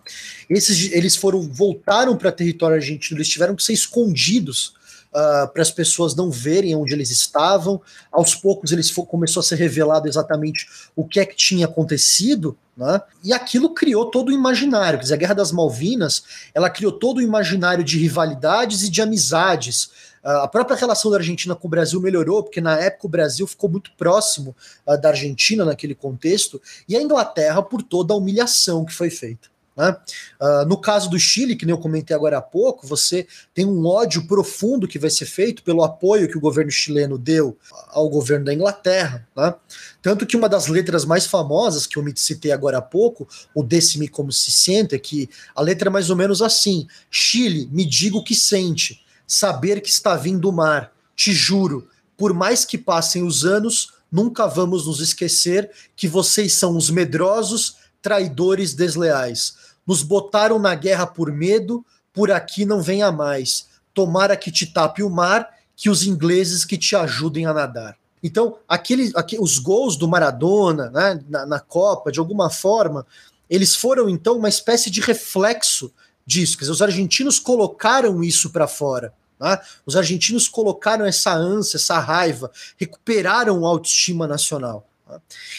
Esses, 0.48 0.92
eles 0.92 1.16
foram 1.16 1.42
voltaram 1.42 2.16
para 2.16 2.32
território 2.32 2.76
argentino, 2.76 3.18
eles 3.18 3.28
tiveram 3.28 3.54
que 3.54 3.62
ser 3.62 3.72
escondidos 3.72 4.74
uh, 5.10 5.48
para 5.52 5.62
as 5.62 5.70
pessoas 5.70 6.14
não 6.14 6.30
verem 6.30 6.74
onde 6.74 6.92
eles 6.92 7.10
estavam. 7.10 7.80
Aos 8.10 8.34
poucos 8.34 8.72
eles 8.72 8.90
começou 8.90 9.40
a 9.40 9.44
ser 9.44 9.56
revelado 9.56 10.08
exatamente 10.08 10.66
o 10.94 11.06
que 11.06 11.20
é 11.20 11.26
que 11.26 11.36
tinha 11.36 11.66
acontecido, 11.66 12.56
né? 12.76 13.00
E 13.22 13.32
aquilo 13.32 13.74
criou 13.74 14.06
todo 14.10 14.28
o 14.28 14.32
imaginário. 14.32 14.98
Quer 14.98 15.02
dizer, 15.02 15.14
a 15.14 15.18
Guerra 15.18 15.34
das 15.34 15.52
Malvinas, 15.52 16.22
ela 16.54 16.70
criou 16.70 16.92
todo 16.92 17.18
o 17.18 17.22
imaginário 17.22 17.84
de 17.84 17.98
rivalidades 17.98 18.82
e 18.82 18.90
de 18.90 19.02
amizades. 19.02 19.90
Uh, 20.24 20.42
a 20.42 20.48
própria 20.48 20.76
relação 20.76 21.10
da 21.10 21.18
Argentina 21.18 21.54
com 21.54 21.66
o 21.66 21.70
Brasil 21.70 22.00
melhorou, 22.00 22.42
porque 22.42 22.60
na 22.60 22.78
época 22.78 23.06
o 23.06 23.10
Brasil 23.10 23.46
ficou 23.46 23.68
muito 23.68 23.90
próximo 23.96 24.56
uh, 24.86 24.98
da 24.98 25.10
Argentina 25.10 25.64
naquele 25.64 25.94
contexto, 25.94 26.60
e 26.88 26.96
a 26.96 27.02
Inglaterra 27.02 27.62
por 27.62 27.82
toda 27.82 28.14
a 28.14 28.16
humilhação 28.16 28.84
que 28.84 28.94
foi 28.94 29.10
feita. 29.10 29.49
Né? 29.80 29.96
Uh, 30.38 30.66
no 30.66 30.76
caso 30.76 31.08
do 31.08 31.18
Chile, 31.18 31.56
que 31.56 31.64
nem 31.64 31.74
eu 31.74 31.80
comentei 31.80 32.14
agora 32.14 32.36
há 32.36 32.42
pouco, 32.42 32.86
você 32.86 33.26
tem 33.54 33.64
um 33.64 33.86
ódio 33.86 34.26
profundo 34.26 34.86
que 34.86 34.98
vai 34.98 35.08
ser 35.08 35.24
feito 35.24 35.62
pelo 35.62 35.82
apoio 35.82 36.28
que 36.28 36.36
o 36.36 36.40
governo 36.40 36.70
chileno 36.70 37.16
deu 37.16 37.56
ao 37.88 38.06
governo 38.10 38.44
da 38.44 38.52
Inglaterra. 38.52 39.26
Né? 39.34 39.54
Tanto 40.02 40.26
que 40.26 40.36
uma 40.36 40.50
das 40.50 40.66
letras 40.66 41.06
mais 41.06 41.24
famosas 41.24 41.86
que 41.86 41.96
eu 41.96 42.02
me 42.02 42.12
citei 42.14 42.52
agora 42.52 42.76
há 42.76 42.82
pouco, 42.82 43.26
o 43.54 43.62
Decime 43.62 44.06
Como 44.06 44.30
Se 44.30 44.50
Sente, 44.50 44.94
é 44.94 44.98
que 44.98 45.30
a 45.54 45.62
letra 45.62 45.88
é 45.88 45.92
mais 45.92 46.10
ou 46.10 46.16
menos 46.16 46.42
assim: 46.42 46.86
Chile, 47.10 47.66
me 47.72 47.86
diga 47.86 48.18
o 48.18 48.24
que 48.24 48.34
sente, 48.34 49.02
saber 49.26 49.80
que 49.80 49.88
está 49.88 50.14
vindo 50.14 50.46
o 50.46 50.52
mar, 50.52 50.92
te 51.16 51.32
juro, 51.32 51.88
por 52.18 52.34
mais 52.34 52.66
que 52.66 52.76
passem 52.76 53.22
os 53.22 53.46
anos, 53.46 53.94
nunca 54.12 54.46
vamos 54.46 54.86
nos 54.86 55.00
esquecer 55.00 55.70
que 55.96 56.06
vocês 56.06 56.52
são 56.52 56.76
os 56.76 56.90
medrosos, 56.90 57.76
traidores 58.02 58.74
desleais 58.74 59.58
nos 59.86 60.02
botaram 60.02 60.58
na 60.58 60.74
guerra 60.74 61.06
por 61.06 61.32
medo, 61.32 61.84
por 62.12 62.30
aqui 62.30 62.64
não 62.64 62.82
venha 62.82 63.10
mais. 63.10 63.68
Tomara 63.94 64.36
que 64.36 64.50
te 64.50 64.66
tape 64.66 65.02
o 65.02 65.10
mar, 65.10 65.48
que 65.76 65.88
os 65.88 66.04
ingleses 66.04 66.64
que 66.64 66.76
te 66.76 66.94
ajudem 66.94 67.46
a 67.46 67.54
nadar. 67.54 67.96
Então, 68.22 68.58
aquele, 68.68 69.10
aquele, 69.14 69.42
os 69.42 69.58
gols 69.58 69.96
do 69.96 70.06
Maradona 70.06 70.90
né, 70.90 71.20
na, 71.28 71.46
na 71.46 71.60
Copa, 71.60 72.12
de 72.12 72.18
alguma 72.18 72.50
forma, 72.50 73.06
eles 73.48 73.74
foram 73.74 74.08
então 74.08 74.36
uma 74.36 74.48
espécie 74.48 74.90
de 74.90 75.00
reflexo 75.00 75.92
disso. 76.26 76.56
Quer 76.56 76.64
dizer, 76.64 76.72
os 76.72 76.82
argentinos 76.82 77.38
colocaram 77.38 78.22
isso 78.22 78.50
para 78.50 78.68
fora. 78.68 79.14
Né? 79.40 79.58
Os 79.86 79.96
argentinos 79.96 80.48
colocaram 80.48 81.06
essa 81.06 81.32
ânsia, 81.32 81.78
essa 81.78 81.98
raiva, 81.98 82.50
recuperaram 82.76 83.64
a 83.64 83.68
autoestima 83.68 84.26
nacional. 84.26 84.86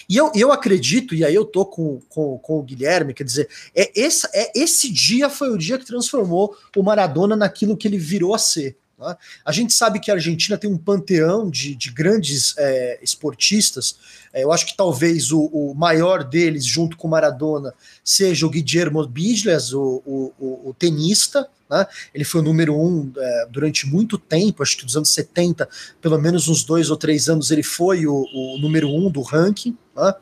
E 0.08 0.18
eu, 0.18 0.32
eu 0.36 0.52
acredito, 0.52 1.16
e 1.16 1.24
aí 1.24 1.34
eu 1.34 1.46
tô 1.46 1.66
com, 1.66 2.00
com, 2.10 2.38
com 2.38 2.60
o 2.60 2.64
Guilherme, 2.64 3.14
quer 3.14 3.24
dizer, 3.24 3.50
é, 3.76 3.92
esse, 4.00 4.28
é, 4.34 4.52
esse 4.56 4.92
dia 4.92 5.30
foi 5.30 5.50
o 5.50 5.58
dia 5.58 5.78
que 5.78 5.86
transformou 5.86 6.56
o 6.76 6.84
Maradona 6.84 7.36
naquilo 7.36 7.78
que 7.78 7.88
ele 7.88 7.98
virou 7.98 8.34
a 8.34 8.38
ser. 8.38 8.78
Tá? 9.02 9.18
A 9.44 9.52
gente 9.52 9.74
sabe 9.74 10.00
que 10.00 10.12
a 10.12 10.14
Argentina 10.14 10.60
tem 10.60 10.72
um 10.72 10.78
panteão 10.78 11.50
de, 11.50 11.74
de 11.74 11.90
grandes 11.90 12.54
é, 12.56 13.00
esportistas. 13.02 13.98
É, 14.32 14.44
eu 14.44 14.52
acho 14.52 14.68
que 14.68 14.78
talvez 14.78 15.32
o, 15.32 15.42
o, 15.46 15.74
maior 15.74 16.24
deles, 16.24 16.64
junto 16.64 16.96
com 16.96 17.08
Maradona, 17.08 17.74
seja 18.04 18.46
o 18.46 18.50
Guillermo 18.50 19.08
Bigles, 19.08 19.74
o, 19.74 20.04
o, 20.06 20.70
o 20.70 20.76
tenista, 20.78 21.50
né? 21.72 21.88
Ele 22.14 22.26
foi 22.26 22.42
o 22.42 22.44
número 22.44 22.76
um 22.78 23.10
é, 23.18 23.48
durante 23.50 23.88
muito 23.88 24.18
tempo, 24.18 24.62
acho 24.62 24.78
que 24.78 24.86
dos 24.86 24.98
anos 24.98 25.14
70, 25.14 25.70
pelo 26.02 26.20
menos 26.20 26.50
uns 26.50 26.66
dois 26.66 26.90
ou 26.90 26.98
três 26.98 27.30
anos, 27.30 27.50
ele 27.50 27.64
foi 27.64 28.06
o, 28.06 28.28
número 28.60 28.90
um 28.90 29.10
do 29.10 29.22
ranking. 29.22 29.78
Né? 29.96 30.14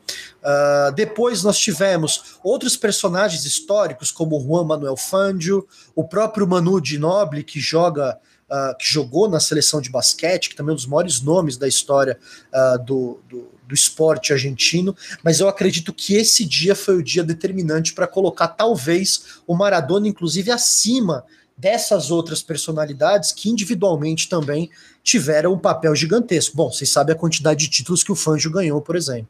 Uh, 0.42 0.92
depois 0.94 1.42
nós 1.42 1.58
tivemos 1.58 2.36
outros 2.44 2.76
personagens 2.76 3.44
históricos, 3.44 4.12
como 4.12 4.40
Juan 4.40 4.64
Manuel 4.64 4.96
Fangio, 4.96 5.66
o 5.94 6.04
próprio 6.04 6.46
Manu 6.46 6.80
Ginóbili, 6.82 7.42
que 7.42 7.58
joga. 7.58 8.16
Uh, 8.50 8.76
que 8.76 8.84
jogou 8.84 9.28
na 9.28 9.38
seleção 9.38 9.80
de 9.80 9.88
basquete, 9.88 10.48
que 10.48 10.56
também 10.56 10.70
é 10.70 10.72
um 10.72 10.76
dos 10.76 10.86
maiores 10.86 11.20
nomes 11.20 11.56
da 11.56 11.68
história 11.68 12.18
uh, 12.52 12.84
do, 12.84 13.20
do, 13.28 13.48
do 13.68 13.74
esporte 13.74 14.32
argentino, 14.32 14.96
mas 15.22 15.38
eu 15.38 15.48
acredito 15.48 15.92
que 15.92 16.16
esse 16.16 16.44
dia 16.44 16.74
foi 16.74 16.96
o 16.96 17.02
dia 17.02 17.22
determinante 17.22 17.92
para 17.92 18.08
colocar 18.08 18.48
talvez 18.48 19.40
o 19.46 19.54
Maradona, 19.54 20.08
inclusive, 20.08 20.50
acima 20.50 21.24
dessas 21.56 22.10
outras 22.10 22.42
personalidades 22.42 23.32
que 23.32 23.50
individualmente 23.50 24.28
também 24.28 24.70
tiveram 25.02 25.52
um 25.52 25.58
papel 25.58 25.94
gigantesco. 25.94 26.56
Bom, 26.56 26.72
vocês 26.72 26.90
sabem 26.90 27.14
a 27.14 27.18
quantidade 27.18 27.60
de 27.60 27.70
títulos 27.70 28.02
que 28.02 28.10
o 28.10 28.16
Fangio 28.16 28.50
ganhou, 28.50 28.80
por 28.80 28.96
exemplo. 28.96 29.28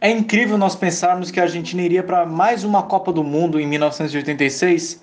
É 0.00 0.10
incrível 0.10 0.58
nós 0.58 0.76
pensarmos 0.76 1.30
que 1.30 1.40
a 1.40 1.44
Argentina 1.44 1.82
iria 1.82 2.02
para 2.02 2.26
mais 2.26 2.64
uma 2.64 2.82
Copa 2.82 3.12
do 3.12 3.24
Mundo 3.24 3.58
em 3.58 3.66
1986 3.66 5.00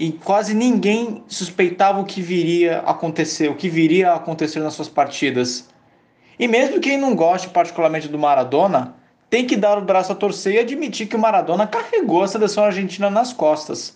e 0.00 0.10
quase 0.10 0.54
ninguém 0.54 1.22
suspeitava 1.28 2.00
o 2.00 2.06
que 2.06 2.22
viria 2.22 2.78
a 2.78 2.92
acontecer, 2.92 3.50
o 3.50 3.54
que 3.54 3.68
viria 3.68 4.12
a 4.12 4.16
acontecer 4.16 4.58
nas 4.58 4.72
suas 4.72 4.88
partidas. 4.88 5.68
E 6.38 6.48
mesmo 6.48 6.80
quem 6.80 6.96
não 6.96 7.14
goste 7.14 7.50
particularmente 7.50 8.08
do 8.08 8.18
Maradona, 8.18 8.94
tem 9.28 9.46
que 9.46 9.58
dar 9.58 9.76
o 9.76 9.82
braço 9.82 10.10
a 10.10 10.14
torcer 10.14 10.54
e 10.54 10.58
admitir 10.58 11.06
que 11.06 11.14
o 11.14 11.18
Maradona 11.18 11.66
carregou 11.66 12.22
a 12.22 12.28
seleção 12.28 12.64
argentina 12.64 13.10
nas 13.10 13.34
costas. 13.34 13.94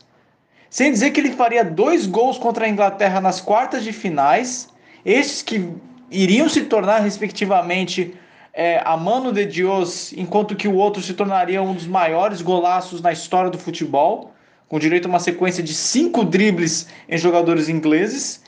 Sem 0.68 0.92
dizer 0.92 1.10
que 1.10 1.20
ele 1.20 1.30
faria 1.30 1.64
dois 1.64 2.06
gols 2.06 2.36
contra 2.36 2.66
a 2.66 2.68
Inglaterra 2.68 3.18
nas 3.18 3.40
quartas 3.40 3.82
de 3.82 3.90
finais, 3.90 4.68
estes 5.06 5.40
que 5.40 5.70
iriam 6.10 6.50
se 6.50 6.64
tornar, 6.64 6.98
respectivamente, 6.98 8.14
é, 8.52 8.82
a 8.84 8.94
mano 8.94 9.32
de 9.32 9.46
Dios, 9.46 10.12
enquanto 10.12 10.54
que 10.54 10.68
o 10.68 10.74
outro 10.74 11.00
se 11.00 11.14
tornaria 11.14 11.62
um 11.62 11.72
dos 11.72 11.86
maiores 11.86 12.42
golaços 12.42 13.00
na 13.00 13.10
história 13.10 13.50
do 13.50 13.58
futebol, 13.58 14.33
com 14.68 14.78
direito 14.78 15.06
a 15.06 15.08
uma 15.08 15.20
sequência 15.20 15.62
de 15.62 15.74
cinco 15.74 16.24
dribles 16.24 16.88
em 17.08 17.18
jogadores 17.18 17.68
ingleses. 17.68 18.42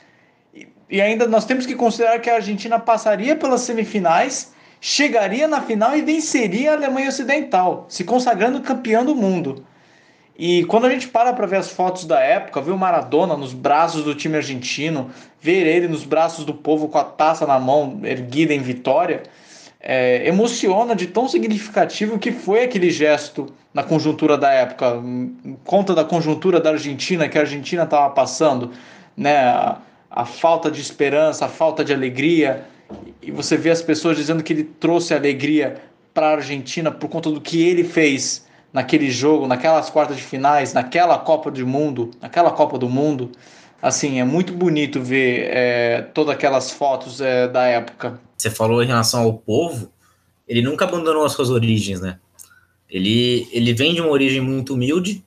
E 0.89 1.01
ainda 1.01 1.27
nós 1.27 1.45
temos 1.45 1.65
que 1.65 1.75
considerar 1.75 2.19
que 2.19 2.29
a 2.29 2.35
Argentina 2.35 2.79
passaria 2.79 3.35
pelas 3.35 3.61
semifinais 3.61 4.55
chegaria 4.79 5.47
na 5.47 5.61
final 5.61 5.97
e 5.97 6.01
venceria 6.01 6.71
a 6.71 6.75
Alemanha 6.75 7.09
Ocidental, 7.09 7.85
se 7.89 8.03
consagrando 8.03 8.61
campeão 8.61 9.05
do 9.05 9.15
mundo. 9.15 9.65
E 10.37 10.63
quando 10.65 10.85
a 10.85 10.89
gente 10.89 11.07
para 11.07 11.33
para 11.33 11.47
ver 11.47 11.57
as 11.57 11.71
fotos 11.71 12.05
da 12.05 12.19
época, 12.19 12.61
ver 12.61 12.71
o 12.71 12.77
Maradona 12.77 13.35
nos 13.35 13.53
braços 13.53 14.03
do 14.03 14.13
time 14.13 14.35
argentino, 14.35 15.09
ver 15.41 15.65
ele 15.65 15.87
nos 15.87 16.03
braços 16.03 16.45
do 16.45 16.53
povo 16.53 16.89
com 16.89 16.97
a 16.99 17.03
taça 17.03 17.47
na 17.47 17.57
mão, 17.57 18.01
erguida 18.03 18.53
em 18.53 18.59
vitória, 18.59 19.23
é, 19.79 20.27
emociona 20.27 20.95
de 20.95 21.07
tão 21.07 21.27
significativo 21.27 22.17
que 22.17 22.31
foi 22.31 22.63
aquele 22.63 22.89
gesto 22.89 23.47
na 23.73 23.83
conjuntura 23.83 24.37
da 24.37 24.51
época, 24.51 25.01
conta 25.63 25.93
da 25.93 26.03
conjuntura 26.03 26.59
da 26.59 26.71
Argentina 26.71 27.29
que 27.29 27.37
a 27.37 27.41
Argentina 27.41 27.83
estava 27.83 28.09
passando, 28.09 28.71
né? 29.15 29.37
A, 29.37 29.77
a 30.09 30.25
falta 30.25 30.71
de 30.71 30.81
esperança, 30.81 31.45
a 31.45 31.49
falta 31.49 31.83
de 31.83 31.93
alegria, 31.93 32.65
e 33.21 33.29
você 33.29 33.57
vê 33.57 33.69
as 33.69 33.81
pessoas 33.81 34.17
dizendo 34.17 34.41
que 34.41 34.53
ele 34.53 34.63
trouxe 34.63 35.13
alegria 35.13 35.75
para 36.13 36.29
a 36.29 36.31
Argentina 36.31 36.89
por 36.89 37.09
conta 37.09 37.29
do 37.29 37.39
que 37.39 37.61
ele 37.61 37.83
fez 37.83 38.47
naquele 38.73 39.11
jogo, 39.11 39.47
naquelas 39.47 39.89
quartas 39.89 40.17
de 40.17 40.23
finais, 40.23 40.73
naquela 40.73 41.19
Copa 41.19 41.51
do 41.51 41.67
Mundo, 41.67 42.11
naquela 42.21 42.51
Copa 42.51 42.77
do 42.77 42.89
Mundo. 42.89 43.31
Assim, 43.81 44.19
é 44.19 44.23
muito 44.23 44.53
bonito 44.53 45.01
ver 45.01 45.49
é, 45.51 46.01
todas 46.13 46.33
aquelas 46.33 46.71
fotos 46.71 47.21
é, 47.21 47.47
da 47.47 47.65
época. 47.65 48.19
Você 48.37 48.51
falou 48.51 48.83
em 48.83 48.87
relação 48.87 49.23
ao 49.23 49.33
povo, 49.33 49.91
ele 50.47 50.61
nunca 50.61 50.85
abandonou 50.85 51.25
as 51.25 51.33
suas 51.33 51.49
origens, 51.49 51.99
né? 51.99 52.19
Ele, 52.89 53.47
ele 53.51 53.73
vem 53.73 53.93
de 53.93 54.01
uma 54.01 54.11
origem 54.11 54.39
muito 54.39 54.73
humilde, 54.73 55.23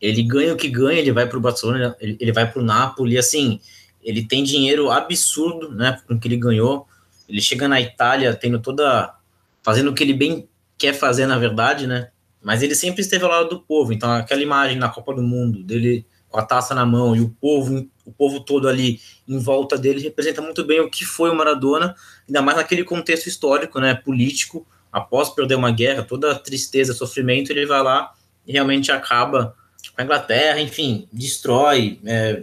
ele 0.00 0.22
ganha 0.22 0.54
o 0.54 0.56
que 0.56 0.68
ganha, 0.68 0.98
ele 0.98 1.12
vai 1.12 1.28
para 1.28 1.38
o 1.38 1.40
Barcelona, 1.40 1.94
ele, 2.00 2.16
ele 2.18 2.32
vai 2.32 2.50
para 2.50 2.60
o 2.60 2.64
Napoli, 2.64 3.18
assim, 3.18 3.60
ele 4.02 4.24
tem 4.24 4.42
dinheiro 4.42 4.90
absurdo, 4.90 5.70
né, 5.72 6.00
com 6.06 6.14
o 6.14 6.18
que 6.18 6.26
ele 6.26 6.36
ganhou, 6.36 6.86
ele 7.28 7.40
chega 7.40 7.68
na 7.68 7.80
Itália 7.80 8.34
tendo 8.34 8.58
toda, 8.58 9.14
fazendo 9.62 9.90
o 9.90 9.94
que 9.94 10.02
ele 10.02 10.14
bem 10.14 10.48
quer 10.76 10.94
fazer, 10.94 11.26
na 11.26 11.38
verdade, 11.38 11.86
né, 11.86 12.08
mas 12.42 12.62
ele 12.62 12.74
sempre 12.74 13.02
esteve 13.02 13.24
ao 13.24 13.30
lado 13.30 13.50
do 13.50 13.60
povo. 13.60 13.92
Então, 13.92 14.10
aquela 14.10 14.40
imagem 14.40 14.78
na 14.78 14.88
Copa 14.88 15.14
do 15.14 15.22
Mundo 15.22 15.62
dele 15.62 16.06
com 16.28 16.38
a 16.38 16.42
taça 16.42 16.74
na 16.74 16.86
mão 16.86 17.14
e 17.14 17.20
o 17.20 17.28
povo, 17.28 17.86
o 18.10 18.12
povo 18.12 18.40
todo 18.40 18.68
ali 18.68 19.00
em 19.26 19.38
volta 19.38 19.78
dele 19.78 20.00
representa 20.00 20.42
muito 20.42 20.64
bem 20.64 20.80
o 20.80 20.90
que 20.90 21.04
foi 21.04 21.30
o 21.30 21.34
Maradona, 21.34 21.94
ainda 22.26 22.42
mais 22.42 22.58
naquele 22.58 22.84
contexto 22.84 23.28
histórico, 23.28 23.80
né, 23.80 23.94
político, 23.94 24.66
após 24.92 25.30
perder 25.30 25.54
uma 25.54 25.70
guerra, 25.70 26.02
toda 26.02 26.32
a 26.32 26.38
tristeza, 26.38 26.92
sofrimento, 26.92 27.50
ele 27.50 27.64
vai 27.64 27.82
lá 27.82 28.12
e 28.46 28.52
realmente 28.52 28.90
acaba 28.90 29.54
com 29.94 30.00
a 30.00 30.04
Inglaterra, 30.04 30.60
enfim, 30.60 31.08
destrói. 31.12 32.00
É, 32.04 32.42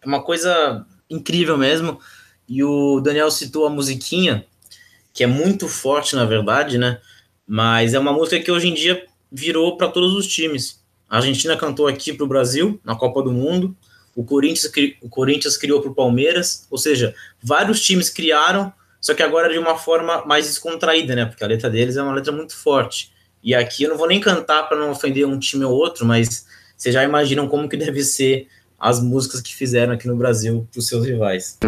é 0.00 0.06
uma 0.06 0.22
coisa 0.22 0.86
incrível 1.08 1.58
mesmo. 1.58 2.00
E 2.48 2.62
o 2.62 3.00
Daniel 3.00 3.30
citou 3.30 3.66
a 3.66 3.70
musiquinha, 3.70 4.46
que 5.12 5.24
é 5.24 5.26
muito 5.26 5.68
forte, 5.68 6.14
na 6.14 6.24
verdade, 6.24 6.78
né? 6.78 7.00
Mas 7.46 7.94
é 7.94 7.98
uma 7.98 8.12
música 8.12 8.40
que 8.40 8.50
hoje 8.50 8.68
em 8.68 8.74
dia 8.74 9.04
virou 9.30 9.76
para 9.76 9.88
todos 9.88 10.14
os 10.14 10.26
times. 10.26 10.80
A 11.08 11.16
Argentina 11.16 11.56
cantou 11.56 11.88
aqui 11.88 12.12
para 12.12 12.24
o 12.24 12.28
Brasil, 12.28 12.80
na 12.84 12.94
Copa 12.94 13.22
do 13.22 13.32
Mundo. 13.32 13.76
O 14.14 14.24
Corinthians, 14.24 14.70
o 15.00 15.08
Corinthians 15.08 15.56
criou 15.56 15.80
para 15.80 15.90
o 15.90 15.94
Palmeiras. 15.94 16.66
Ou 16.70 16.78
seja, 16.78 17.14
vários 17.42 17.80
times 17.80 18.10
criaram, 18.10 18.72
só 19.00 19.14
que 19.14 19.22
agora 19.22 19.52
de 19.52 19.58
uma 19.58 19.76
forma 19.76 20.24
mais 20.26 20.46
descontraída, 20.46 21.14
né? 21.14 21.26
Porque 21.26 21.44
a 21.44 21.46
letra 21.46 21.70
deles 21.70 21.96
é 21.96 22.02
uma 22.02 22.14
letra 22.14 22.32
muito 22.32 22.56
forte. 22.56 23.12
E 23.42 23.54
aqui 23.54 23.84
eu 23.84 23.90
não 23.90 23.96
vou 23.96 24.06
nem 24.06 24.20
cantar 24.20 24.68
para 24.68 24.78
não 24.78 24.90
ofender 24.90 25.26
um 25.26 25.38
time 25.38 25.64
ou 25.64 25.72
outro, 25.72 26.04
mas 26.04 26.46
vocês 26.76 26.94
já 26.94 27.02
imaginam 27.02 27.48
como 27.48 27.68
que 27.68 27.76
deve 27.76 28.02
ser 28.02 28.48
as 28.78 29.02
músicas 29.02 29.42
que 29.42 29.54
fizeram 29.54 29.92
aqui 29.92 30.08
no 30.08 30.16
Brasil 30.16 30.66
para 30.72 30.78
os 30.78 30.86
seus 30.86 31.04
rivais. 31.04 31.58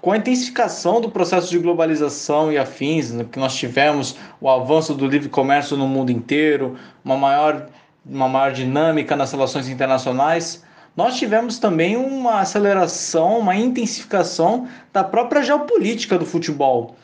Com 0.00 0.12
a 0.12 0.16
intensificação 0.16 1.00
do 1.00 1.10
processo 1.10 1.50
de 1.50 1.58
globalização 1.58 2.50
e 2.50 2.56
afins, 2.56 3.10
né, 3.12 3.26
que 3.30 3.38
nós 3.38 3.54
tivemos 3.54 4.16
o 4.40 4.48
avanço 4.48 4.94
do 4.94 5.06
livre 5.06 5.28
comércio 5.28 5.76
no 5.76 5.86
mundo 5.86 6.10
inteiro, 6.10 6.76
uma 7.04 7.16
maior, 7.16 7.68
uma 8.04 8.28
maior 8.28 8.52
dinâmica 8.52 9.16
nas 9.16 9.32
relações 9.32 9.68
internacionais, 9.68 10.62
nós 10.96 11.16
tivemos 11.16 11.58
também 11.58 11.96
uma 11.96 12.40
aceleração, 12.40 13.38
uma 13.38 13.56
intensificação 13.56 14.68
da 14.92 15.02
própria 15.02 15.42
geopolítica 15.42 16.18
do 16.18 16.26
futebol. 16.26 16.96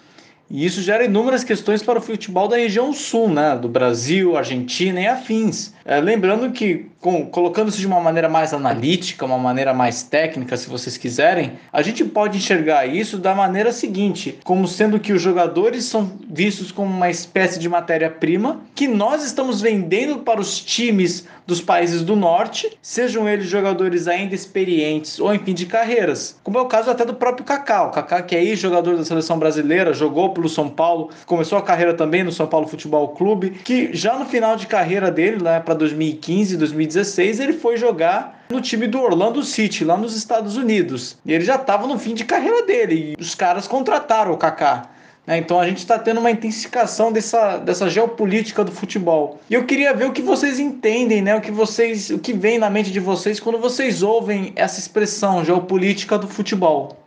E 0.50 0.64
isso 0.64 0.80
gera 0.82 1.04
inúmeras 1.04 1.44
questões 1.44 1.82
para 1.82 1.98
o 1.98 2.02
futebol 2.02 2.48
da 2.48 2.56
região 2.56 2.92
sul, 2.92 3.28
né? 3.28 3.56
do 3.56 3.68
Brasil, 3.68 4.36
Argentina 4.36 5.00
e 5.00 5.06
afins. 5.06 5.74
É, 5.88 6.02
lembrando 6.02 6.52
que, 6.52 6.84
com, 7.00 7.24
colocando 7.24 7.70
isso 7.70 7.80
de 7.80 7.86
uma 7.86 7.98
maneira 7.98 8.28
mais 8.28 8.52
analítica, 8.52 9.24
uma 9.24 9.38
maneira 9.38 9.72
mais 9.72 10.02
técnica, 10.02 10.54
se 10.54 10.68
vocês 10.68 10.98
quiserem, 10.98 11.52
a 11.72 11.80
gente 11.80 12.04
pode 12.04 12.36
enxergar 12.36 12.84
isso 12.84 13.16
da 13.16 13.34
maneira 13.34 13.72
seguinte: 13.72 14.38
como 14.44 14.68
sendo 14.68 15.00
que 15.00 15.14
os 15.14 15.22
jogadores 15.22 15.86
são 15.86 16.12
vistos 16.28 16.70
como 16.70 16.94
uma 16.94 17.08
espécie 17.08 17.58
de 17.58 17.70
matéria-prima 17.70 18.60
que 18.74 18.86
nós 18.86 19.24
estamos 19.24 19.62
vendendo 19.62 20.18
para 20.18 20.38
os 20.38 20.60
times 20.60 21.26
dos 21.46 21.62
países 21.62 22.02
do 22.02 22.14
norte, 22.14 22.76
sejam 22.82 23.26
eles 23.26 23.46
jogadores 23.46 24.06
ainda 24.06 24.34
experientes 24.34 25.18
ou 25.18 25.32
enfim 25.32 25.54
de 25.54 25.64
carreiras, 25.64 26.38
como 26.44 26.58
é 26.58 26.60
o 26.60 26.66
caso 26.66 26.90
até 26.90 27.06
do 27.06 27.14
próprio 27.14 27.46
Kaká. 27.46 27.84
O 27.84 27.90
Kaká, 27.90 28.20
que 28.20 28.36
é 28.36 28.44
ex-jogador 28.44 28.94
da 28.94 29.04
seleção 29.06 29.38
brasileira, 29.38 29.94
jogou 29.94 30.34
pelo 30.34 30.50
São 30.50 30.68
Paulo, 30.68 31.08
começou 31.24 31.56
a 31.56 31.62
carreira 31.62 31.94
também 31.94 32.22
no 32.22 32.30
São 32.30 32.46
Paulo 32.46 32.68
Futebol 32.68 33.08
Clube, 33.08 33.52
que 33.64 33.88
já 33.94 34.18
no 34.18 34.26
final 34.26 34.56
de 34.56 34.66
carreira 34.66 35.10
dele, 35.10 35.38
lá 35.42 35.58
para 35.58 35.77
2015, 35.78 36.56
2016, 36.56 37.40
ele 37.40 37.52
foi 37.54 37.76
jogar 37.76 38.44
no 38.50 38.60
time 38.60 38.86
do 38.86 39.00
Orlando 39.00 39.42
City, 39.42 39.84
lá 39.84 39.96
nos 39.96 40.16
Estados 40.16 40.56
Unidos. 40.56 41.16
E 41.24 41.32
ele 41.32 41.44
já 41.44 41.54
estava 41.54 41.86
no 41.86 41.98
fim 41.98 42.14
de 42.14 42.24
carreira 42.24 42.66
dele, 42.66 43.14
e 43.16 43.22
os 43.22 43.34
caras 43.34 43.66
contrataram 43.66 44.32
o 44.32 44.36
Kaká. 44.36 44.90
Né? 45.28 45.36
Então 45.36 45.60
a 45.60 45.66
gente 45.66 45.78
está 45.78 45.98
tendo 45.98 46.20
uma 46.20 46.30
intensificação 46.30 47.12
dessa, 47.12 47.58
dessa 47.58 47.90
geopolítica 47.90 48.64
do 48.64 48.72
futebol. 48.72 49.38
E 49.50 49.54
eu 49.54 49.66
queria 49.66 49.92
ver 49.92 50.06
o 50.06 50.12
que 50.12 50.22
vocês 50.22 50.58
entendem, 50.58 51.20
né? 51.20 51.36
o 51.36 51.40
que 51.40 51.50
vocês, 51.50 52.08
o 52.08 52.18
que 52.18 52.32
vem 52.32 52.58
na 52.58 52.70
mente 52.70 52.90
de 52.90 52.98
vocês 52.98 53.38
quando 53.38 53.58
vocês 53.58 54.02
ouvem 54.02 54.54
essa 54.56 54.80
expressão 54.80 55.44
geopolítica 55.44 56.18
do 56.18 56.26
futebol. 56.26 57.04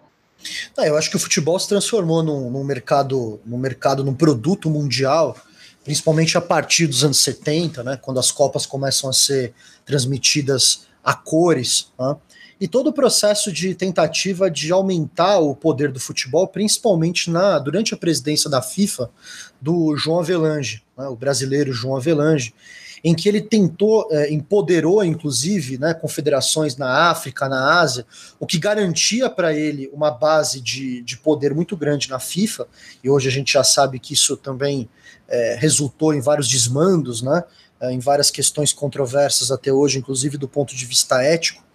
Ah, 0.78 0.86
eu 0.86 0.98
acho 0.98 1.10
que 1.10 1.16
o 1.16 1.20
futebol 1.20 1.58
se 1.58 1.68
transformou 1.68 2.22
num, 2.22 2.50
num 2.50 2.64
mercado, 2.64 3.40
num 3.46 3.58
mercado, 3.58 4.04
num 4.04 4.14
produto 4.14 4.70
mundial, 4.70 5.36
principalmente 5.84 6.38
a 6.38 6.42
partir 6.42 6.88
dos 6.88 7.04
anos 7.04 7.20
70, 7.20 7.84
né, 7.84 8.00
quando 8.02 8.20
as 8.20 8.32
Copas 8.32 8.66
começam 8.66 9.10
a 9.10 9.14
ser 9.14 9.54
transmitidas 9.86 10.88
a 11.04 11.14
cores. 11.14 11.92
Né? 12.00 12.16
E 12.62 12.68
todo 12.68 12.92
o 12.92 12.94
processo 12.94 13.52
de 13.52 13.74
tentativa 13.74 14.48
de 14.48 14.72
aumentar 14.72 15.40
o 15.40 15.56
poder 15.56 15.92
do 15.92 16.00
futebol, 16.00 16.48
principalmente 16.48 17.28
na 17.28 17.58
durante 17.58 17.96
a 17.96 17.98
presidência 17.98 18.48
da 18.48 18.62
FIFA 18.62 19.10
do 19.60 19.98
João 19.98 20.20
Avelange, 20.20 20.84
né, 20.96 21.08
o 21.08 21.16
brasileiro 21.16 21.74
João 21.74 21.98
Avelange, 21.98 22.54
em 23.04 23.16
que 23.16 23.28
ele 23.28 23.42
tentou, 23.42 24.08
é, 24.12 24.32
empoderou 24.32 25.04
inclusive 25.04 25.80
né, 25.80 25.92
confederações 25.92 26.78
na 26.78 27.10
África, 27.10 27.50
na 27.50 27.80
Ásia, 27.80 28.06
o 28.40 28.46
que 28.46 28.60
garantia 28.60 29.28
para 29.28 29.52
ele 29.56 29.90
uma 29.92 30.12
base 30.12 30.62
de, 30.62 31.02
de 31.02 31.18
poder 31.18 31.56
muito 31.56 31.76
grande 31.76 32.12
na 32.12 32.20
FIFA, 32.20 32.68
e 33.04 33.10
hoje 33.10 33.28
a 33.28 33.32
gente 33.32 33.54
já 33.54 33.64
sabe 33.64 33.98
que 33.98 34.14
isso 34.14 34.38
também 34.38 34.88
é, 35.28 35.58
resultou 35.60 36.14
em 36.14 36.22
vários 36.22 36.48
desmandos, 36.48 37.24
né, 37.24 37.44
é, 37.80 37.92
em 37.92 37.98
várias 38.00 38.30
questões 38.30 38.72
controversas 38.72 39.50
até 39.50 39.74
hoje, 39.74 39.98
inclusive 39.98 40.38
do 40.38 40.48
ponto 40.48 40.76
de 40.76 40.86
vista 40.86 41.24
ético 41.24 41.71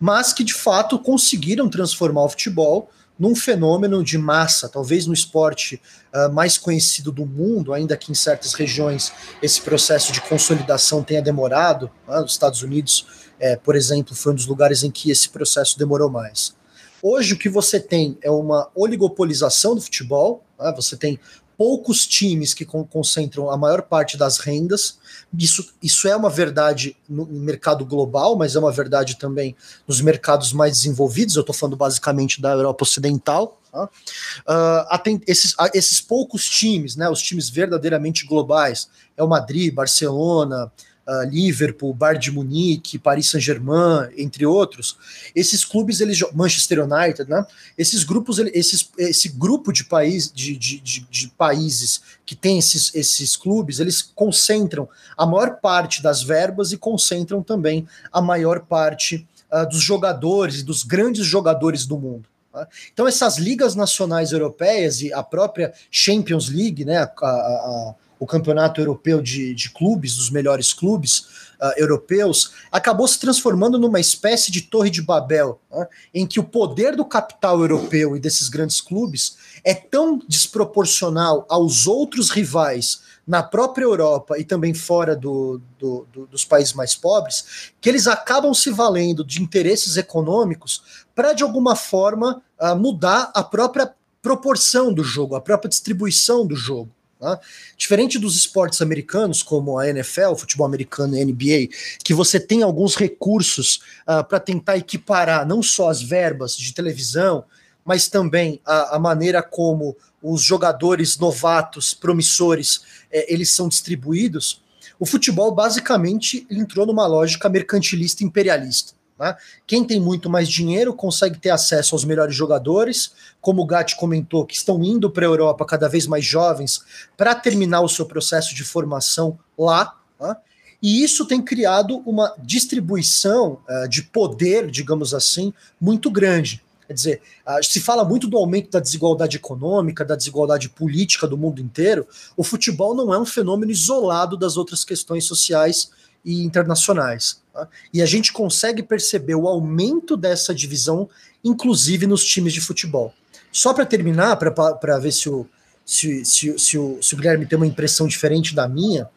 mas 0.00 0.32
que 0.32 0.42
de 0.42 0.54
fato 0.54 0.98
conseguiram 0.98 1.68
transformar 1.68 2.24
o 2.24 2.28
futebol 2.30 2.90
num 3.18 3.36
fenômeno 3.36 4.02
de 4.02 4.16
massa, 4.16 4.66
talvez 4.66 5.06
no 5.06 5.12
esporte 5.12 5.78
uh, 6.14 6.32
mais 6.32 6.56
conhecido 6.56 7.12
do 7.12 7.26
mundo, 7.26 7.74
ainda 7.74 7.94
que 7.94 8.10
em 8.10 8.14
certas 8.14 8.54
regiões 8.54 9.12
esse 9.42 9.60
processo 9.60 10.10
de 10.10 10.22
consolidação 10.22 11.02
tenha 11.02 11.20
demorado. 11.20 11.90
Né? 12.08 12.18
Os 12.20 12.32
Estados 12.32 12.62
Unidos, 12.62 13.06
é, 13.38 13.56
por 13.56 13.76
exemplo, 13.76 14.14
foi 14.14 14.32
um 14.32 14.34
dos 14.34 14.46
lugares 14.46 14.82
em 14.82 14.90
que 14.90 15.10
esse 15.10 15.28
processo 15.28 15.78
demorou 15.78 16.08
mais. 16.08 16.56
Hoje 17.02 17.34
o 17.34 17.38
que 17.38 17.50
você 17.50 17.78
tem 17.78 18.16
é 18.22 18.30
uma 18.30 18.70
oligopolização 18.74 19.74
do 19.74 19.82
futebol, 19.82 20.42
né? 20.58 20.72
você 20.74 20.96
tem 20.96 21.20
poucos 21.60 22.06
times 22.06 22.54
que 22.54 22.64
concentram 22.64 23.50
a 23.50 23.56
maior 23.58 23.82
parte 23.82 24.16
das 24.16 24.38
rendas. 24.38 24.98
Isso, 25.38 25.74
isso 25.82 26.08
é 26.08 26.16
uma 26.16 26.30
verdade 26.30 26.96
no 27.06 27.26
mercado 27.26 27.84
global, 27.84 28.34
mas 28.34 28.56
é 28.56 28.58
uma 28.58 28.72
verdade 28.72 29.18
também 29.18 29.54
nos 29.86 30.00
mercados 30.00 30.54
mais 30.54 30.78
desenvolvidos. 30.78 31.36
Eu 31.36 31.40
estou 31.40 31.54
falando 31.54 31.76
basicamente 31.76 32.40
da 32.40 32.52
Europa 32.52 32.84
Ocidental. 32.84 33.60
Tá? 33.70 33.84
Uh, 33.84 35.20
esses, 35.26 35.54
esses 35.74 36.00
poucos 36.00 36.48
times, 36.48 36.96
né, 36.96 37.10
os 37.10 37.20
times 37.20 37.50
verdadeiramente 37.50 38.24
globais, 38.24 38.88
é 39.14 39.22
o 39.22 39.28
Madrid, 39.28 39.74
Barcelona, 39.74 40.72
uh, 41.10 41.28
Liverpool, 41.28 41.92
Bayern 41.92 42.20
de 42.20 42.30
Munique, 42.30 42.98
Paris 42.98 43.28
Saint-Germain, 43.28 44.08
entre 44.16 44.46
outros, 44.46 44.96
esses 45.34 45.64
clubes, 45.64 46.00
eles 46.00 46.20
Manchester 46.32 46.84
United, 46.84 47.28
né? 47.28 47.44
Esses 47.76 48.04
grupos, 48.04 48.38
esses, 48.38 48.88
esse 48.96 49.28
grupo 49.30 49.72
de, 49.72 49.84
país, 49.84 50.30
de, 50.32 50.56
de, 50.56 50.78
de, 50.80 51.00
de 51.10 51.28
países 51.36 52.00
que 52.24 52.36
tem 52.36 52.58
esses, 52.58 52.94
esses 52.94 53.36
clubes, 53.36 53.80
eles 53.80 54.00
concentram 54.02 54.88
a 55.16 55.26
maior 55.26 55.56
parte 55.60 56.00
das 56.02 56.22
verbas 56.22 56.72
e 56.72 56.76
concentram 56.76 57.42
também 57.42 57.88
a 58.12 58.22
maior 58.22 58.60
parte 58.60 59.26
uh, 59.52 59.68
dos 59.68 59.82
jogadores, 59.82 60.62
dos 60.62 60.84
grandes 60.84 61.26
jogadores 61.26 61.86
do 61.86 61.98
mundo. 61.98 62.28
Tá? 62.52 62.68
Então, 62.92 63.06
essas 63.06 63.38
ligas 63.38 63.74
nacionais 63.74 64.32
europeias 64.32 65.02
e 65.02 65.12
a 65.12 65.22
própria 65.22 65.72
Champions 65.90 66.48
League, 66.48 66.84
né, 66.84 66.98
a, 66.98 67.04
a, 67.04 67.94
o 68.20 68.26
campeonato 68.26 68.82
europeu 68.82 69.22
de, 69.22 69.54
de 69.54 69.70
clubes, 69.70 70.16
dos 70.16 70.28
melhores 70.28 70.74
clubes 70.74 71.20
uh, 71.58 71.72
europeus, 71.78 72.52
acabou 72.70 73.08
se 73.08 73.18
transformando 73.18 73.78
numa 73.78 73.98
espécie 73.98 74.52
de 74.52 74.60
torre 74.60 74.90
de 74.90 75.00
Babel, 75.00 75.58
né, 75.70 75.88
em 76.12 76.26
que 76.26 76.38
o 76.38 76.44
poder 76.44 76.94
do 76.94 77.04
capital 77.04 77.58
europeu 77.60 78.14
e 78.14 78.20
desses 78.20 78.50
grandes 78.50 78.78
clubes 78.78 79.38
é 79.64 79.72
tão 79.72 80.20
desproporcional 80.28 81.46
aos 81.48 81.86
outros 81.86 82.28
rivais 82.28 83.00
na 83.26 83.42
própria 83.42 83.84
Europa 83.84 84.38
e 84.38 84.44
também 84.44 84.74
fora 84.74 85.16
do, 85.16 85.60
do, 85.78 86.06
do, 86.12 86.26
dos 86.26 86.44
países 86.44 86.74
mais 86.74 86.94
pobres, 86.94 87.72
que 87.80 87.88
eles 87.88 88.06
acabam 88.06 88.52
se 88.52 88.70
valendo 88.70 89.24
de 89.24 89.42
interesses 89.42 89.96
econômicos 89.96 91.04
para, 91.14 91.32
de 91.32 91.42
alguma 91.42 91.74
forma, 91.74 92.42
uh, 92.60 92.76
mudar 92.76 93.32
a 93.34 93.42
própria 93.42 93.94
proporção 94.20 94.92
do 94.92 95.02
jogo, 95.02 95.34
a 95.34 95.40
própria 95.40 95.70
distribuição 95.70 96.46
do 96.46 96.54
jogo. 96.54 96.90
Tá? 97.20 97.38
Diferente 97.76 98.18
dos 98.18 98.34
esportes 98.34 98.80
americanos, 98.80 99.42
como 99.42 99.78
a 99.78 99.86
NFL, 99.86 100.36
futebol 100.36 100.66
americano 100.66 101.14
e 101.14 101.22
NBA, 101.22 101.68
que 102.02 102.14
você 102.14 102.40
tem 102.40 102.62
alguns 102.62 102.96
recursos 102.96 103.76
uh, 103.76 103.80
ah, 104.06 104.24
para 104.24 104.40
tentar 104.40 104.78
equiparar 104.78 105.46
não 105.46 105.62
só 105.62 105.90
as 105.90 106.00
verbas 106.00 106.56
de 106.56 106.72
televisão, 106.72 107.44
mas 107.84 108.08
também 108.08 108.58
a, 108.64 108.96
a 108.96 108.98
maneira 108.98 109.42
como 109.42 109.94
os 110.22 110.42
jogadores 110.42 111.18
novatos, 111.18 111.92
promissores, 111.92 112.80
é, 113.12 113.30
eles 113.30 113.50
são 113.50 113.68
distribuídos, 113.68 114.62
o 114.98 115.04
futebol 115.04 115.54
basicamente 115.54 116.46
entrou 116.50 116.86
numa 116.86 117.06
lógica 117.06 117.50
mercantilista 117.50 118.24
imperialista. 118.24 118.94
Né? 119.20 119.36
Quem 119.66 119.84
tem 119.84 120.00
muito 120.00 120.30
mais 120.30 120.48
dinheiro 120.48 120.94
consegue 120.94 121.38
ter 121.38 121.50
acesso 121.50 121.94
aos 121.94 122.06
melhores 122.06 122.34
jogadores, 122.34 123.12
como 123.38 123.60
o 123.60 123.66
Gatti 123.66 123.94
comentou, 123.96 124.46
que 124.46 124.56
estão 124.56 124.82
indo 124.82 125.10
para 125.10 125.26
a 125.26 125.28
Europa 125.28 125.66
cada 125.66 125.88
vez 125.88 126.06
mais 126.06 126.24
jovens 126.24 126.80
para 127.18 127.34
terminar 127.34 127.82
o 127.82 127.88
seu 127.88 128.06
processo 128.06 128.54
de 128.54 128.64
formação 128.64 129.38
lá. 129.58 129.94
Né? 130.18 130.34
E 130.82 131.04
isso 131.04 131.26
tem 131.26 131.42
criado 131.42 131.98
uma 132.06 132.34
distribuição 132.42 133.60
uh, 133.68 133.86
de 133.86 134.02
poder, 134.02 134.70
digamos 134.70 135.12
assim, 135.12 135.52
muito 135.78 136.10
grande. 136.10 136.64
Quer 136.86 136.94
dizer, 136.94 137.22
se 137.62 137.78
fala 137.78 138.04
muito 138.04 138.26
do 138.26 138.36
aumento 138.36 138.68
da 138.68 138.80
desigualdade 138.80 139.36
econômica, 139.36 140.04
da 140.04 140.16
desigualdade 140.16 140.68
política 140.68 141.24
do 141.24 141.38
mundo 141.38 141.60
inteiro. 141.60 142.04
O 142.36 142.42
futebol 142.42 142.96
não 142.96 143.14
é 143.14 143.18
um 143.18 143.24
fenômeno 143.24 143.70
isolado 143.70 144.36
das 144.36 144.56
outras 144.56 144.82
questões 144.82 145.24
sociais 145.24 145.92
e 146.24 146.42
internacionais. 146.42 147.40
Tá? 147.52 147.68
E 147.92 148.02
a 148.02 148.06
gente 148.06 148.32
consegue 148.32 148.82
perceber 148.82 149.34
o 149.34 149.48
aumento 149.48 150.16
dessa 150.16 150.54
divisão, 150.54 151.08
inclusive 151.42 152.06
nos 152.06 152.24
times 152.24 152.52
de 152.52 152.60
futebol. 152.60 153.12
Só 153.52 153.74
para 153.74 153.84
terminar, 153.84 154.36
para 154.36 154.98
ver 154.98 155.12
se 155.12 155.28
o, 155.28 155.46
se, 155.84 156.24
se, 156.24 156.58
se, 156.58 156.78
o, 156.78 157.02
se 157.02 157.14
o 157.14 157.16
Guilherme 157.16 157.46
tem 157.46 157.56
uma 157.56 157.66
impressão 157.66 158.06
diferente 158.06 158.54
da 158.54 158.68
minha, 158.68 159.08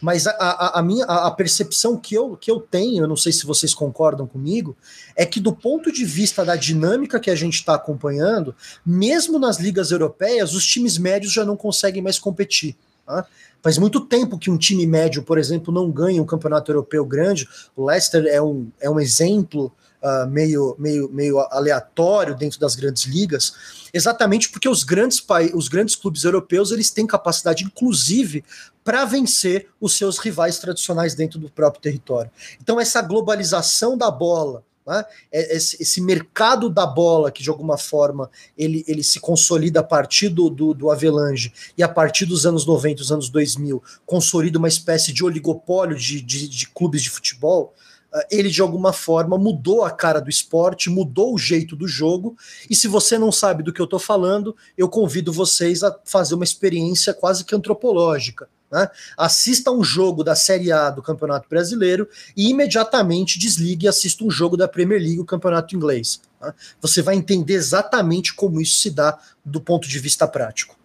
mas 0.00 0.26
a, 0.26 0.32
a, 0.32 0.78
a 0.78 0.82
minha 0.82 1.04
a 1.04 1.30
percepção 1.30 1.96
que 1.96 2.14
eu, 2.14 2.36
que 2.36 2.50
eu 2.50 2.60
tenho, 2.60 3.02
eu 3.02 3.08
não 3.08 3.16
sei 3.16 3.32
se 3.32 3.46
vocês 3.46 3.74
concordam 3.74 4.26
comigo, 4.26 4.76
é 5.16 5.26
que 5.26 5.40
do 5.40 5.52
ponto 5.52 5.90
de 5.90 6.04
vista 6.04 6.44
da 6.44 6.54
dinâmica 6.54 7.18
que 7.18 7.30
a 7.30 7.34
gente 7.34 7.54
está 7.54 7.74
acompanhando, 7.74 8.54
mesmo 8.84 9.38
nas 9.38 9.58
ligas 9.58 9.90
europeias, 9.90 10.54
os 10.54 10.64
times 10.66 10.98
médios 10.98 11.32
já 11.32 11.44
não 11.44 11.56
conseguem 11.56 12.02
mais 12.02 12.18
competir. 12.18 12.76
Tá? 13.06 13.26
Faz 13.62 13.76
muito 13.78 14.00
tempo 14.00 14.38
que 14.38 14.50
um 14.50 14.56
time 14.56 14.86
médio, 14.86 15.22
por 15.22 15.38
exemplo, 15.38 15.72
não 15.72 15.90
ganha 15.90 16.22
um 16.22 16.26
campeonato 16.26 16.70
europeu 16.70 17.04
grande. 17.04 17.48
O 17.76 17.84
Leicester 17.84 18.24
é 18.26 18.40
um, 18.40 18.70
é 18.80 18.88
um 18.88 19.00
exemplo 19.00 19.72
uh, 20.02 20.28
meio, 20.28 20.76
meio, 20.78 21.08
meio 21.10 21.38
aleatório 21.50 22.36
dentro 22.36 22.58
das 22.58 22.74
grandes 22.74 23.04
ligas, 23.04 23.54
exatamente 23.92 24.48
porque 24.50 24.68
os 24.68 24.84
grandes, 24.84 25.24
os 25.54 25.68
grandes 25.68 25.96
clubes 25.96 26.24
europeus 26.24 26.70
eles 26.70 26.90
têm 26.90 27.06
capacidade, 27.06 27.64
inclusive, 27.64 28.44
para 28.84 29.04
vencer 29.04 29.68
os 29.80 29.96
seus 29.96 30.18
rivais 30.18 30.58
tradicionais 30.58 31.14
dentro 31.14 31.38
do 31.38 31.50
próprio 31.50 31.82
território. 31.82 32.30
Então, 32.60 32.80
essa 32.80 33.02
globalização 33.02 33.98
da 33.98 34.10
bola, 34.10 34.64
né? 34.88 35.04
É, 35.30 35.54
esse, 35.54 35.80
esse, 35.82 36.00
mercado 36.00 36.70
da 36.70 36.86
bola, 36.86 37.30
que 37.30 37.42
de 37.42 37.50
alguma 37.50 37.76
forma 37.76 38.30
ele, 38.56 38.82
ele 38.88 39.04
se 39.04 39.20
consolida 39.20 39.80
a 39.80 39.82
partir 39.84 40.30
do, 40.30 40.48
do, 40.48 40.72
do 40.72 40.90
Avelange 40.90 41.52
e 41.76 41.82
a 41.82 41.88
partir 41.88 42.24
dos 42.24 42.46
anos 42.46 42.64
90, 42.64 42.96
dos 42.96 43.12
anos 43.12 43.28
2000, 43.28 43.82
consolida 44.06 44.58
uma 44.58 44.66
espécie 44.66 45.12
de 45.12 45.22
oligopólio 45.22 45.94
de, 45.94 46.22
de, 46.22 46.48
de 46.48 46.66
clubes 46.68 47.02
de 47.02 47.10
futebol, 47.10 47.74
ah, 48.10 48.26
ele 48.30 48.48
de 48.48 48.62
alguma 48.62 48.94
forma 48.94 49.36
mudou 49.36 49.84
a 49.84 49.90
cara 49.90 50.20
do 50.20 50.30
esporte, 50.30 50.88
mudou 50.88 51.34
o 51.34 51.38
jeito 51.38 51.76
do 51.76 51.86
jogo. 51.86 52.34
E 52.70 52.74
se 52.74 52.88
você 52.88 53.18
não 53.18 53.30
sabe 53.30 53.62
do 53.62 53.72
que 53.72 53.80
eu 53.82 53.84
estou 53.84 53.98
falando, 53.98 54.56
eu 54.76 54.88
convido 54.88 55.30
vocês 55.30 55.82
a 55.82 55.94
fazer 56.06 56.34
uma 56.34 56.44
experiência 56.44 57.12
quase 57.12 57.44
que 57.44 57.54
antropológica. 57.54 58.48
Né? 58.70 58.88
Assista 59.16 59.70
um 59.70 59.82
jogo 59.82 60.22
da 60.22 60.34
Série 60.34 60.70
A 60.70 60.90
do 60.90 61.02
Campeonato 61.02 61.48
Brasileiro 61.48 62.08
e 62.36 62.50
imediatamente 62.50 63.38
desligue 63.38 63.86
e 63.86 63.88
assista 63.88 64.24
um 64.24 64.30
jogo 64.30 64.56
da 64.56 64.68
Premier 64.68 65.00
League, 65.00 65.20
o 65.20 65.24
Campeonato 65.24 65.74
Inglês. 65.74 66.20
Né? 66.40 66.52
Você 66.80 67.02
vai 67.02 67.16
entender 67.16 67.54
exatamente 67.54 68.34
como 68.34 68.60
isso 68.60 68.78
se 68.78 68.90
dá 68.90 69.18
do 69.44 69.60
ponto 69.60 69.88
de 69.88 69.98
vista 69.98 70.28
prático. 70.28 70.76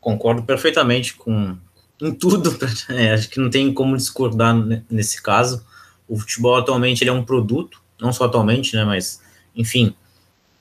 Concordo 0.00 0.42
perfeitamente 0.42 1.14
com, 1.14 1.56
em 2.00 2.12
tudo. 2.12 2.56
É, 2.88 3.12
acho 3.12 3.28
que 3.28 3.40
não 3.40 3.50
tem 3.50 3.72
como 3.72 3.96
discordar 3.96 4.54
nesse 4.90 5.22
caso. 5.22 5.64
O 6.08 6.18
futebol 6.18 6.56
atualmente 6.56 7.02
ele 7.02 7.10
é 7.10 7.12
um 7.12 7.24
produto, 7.24 7.82
não 8.00 8.12
só 8.12 8.24
atualmente, 8.24 8.76
né, 8.76 8.84
mas 8.84 9.20
enfim. 9.56 9.94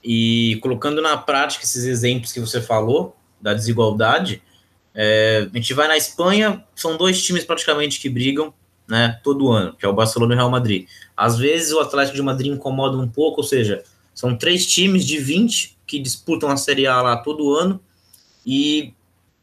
E 0.04 0.58
colocando 0.62 1.02
na 1.02 1.18
prática 1.18 1.64
esses 1.64 1.86
exemplos 1.86 2.32
que 2.32 2.40
você 2.40 2.62
falou 2.62 3.16
da 3.42 3.54
desigualdade, 3.54 4.42
é, 4.96 5.48
a 5.52 5.58
gente 5.58 5.74
vai 5.74 5.88
na 5.88 5.98
Espanha, 5.98 6.64
são 6.76 6.98
dois 6.98 7.22
times 7.24 7.44
praticamente 7.44 8.00
que 8.00 8.10
brigam, 8.10 8.54
né, 8.88 9.20
todo 9.24 9.52
ano, 9.52 9.76
que 9.76 9.86
é 9.86 9.90
o 9.90 9.94
Barcelona 9.94 10.34
e 10.34 10.36
o 10.36 10.38
Real 10.38 10.52
Madrid. 10.52 10.88
Às 11.16 11.38
vezes 11.38 11.72
o 11.72 11.80
Atlético 11.80 12.16
de 12.16 12.22
Madrid 12.22 12.52
incomoda 12.52 12.98
um 12.98 13.08
pouco, 13.08 13.42
ou 13.42 13.48
seja, 13.48 13.84
são 14.14 14.36
três 14.36 14.66
times 14.66 15.06
de 15.06 15.18
20 15.18 15.78
que 15.88 16.00
disputam 16.00 16.50
a 16.50 16.58
Série 16.58 16.86
A 16.86 17.02
lá 17.02 17.18
todo 17.18 17.54
ano 17.56 17.80
e 18.46 18.94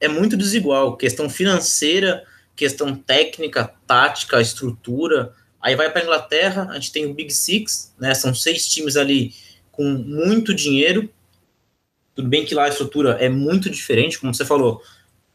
é 0.00 0.08
muito 0.08 0.36
desigual. 0.36 0.96
Questão 0.96 1.28
financeira, 1.28 2.24
questão 2.54 2.94
técnica, 2.94 3.72
tática, 3.86 4.40
estrutura. 4.40 5.32
Aí 5.60 5.74
vai 5.74 5.90
para 5.90 6.02
Inglaterra, 6.02 6.68
a 6.70 6.74
gente 6.74 6.92
tem 6.92 7.06
o 7.06 7.14
Big 7.14 7.32
Six, 7.32 7.94
né? 7.98 8.14
São 8.14 8.34
seis 8.34 8.68
times 8.68 8.96
ali 8.96 9.34
com 9.72 9.84
muito 9.84 10.54
dinheiro. 10.54 11.10
Tudo 12.14 12.28
bem 12.28 12.44
que 12.44 12.54
lá 12.54 12.64
a 12.64 12.68
estrutura 12.68 13.12
é 13.12 13.28
muito 13.28 13.68
diferente, 13.70 14.18
como 14.18 14.34
você 14.34 14.44
falou. 14.44 14.82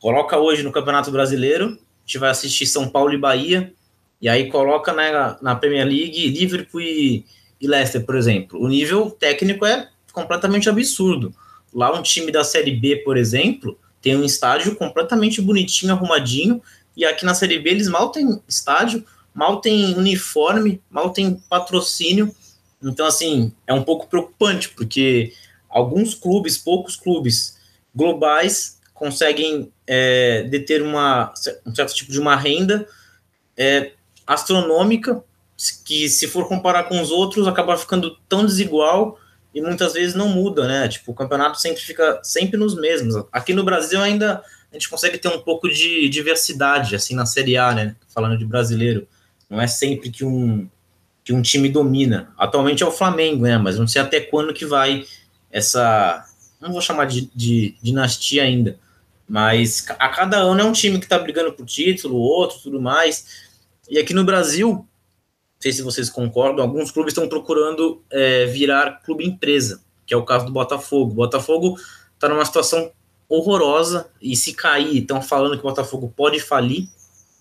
Coloca 0.06 0.38
hoje 0.38 0.62
no 0.62 0.72
Campeonato 0.72 1.10
Brasileiro, 1.10 1.65
a 1.65 2.06
gente 2.06 2.20
vai 2.20 2.30
assistir 2.30 2.68
São 2.68 2.88
Paulo 2.88 3.12
e 3.12 3.18
Bahia, 3.18 3.74
e 4.22 4.30
aí 4.30 4.52
coloca 4.52 4.94
na, 4.94 5.36
na 5.41 5.56
Premier 5.56 5.84
League 5.84 6.28
Liverpool 6.28 6.80
e, 6.80 7.26
e 7.60 7.68
Leicester, 7.68 8.06
por 8.06 8.15
exemplo. 8.15 8.62
O 8.62 8.68
nível 8.68 9.10
técnico 9.10 9.65
é 9.65 9.89
completamente 10.13 10.70
absurdo. 10.70 11.34
Lá 11.74 11.91
um 11.91 12.04
time 12.04 12.32
da 12.32 12.44
Série 12.44 12.76
B, 12.76 12.98
por 12.98 13.18
exemplo, 13.18 13.80
tem 14.00 14.15
um 14.15 14.24
estádio 14.24 14.76
completamente 14.76 15.41
bonitinho, 15.41 15.94
arrumadinho, 15.94 16.62
e 16.96 17.04
aqui 17.04 17.26
na 17.26 17.34
Série 17.34 17.58
B 17.58 17.72
eles 17.72 17.88
mal 17.88 18.12
têm 18.12 18.39
estádio, 18.48 19.04
mal 19.34 19.60
tem 19.60 19.96
uniforme, 19.96 20.80
mal 20.88 21.10
tem 21.10 21.34
patrocínio. 21.50 22.32
Então, 22.80 23.08
assim, 23.08 23.52
é 23.65 23.74
um 23.74 23.82
pouco 23.82 24.06
preocupante, 24.06 24.70
porque 24.70 25.34
alguns 25.68 26.13
clubes, 26.13 26.60
poucos 26.60 26.96
clubes 26.96 27.58
globais, 27.96 28.75
conseguem 28.95 29.71
é, 29.86 30.43
deter 30.43 30.81
uma, 30.81 31.31
um 31.65 31.75
certo 31.75 31.93
tipo 31.93 32.12
de 32.12 32.19
uma 32.19 32.36
renda 32.36 32.88
é, 33.55 33.91
astronômica, 34.25 35.23
que 35.86 36.10
se 36.10 36.27
for 36.27 36.47
comparar 36.47 36.86
com 36.86 36.99
os 36.99 37.12
outros, 37.12 37.47
acaba 37.47 37.77
ficando 37.77 38.17
tão 38.27 38.45
desigual 38.45 39.19
e 39.53 39.62
muitas 39.62 39.93
vezes 39.93 40.15
não 40.15 40.29
muda, 40.29 40.67
né? 40.67 40.88
Tipo, 40.88 41.12
o 41.12 41.15
campeonato 41.15 41.60
sempre 41.60 41.81
fica 41.81 42.19
sempre 42.23 42.58
nos 42.58 42.75
mesmos. 42.75 43.15
Aqui 43.31 43.53
no 43.53 43.63
Brasil 43.63 44.01
ainda 44.01 44.41
a 44.71 44.75
gente 44.75 44.89
consegue 44.89 45.17
ter 45.17 45.29
um 45.29 45.39
pouco 45.39 45.69
de 45.69 46.10
diversidade, 46.10 46.95
assim, 46.95 47.15
na 47.15 47.25
Série 47.25 47.58
A, 47.58 47.73
né? 47.73 47.95
Falando 48.13 48.38
de 48.38 48.45
brasileiro. 48.45 49.08
Não 49.49 49.62
é 49.62 49.67
sempre 49.67 50.10
que 50.10 50.25
um, 50.25 50.67
que 51.23 51.31
um 51.31 51.41
time 51.41 51.69
domina. 51.69 52.34
Atualmente 52.38 52.84
é 52.84 52.86
o 52.86 52.91
Flamengo, 52.91 53.43
né? 53.43 53.58
Mas 53.58 53.77
não 53.77 53.88
sei 53.88 54.01
até 54.01 54.19
quando 54.19 54.53
que 54.53 54.65
vai 54.65 55.05
essa. 55.51 56.25
Não 56.60 56.71
vou 56.71 56.81
chamar 56.81 57.05
de, 57.05 57.29
de 57.34 57.75
dinastia 57.81 58.43
ainda. 58.43 58.77
Mas 59.28 59.86
a 60.00 60.10
cada 60.10 60.38
ano 60.38 60.62
é 60.62 60.64
um 60.64 60.72
time 60.72 61.00
que 61.00 61.08
tá 61.08 61.18
brigando 61.18 61.54
por 61.54 61.66
título, 61.66 62.16
outro, 62.16 62.60
tudo 62.62 62.82
mais. 62.82 63.46
E 63.90 63.98
aqui 63.98 64.14
no 64.14 64.24
Brasil, 64.24 64.88
sei 65.60 65.72
se 65.72 65.82
vocês 65.82 66.10
concordam, 66.10 66.64
alguns 66.64 66.92
clubes 66.92 67.12
estão 67.12 67.28
procurando 67.28 68.04
é, 68.12 68.46
virar 68.46 69.02
clube 69.04 69.26
empresa, 69.26 69.82
que 70.06 70.13
é 70.13 70.17
o 70.17 70.23
caso 70.23 70.46
do 70.46 70.52
Botafogo. 70.52 71.12
O 71.12 71.15
Botafogo 71.15 71.78
está 72.13 72.30
numa 72.30 72.46
situação 72.46 72.92
horrorosa 73.28 74.10
e 74.21 74.36
se 74.36 74.54
cair, 74.54 75.00
estão 75.00 75.21
falando 75.21 75.54
que 75.54 75.65
o 75.65 75.69
Botafogo 75.69 76.13
pode 76.15 76.40
falir, 76.40 76.88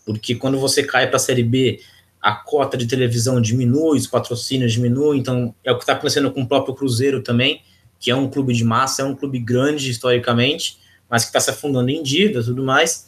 porque 0.07 0.35
quando 0.35 0.59
você 0.59 0.82
cai 0.82 1.07
para 1.07 1.16
a 1.16 1.20
Série 1.20 1.43
B, 1.43 1.80
a 2.20 2.32
cota 2.35 2.76
de 2.76 2.87
televisão 2.87 3.41
diminui, 3.41 3.99
os 3.99 4.07
patrocínios 4.07 4.72
diminuem, 4.72 5.20
então 5.20 5.55
é 5.62 5.70
o 5.70 5.76
que 5.76 5.82
está 5.82 5.93
acontecendo 5.93 6.30
com 6.32 6.43
o 6.43 6.49
próprio 6.49 6.74
Cruzeiro 6.74 7.22
também, 7.22 7.62
que 8.01 8.11
é 8.11 8.16
um 8.16 8.30
clube 8.30 8.55
de 8.55 8.64
massa, 8.64 9.03
é 9.03 9.05
um 9.05 9.14
clube 9.14 9.39
grande 9.39 9.91
historicamente, 9.91 10.78
mas 11.14 11.22
que 11.22 11.28
está 11.28 11.38
se 11.38 11.48
afundando 11.48 11.90
em 11.90 12.02
dívida 12.02 12.40
e 12.40 12.44
tudo 12.44 12.64
mais. 12.64 13.06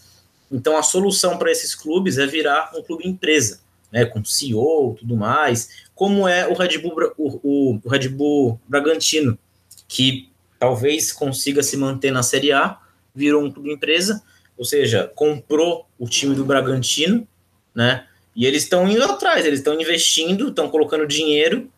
Então 0.49 0.77
a 0.77 0.83
solução 0.85 1.37
para 1.37 1.51
esses 1.51 1.75
clubes 1.75 2.19
é 2.19 2.25
virar 2.25 2.71
um 2.73 2.81
clube 2.81 3.05
empresa, 3.05 3.59
né, 3.91 4.05
com 4.05 4.25
CEO 4.25 4.95
tudo 4.97 5.17
mais, 5.17 5.89
como 5.93 6.29
é 6.29 6.47
o 6.47 6.55
Red 6.55 6.79
Bull, 6.79 6.95
o, 7.19 7.41
o, 7.43 7.81
o 7.83 7.89
Red 7.89 8.09
Bull 8.11 8.61
Bragantino, 8.69 9.37
que 9.89 10.31
talvez 10.57 11.13
consiga 11.13 11.65
se 11.65 11.77
manter 11.77 12.13
na 12.13 12.23
Série 12.23 12.53
A, 12.53 12.79
virou 13.13 13.43
um 13.43 13.51
clube 13.51 13.73
empresa, 13.73 14.23
ou 14.57 14.65
seja, 14.65 15.11
comprou 15.17 15.85
o 15.99 16.09
time 16.09 16.37
do 16.37 16.45
Bragantino, 16.45 17.27
né? 17.75 18.07
E 18.37 18.47
eles 18.47 18.63
estão 18.63 18.89
indo 18.89 19.03
atrás, 19.03 19.45
eles 19.45 19.59
estão 19.59 19.75
investindo, 19.81 20.51
estão 20.51 20.71
colocando 20.71 21.09
dinheiro, 21.09 21.69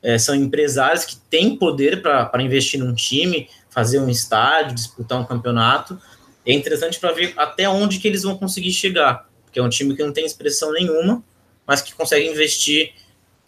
é, 0.00 0.16
são 0.16 0.32
empresários 0.32 1.04
que 1.04 1.16
têm 1.16 1.56
poder 1.56 2.02
para 2.02 2.40
investir 2.40 2.78
num 2.78 2.94
time, 2.94 3.48
fazer 3.72 3.98
um 3.98 4.08
estádio, 4.08 4.74
disputar 4.74 5.18
um 5.18 5.24
campeonato. 5.24 5.98
É 6.46 6.52
interessante 6.52 7.00
para 7.00 7.12
ver 7.12 7.32
até 7.36 7.68
onde 7.68 7.98
que 7.98 8.06
eles 8.06 8.22
vão 8.22 8.36
conseguir 8.36 8.70
chegar, 8.70 9.28
porque 9.44 9.58
é 9.58 9.62
um 9.62 9.68
time 9.68 9.96
que 9.96 10.02
não 10.02 10.12
tem 10.12 10.26
expressão 10.26 10.72
nenhuma, 10.72 11.24
mas 11.66 11.80
que 11.80 11.94
consegue 11.94 12.28
investir 12.28 12.92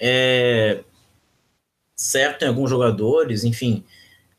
é, 0.00 0.80
certo 1.94 2.44
em 2.44 2.48
alguns 2.48 2.70
jogadores, 2.70 3.44
enfim. 3.44 3.84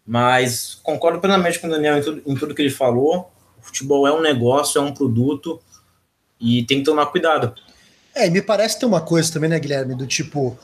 Mas 0.05 0.79
concordo 0.81 1.19
plenamente 1.19 1.59
com 1.59 1.67
o 1.67 1.69
Daniel 1.69 1.97
em 1.97 2.01
tudo, 2.01 2.21
em 2.25 2.35
tudo 2.35 2.55
que 2.55 2.61
ele 2.61 2.71
falou. 2.71 3.31
O 3.59 3.61
futebol 3.61 4.07
é 4.07 4.13
um 4.13 4.21
negócio, 4.21 4.79
é 4.79 4.81
um 4.81 4.93
produto 4.93 5.61
e 6.39 6.63
tem 6.63 6.79
que 6.79 6.85
tomar 6.85 7.07
cuidado. 7.07 7.53
É, 8.15 8.29
me 8.29 8.41
parece 8.41 8.79
ter 8.79 8.85
uma 8.85 9.01
coisa 9.01 9.31
também, 9.33 9.49
né, 9.49 9.59
Guilherme, 9.59 9.93
do 9.93 10.07
tipo, 10.07 10.47
uh, 10.47 10.57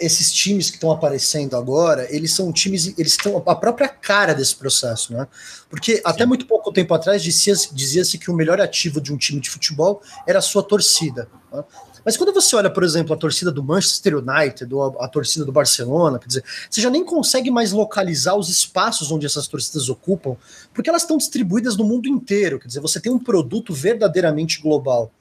esses 0.00 0.32
times 0.32 0.70
que 0.70 0.76
estão 0.76 0.90
aparecendo 0.90 1.56
agora, 1.56 2.04
eles 2.10 2.34
são 2.34 2.52
times, 2.52 2.98
eles 2.98 3.12
estão 3.12 3.40
a 3.46 3.54
própria 3.54 3.88
cara 3.88 4.34
desse 4.34 4.56
processo, 4.56 5.12
né? 5.12 5.28
Porque 5.70 6.02
até 6.04 6.26
muito 6.26 6.46
pouco 6.46 6.72
tempo 6.72 6.92
atrás 6.92 7.22
dizia-se 7.22 7.72
dizia 7.72 8.02
que 8.18 8.28
o 8.28 8.34
melhor 8.34 8.60
ativo 8.60 9.00
de 9.00 9.12
um 9.12 9.16
time 9.16 9.40
de 9.40 9.48
futebol 9.48 10.02
era 10.26 10.40
a 10.40 10.42
sua 10.42 10.64
torcida. 10.64 11.28
Né? 11.52 11.62
Mas 12.04 12.16
quando 12.16 12.32
você 12.32 12.56
olha, 12.56 12.70
por 12.70 12.82
exemplo, 12.82 13.14
a 13.14 13.16
torcida 13.16 13.52
do 13.52 13.62
Manchester 13.62 14.16
United, 14.16 14.74
ou 14.74 14.82
a, 14.82 15.04
a 15.04 15.08
torcida 15.08 15.44
do 15.44 15.52
Barcelona, 15.52 16.18
quer 16.18 16.26
dizer, 16.26 16.44
você 16.68 16.80
já 16.80 16.90
nem 16.90 17.04
consegue 17.04 17.52
mais 17.52 17.70
localizar 17.70 18.34
os 18.34 18.48
espaços 18.48 19.12
onde 19.12 19.26
essas 19.26 19.46
torcidas 19.46 19.88
ocupam, 19.88 20.36
porque 20.74 20.90
elas 20.90 21.02
estão 21.02 21.16
distribuídas 21.16 21.76
no 21.76 21.84
mundo 21.84 22.08
inteiro. 22.08 22.58
Quer 22.58 22.66
dizer, 22.66 22.80
você 22.80 22.98
tem 22.98 23.12
um 23.12 23.18
produto 23.18 23.72
verdadeiramente 23.72 24.60
global. 24.60 25.12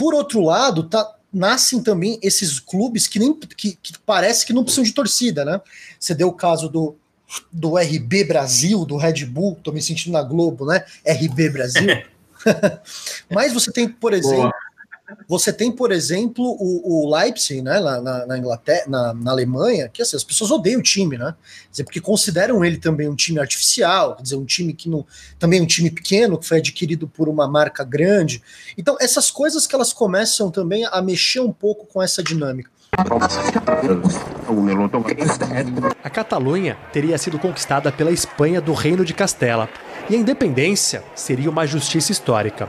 Por 0.00 0.14
outro 0.14 0.40
lado, 0.42 0.84
tá, 0.84 1.14
nascem 1.30 1.82
também 1.82 2.18
esses 2.22 2.58
clubes 2.58 3.06
que 3.06 3.18
nem 3.18 3.34
que, 3.34 3.76
que, 3.76 3.98
parece 4.06 4.46
que 4.46 4.52
não 4.54 4.64
precisam 4.64 4.84
de 4.84 4.94
torcida, 4.94 5.44
né? 5.44 5.60
Você 5.98 6.14
deu 6.14 6.28
o 6.28 6.32
caso 6.32 6.70
do, 6.70 6.96
do 7.52 7.76
RB 7.76 8.24
Brasil, 8.24 8.86
do 8.86 8.96
Red 8.96 9.26
Bull, 9.26 9.58
tô 9.62 9.70
me 9.72 9.82
sentindo 9.82 10.14
na 10.14 10.22
Globo, 10.22 10.64
né? 10.64 10.86
RB 11.06 11.50
Brasil. 11.50 11.86
Mas 13.28 13.52
você 13.52 13.70
tem, 13.70 13.86
por 13.86 14.14
exemplo, 14.14 14.38
Boa. 14.38 14.54
Você 15.28 15.52
tem, 15.52 15.70
por 15.70 15.92
exemplo, 15.92 16.44
o, 16.44 17.04
o 17.06 17.14
Leipzig, 17.14 17.62
né, 17.62 17.80
na, 17.80 18.26
na, 18.26 18.38
Inglaterra, 18.38 18.84
na, 18.88 19.14
na, 19.14 19.30
Alemanha, 19.30 19.88
que 19.88 20.02
assim, 20.02 20.16
as 20.16 20.24
pessoas 20.24 20.50
odeiam 20.50 20.80
o 20.80 20.82
time, 20.82 21.16
né? 21.16 21.34
Dizer, 21.70 21.84
porque 21.84 22.00
consideram 22.00 22.64
ele 22.64 22.76
também 22.76 23.08
um 23.08 23.14
time 23.14 23.38
artificial, 23.38 24.16
quer 24.16 24.22
dizer, 24.22 24.36
um 24.36 24.44
time 24.44 24.72
que 24.72 24.88
não. 24.88 25.06
Também 25.38 25.60
um 25.60 25.66
time 25.66 25.90
pequeno, 25.90 26.38
que 26.38 26.46
foi 26.46 26.58
adquirido 26.58 27.08
por 27.08 27.28
uma 27.28 27.48
marca 27.48 27.84
grande. 27.84 28.42
Então, 28.76 28.96
essas 29.00 29.30
coisas 29.30 29.66
que 29.66 29.74
elas 29.74 29.92
começam 29.92 30.50
também 30.50 30.84
a 30.90 31.00
mexer 31.00 31.40
um 31.40 31.52
pouco 31.52 31.86
com 31.86 32.02
essa 32.02 32.22
dinâmica. 32.22 32.70
A 36.02 36.10
Catalunha 36.10 36.76
teria 36.92 37.16
sido 37.16 37.38
conquistada 37.38 37.92
pela 37.92 38.10
Espanha 38.10 38.60
do 38.60 38.74
Reino 38.74 39.04
de 39.04 39.14
Castela, 39.14 39.68
e 40.08 40.16
a 40.16 40.18
independência 40.18 41.04
seria 41.14 41.48
uma 41.48 41.66
justiça 41.66 42.10
histórica. 42.10 42.68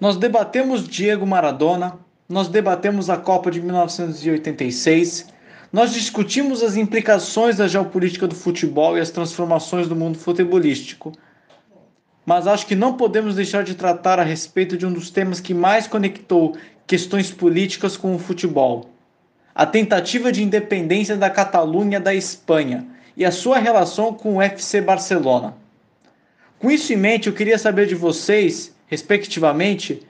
Nós 0.00 0.16
debatemos 0.16 0.86
Diego 0.86 1.26
Maradona, 1.26 1.98
nós 2.28 2.46
debatemos 2.46 3.10
a 3.10 3.16
Copa 3.16 3.50
de 3.50 3.60
1986, 3.60 5.26
nós 5.72 5.92
discutimos 5.92 6.62
as 6.62 6.76
implicações 6.76 7.56
da 7.56 7.66
geopolítica 7.66 8.28
do 8.28 8.34
futebol 8.34 8.96
e 8.96 9.00
as 9.00 9.10
transformações 9.10 9.88
do 9.88 9.96
mundo 9.96 10.16
futebolístico. 10.16 11.12
Mas 12.24 12.46
acho 12.46 12.66
que 12.66 12.76
não 12.76 12.96
podemos 12.96 13.34
deixar 13.34 13.64
de 13.64 13.74
tratar 13.74 14.20
a 14.20 14.22
respeito 14.22 14.76
de 14.76 14.86
um 14.86 14.92
dos 14.92 15.10
temas 15.10 15.40
que 15.40 15.52
mais 15.52 15.88
conectou 15.88 16.56
questões 16.86 17.32
políticas 17.32 17.96
com 17.96 18.14
o 18.14 18.20
futebol: 18.20 18.90
a 19.52 19.66
tentativa 19.66 20.30
de 20.30 20.44
independência 20.44 21.16
da 21.16 21.28
Catalunha 21.28 21.98
da 21.98 22.14
Espanha 22.14 22.86
e 23.16 23.24
a 23.24 23.32
sua 23.32 23.58
relação 23.58 24.14
com 24.14 24.36
o 24.36 24.42
FC 24.42 24.80
Barcelona. 24.80 25.56
Com 26.60 26.70
isso 26.70 26.92
em 26.92 26.96
mente, 26.96 27.26
eu 27.26 27.34
queria 27.34 27.58
saber 27.58 27.86
de 27.86 27.96
vocês 27.96 28.77
respectivamente, 28.88 30.02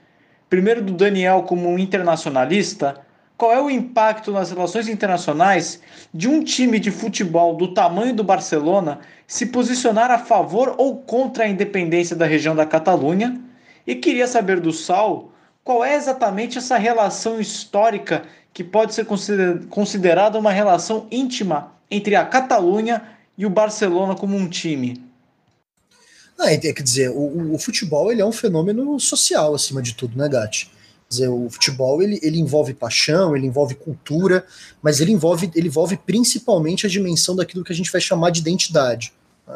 primeiro 0.49 0.81
do 0.81 0.93
Daniel 0.93 1.43
como 1.43 1.69
um 1.69 1.77
internacionalista, 1.77 3.01
qual 3.37 3.53
é 3.53 3.61
o 3.61 3.69
impacto 3.69 4.31
nas 4.31 4.51
relações 4.51 4.89
internacionais 4.89 5.79
de 6.13 6.27
um 6.27 6.43
time 6.43 6.77
de 6.79 6.91
futebol 6.91 7.55
do 7.55 7.73
tamanho 7.73 8.13
do 8.13 8.23
Barcelona 8.23 8.99
se 9.25 9.45
posicionar 9.45 10.11
a 10.11 10.17
favor 10.17 10.75
ou 10.77 10.97
contra 10.97 11.45
a 11.45 11.47
independência 11.47 12.15
da 12.15 12.25
região 12.25 12.53
da 12.53 12.65
Catalunha? 12.65 13.39
E 13.87 13.95
queria 13.95 14.27
saber 14.27 14.59
do 14.59 14.73
Sal 14.73 15.31
qual 15.63 15.85
é 15.85 15.95
exatamente 15.95 16.57
essa 16.57 16.77
relação 16.77 17.39
histórica 17.39 18.23
que 18.53 18.63
pode 18.63 18.93
ser 18.93 19.05
considerada 19.69 20.37
uma 20.37 20.51
relação 20.51 21.07
íntima 21.09 21.71
entre 21.89 22.15
a 22.15 22.25
Catalunha 22.25 23.03
e 23.37 23.45
o 23.45 23.49
Barcelona 23.49 24.15
como 24.15 24.35
um 24.35 24.49
time. 24.49 25.08
Ah, 26.39 26.57
quer 26.57 26.71
dizer, 26.81 27.09
o, 27.09 27.53
o, 27.53 27.59
futebol 27.59 28.09
ele 28.09 28.21
é 28.21 28.25
um 28.25 28.31
fenômeno 28.31 28.97
social 28.97 29.53
acima 29.53 29.81
de 29.81 29.93
tudo, 29.93 30.17
né, 30.17 30.29
Gatti? 30.29 30.67
Quer 30.67 31.09
dizer, 31.09 31.27
o 31.27 31.49
futebol 31.49 32.01
ele, 32.01 32.17
ele 32.23 32.39
envolve 32.39 32.73
paixão, 32.73 33.35
ele 33.35 33.45
envolve 33.45 33.75
cultura, 33.75 34.45
mas 34.81 35.01
ele 35.01 35.11
envolve, 35.11 35.51
ele 35.53 35.67
envolve 35.67 35.97
principalmente 35.97 36.85
a 36.85 36.89
dimensão 36.89 37.35
daquilo 37.35 37.63
que 37.63 37.73
a 37.73 37.75
gente 37.75 37.91
vai 37.91 37.99
chamar 37.99 38.29
de 38.29 38.39
identidade. 38.39 39.11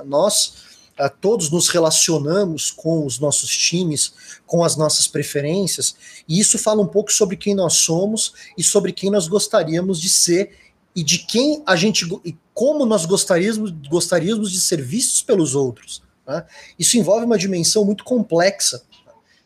Nós 0.06 0.74
todos 1.22 1.50
nos 1.50 1.70
relacionamos 1.70 2.70
com 2.70 3.06
os 3.06 3.18
nossos 3.18 3.56
times, 3.56 4.14
com 4.46 4.64
as 4.64 4.76
nossas 4.76 5.08
preferências, 5.08 5.96
e 6.28 6.40
isso 6.40 6.60
fala 6.60 6.82
um 6.82 6.88
pouco 6.88 7.12
sobre 7.12 7.38
quem 7.38 7.56
nós 7.56 7.74
somos 7.76 8.34
e 8.58 8.64
sobre 8.64 8.92
quem 8.92 9.10
nós 9.10 9.28
gostaríamos 9.28 10.00
de 10.00 10.10
ser 10.10 10.52
e 10.96 11.04
de 11.04 11.20
quem 11.20 11.64
a 11.66 11.76
gente 11.76 12.06
e 12.24 12.36
como 12.54 12.86
nós 12.86 13.06
gostaríamos, 13.06 13.72
gostaríamos 13.90 14.52
de 14.52 14.60
ser 14.60 14.82
vistos 14.82 15.22
pelos 15.22 15.56
outros. 15.56 16.04
Né? 16.28 16.46
Isso 16.78 16.98
envolve 16.98 17.26
uma 17.26 17.38
dimensão 17.38 17.86
muito 17.86 18.04
complexa. 18.04 18.82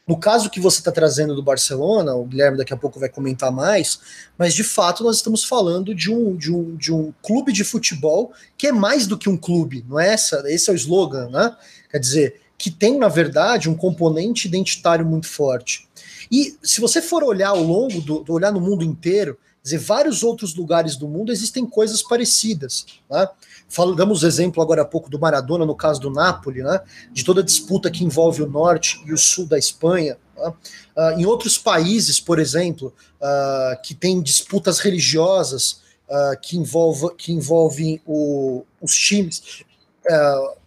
No 0.07 0.17
caso 0.17 0.49
que 0.49 0.59
você 0.59 0.79
está 0.79 0.91
trazendo 0.91 1.35
do 1.35 1.43
Barcelona, 1.43 2.15
o 2.15 2.23
Guilherme 2.23 2.57
daqui 2.57 2.73
a 2.73 2.77
pouco 2.77 2.97
vai 2.97 3.09
comentar 3.09 3.51
mais, 3.51 3.99
mas 4.37 4.53
de 4.53 4.63
fato 4.63 5.03
nós 5.03 5.17
estamos 5.17 5.43
falando 5.43 5.93
de 5.93 6.09
um, 6.09 6.33
de 6.33 6.49
um, 6.49 6.75
de 6.77 6.93
um 6.93 7.13
clube 7.21 7.51
de 7.51 7.65
futebol 7.65 8.31
que 8.57 8.67
é 8.67 8.71
mais 8.71 9.05
do 9.05 9.17
que 9.17 9.27
um 9.27 9.35
clube, 9.35 9.85
não 9.87 9.99
é 9.99 10.13
essa? 10.13 10.41
Esse 10.45 10.69
é 10.69 10.73
o 10.73 10.77
slogan, 10.77 11.27
né? 11.29 11.53
Quer 11.91 11.99
dizer, 11.99 12.41
que 12.57 12.71
tem, 12.71 12.97
na 12.97 13.09
verdade, 13.09 13.69
um 13.69 13.75
componente 13.75 14.47
identitário 14.47 15.05
muito 15.05 15.27
forte. 15.27 15.87
E 16.31 16.57
se 16.63 16.81
você 16.81 17.01
for 17.01 17.23
olhar 17.23 17.49
ao 17.49 17.61
longo 17.61 18.01
do, 18.01 18.23
do 18.23 18.33
olhar 18.33 18.51
no 18.51 18.61
mundo 18.61 18.83
inteiro, 18.83 19.37
dizer, 19.61 19.77
vários 19.77 20.23
outros 20.23 20.55
lugares 20.55 20.95
do 20.95 21.07
mundo 21.07 21.31
existem 21.31 21.65
coisas 21.65 22.01
parecidas. 22.01 22.85
Né? 23.09 23.27
Falamos 23.69 24.23
exemplo 24.23 24.63
agora 24.63 24.81
há 24.81 24.85
pouco 24.85 25.09
do 25.09 25.19
Maradona, 25.19 25.65
no 25.65 25.75
caso 25.75 25.99
do 25.99 26.09
Napoli, 26.09 26.63
né? 26.63 26.79
de 27.11 27.23
toda 27.23 27.43
disputa 27.43 27.91
que 27.91 28.03
envolve 28.03 28.41
o 28.41 28.49
norte 28.49 29.01
e 29.05 29.11
o 29.11 29.17
sul 29.17 29.45
da 29.45 29.57
Espanha. 29.57 30.17
Né? 30.37 30.53
Uh, 30.95 31.19
em 31.19 31.25
outros 31.25 31.57
países, 31.57 32.19
por 32.19 32.39
exemplo, 32.39 32.93
uh, 33.21 33.81
que 33.83 33.93
tem 33.93 34.21
disputas 34.21 34.79
religiosas 34.79 35.81
uh, 36.07 36.39
que, 36.41 36.57
envolva, 36.57 37.13
que 37.15 37.33
envolvem 37.33 38.01
o, 38.05 38.63
os 38.81 38.95
times. 38.95 39.63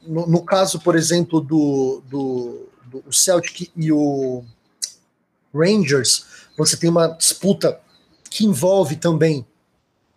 No, 0.06 0.26
no, 0.26 0.42
caso, 0.42 0.80
por 0.80 0.94
exemplo, 0.94 1.40
do, 1.40 2.02
do, 2.10 2.68
do 2.90 3.12
Celtic 3.12 3.70
e 3.74 3.90
o 3.90 4.44
Rangers, 5.54 6.26
você 6.58 6.76
tem 6.76 6.90
uma 6.90 7.08
disputa 7.08 7.80
que 8.30 8.44
envolve 8.44 8.96
também 8.96 9.46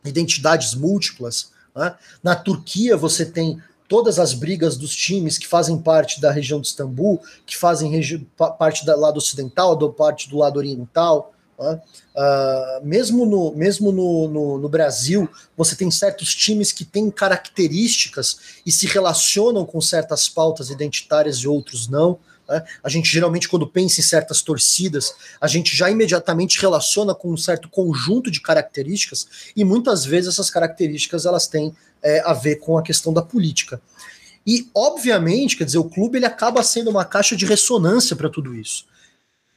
identidades 0.03 0.75
múltiplas. 0.75 1.52
Né? 1.75 1.95
Na 2.21 2.35
Turquia, 2.35 2.95
você 2.95 3.25
tem 3.25 3.61
todas 3.87 4.17
as 4.17 4.33
brigas 4.33 4.77
dos 4.77 4.95
times 4.95 5.37
que 5.37 5.47
fazem 5.47 5.77
parte 5.77 6.19
da 6.19 6.31
região 6.31 6.59
de 6.59 6.67
Istambul, 6.67 7.21
que 7.45 7.55
fazem 7.55 7.91
parte 8.57 8.85
do 8.85 8.99
lado 8.99 9.17
ocidental, 9.17 9.75
do 9.75 9.91
parte 9.91 10.29
do 10.29 10.37
lado 10.37 10.57
oriental. 10.57 11.33
Né? 11.59 11.81
Uh, 12.15 12.85
mesmo 12.85 13.25
no, 13.25 13.53
mesmo 13.53 13.91
no, 13.91 14.27
no, 14.27 14.57
no, 14.57 14.69
Brasil, 14.69 15.29
você 15.55 15.75
tem 15.75 15.91
certos 15.91 16.33
times 16.33 16.71
que 16.71 16.83
têm 16.83 17.11
características 17.11 18.37
e 18.65 18.71
se 18.71 18.87
relacionam 18.87 19.65
com 19.65 19.79
certas 19.79 20.27
pautas 20.27 20.69
identitárias 20.69 21.37
e 21.37 21.47
outros 21.47 21.87
não. 21.87 22.19
Né? 22.47 22.63
A 22.83 22.89
gente 22.89 23.09
geralmente, 23.09 23.47
quando 23.47 23.67
pensa 23.67 23.99
em 23.99 24.03
certas 24.03 24.41
torcidas, 24.41 25.13
a 25.39 25.47
gente 25.47 25.75
já 25.75 25.89
imediatamente 25.89 26.59
relaciona 26.59 27.13
com 27.15 27.31
um 27.31 27.37
certo 27.37 27.69
conjunto 27.69 28.29
de 28.29 28.41
características, 28.41 29.27
e 29.55 29.63
muitas 29.63 30.05
vezes 30.05 30.33
essas 30.33 30.49
características 30.49 31.25
elas 31.25 31.47
têm 31.47 31.75
é, 32.01 32.21
a 32.25 32.33
ver 32.33 32.57
com 32.57 32.77
a 32.77 32.83
questão 32.83 33.13
da 33.13 33.21
política. 33.21 33.81
E, 34.45 34.69
obviamente, 34.75 35.55
quer 35.55 35.63
dizer, 35.63 35.77
o 35.77 35.89
clube 35.89 36.17
ele 36.17 36.25
acaba 36.25 36.61
sendo 36.63 36.89
uma 36.89 37.05
caixa 37.05 37.35
de 37.35 37.45
ressonância 37.45 38.15
para 38.15 38.29
tudo 38.29 38.53
isso. 38.53 38.85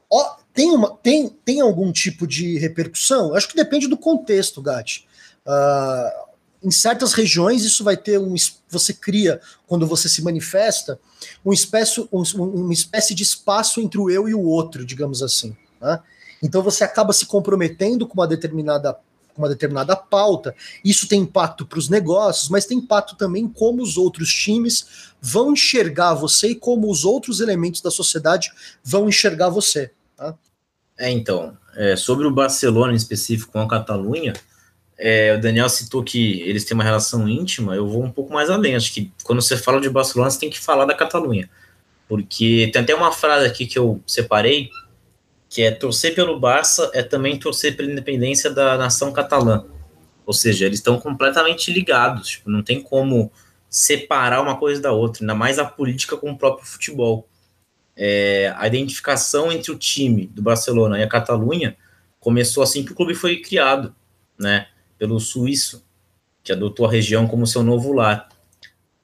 Ó, 0.09 0.37
tem, 0.55 0.71
uma, 0.71 0.97
tem, 0.97 1.29
tem 1.45 1.61
algum 1.61 1.91
tipo 1.91 2.27
de 2.27 2.57
repercussão? 2.59 3.35
Acho 3.35 3.49
que 3.49 3.57
depende 3.57 3.89
do 3.89 3.97
contexto, 3.97 4.63
Gatti. 4.63 5.07
Uh, 5.45 6.26
em 6.67 6.71
certas 6.73 7.13
regiões 7.13 7.63
isso 7.65 7.85
vai 7.85 7.97
ter 7.97 8.19
um. 8.19 8.35
Você 8.69 8.93
cria, 8.93 9.41
quando 9.69 9.87
você 9.87 10.09
se 10.09 10.21
manifesta, 10.21 10.99
um 11.45 11.53
espécie, 11.53 12.01
um, 12.13 12.23
uma 12.35 12.73
espécie 12.73 13.15
de 13.15 13.23
espaço 13.23 13.81
entre 13.81 14.01
o 14.01 14.11
eu 14.11 14.29
e 14.29 14.35
o 14.35 14.43
outro, 14.43 14.85
digamos 14.85 15.23
assim. 15.23 15.57
Né? 15.81 16.01
Então 16.43 16.65
você 16.65 16.83
acaba 16.83 17.13
se 17.13 17.25
comprometendo 17.25 18.05
com 18.05 18.15
uma 18.15 18.27
determinada 18.27 18.99
uma 19.39 19.51
determinada 19.51 19.95
pauta. 19.95 20.57
Isso 20.83 21.07
tem 21.07 21.21
impacto 21.21 21.67
para 21.67 21.79
os 21.79 21.91
negócios, 21.91 22.49
mas 22.49 22.65
tem 22.65 22.79
impacto 22.79 23.17
também 23.17 23.47
como 23.47 23.83
os 23.83 23.99
outros 23.99 24.33
times 24.33 25.13
vão 25.21 25.53
enxergar 25.53 26.15
você 26.15 26.49
e 26.49 26.55
como 26.55 26.91
os 26.91 27.05
outros 27.05 27.41
elementos 27.41 27.83
da 27.83 27.91
sociedade 27.91 28.51
vão 28.83 29.11
enxergar 29.11 29.51
você. 29.51 29.93
Tá? 30.17 30.35
É, 30.99 31.11
então, 31.11 31.55
é, 31.77 31.97
sobre 31.97 32.27
o 32.27 32.31
Barcelona 32.31 32.95
em 32.95 32.97
específico 32.97 33.53
com 33.53 33.61
a 33.61 33.69
Catalunha, 33.69 34.33
é, 34.99 35.35
o 35.35 35.41
Daniel 35.41 35.69
citou 35.69 36.03
que 36.03 36.41
eles 36.43 36.65
têm 36.65 36.75
uma 36.75 36.85
relação 36.85 37.29
íntima, 37.29 37.75
eu 37.75 37.87
vou 37.87 38.03
um 38.03 38.11
pouco 38.11 38.33
mais 38.33 38.49
além. 38.49 38.75
Acho 38.75 38.93
que 38.93 39.13
quando 39.25 39.43
você 39.43 39.57
fala 39.57 39.81
de 39.81 39.91
Barcelona, 39.91 40.31
você 40.31 40.41
tem 40.41 40.51
que 40.51 40.59
falar 40.59 40.87
da 40.87 40.95
Catalunha. 40.95 41.49
Porque 42.09 42.71
tem 42.73 42.83
até 42.83 42.95
uma 42.95 43.13
frase 43.13 43.47
aqui 43.47 43.67
que 43.67 43.79
eu 43.79 44.01
separei, 44.07 44.71
que 45.49 45.63
é 45.63 45.71
torcer 45.71 46.15
pelo 46.15 46.39
Barça 46.39 46.91
é 46.95 47.03
também 47.03 47.39
torcer 47.39 47.77
pela 47.77 47.91
independência 47.91 48.51
da 48.51 48.77
nação 48.77 49.13
catalã. 49.13 49.65
Ou 50.25 50.33
seja, 50.33 50.67
eles 50.67 50.79
estão 50.79 50.99
completamente 50.99 51.73
ligados, 51.73 52.29
tipo, 52.29 52.51
não 52.51 52.63
tem 52.63 52.83
como 52.83 53.31
separar 53.69 54.41
uma 54.41 54.57
coisa 54.57 54.81
da 54.81 54.93
outra, 54.93 55.23
ainda 55.23 55.35
mais 55.35 55.59
a 55.59 55.65
política 55.65 56.17
com 56.17 56.31
o 56.31 56.39
próprio 56.39 56.67
futebol. 56.67 57.29
É, 57.97 58.53
a 58.57 58.67
identificação 58.67 59.51
entre 59.51 59.73
o 59.73 59.79
time 59.79 60.27
do 60.27 60.43
Barcelona 60.43 60.99
e 60.99 61.03
a 61.03 61.09
Catalunha 61.09 61.77
começou 62.21 62.63
assim 62.63 62.85
que 62.85 62.93
o 62.93 62.95
clube 62.95 63.15
foi 63.15 63.37
criado, 63.37 63.95
né? 64.39 64.67
Pelo 64.99 65.21
suíço, 65.21 65.85
que 66.43 66.53
adotou 66.53 66.87
a 66.87 66.91
região 66.91 67.27
como 67.27 67.47
seu 67.47 67.63
novo 67.63 67.93
lar. 67.93 68.29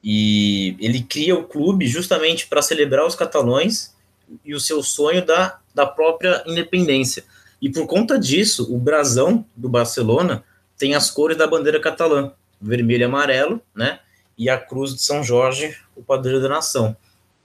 E 0.03 0.75
ele 0.79 1.01
cria 1.01 1.35
o 1.35 1.43
clube 1.45 1.87
justamente 1.87 2.47
para 2.47 2.61
celebrar 2.61 3.05
os 3.05 3.15
catalães 3.15 3.95
e 4.43 4.53
o 4.53 4.59
seu 4.59 4.83
sonho 4.83 5.25
da, 5.25 5.59
da 5.73 5.85
própria 5.85 6.43
independência. 6.45 7.23
E 7.61 7.69
por 7.69 7.87
conta 7.87 8.19
disso, 8.19 8.73
o 8.73 8.77
brasão 8.77 9.45
do 9.55 9.69
Barcelona 9.69 10.43
tem 10.77 10.95
as 10.95 11.09
cores 11.09 11.37
da 11.37 11.47
bandeira 11.47 11.79
catalã, 11.79 12.33
vermelho 12.59 13.01
e 13.01 13.05
amarelo, 13.05 13.61
né? 13.73 13.99
E 14.37 14.49
a 14.49 14.57
cruz 14.57 14.93
de 14.93 15.01
São 15.01 15.23
Jorge, 15.23 15.77
o 15.95 16.03
padroeiro 16.03 16.41
da 16.41 16.49
nação. 16.49 16.97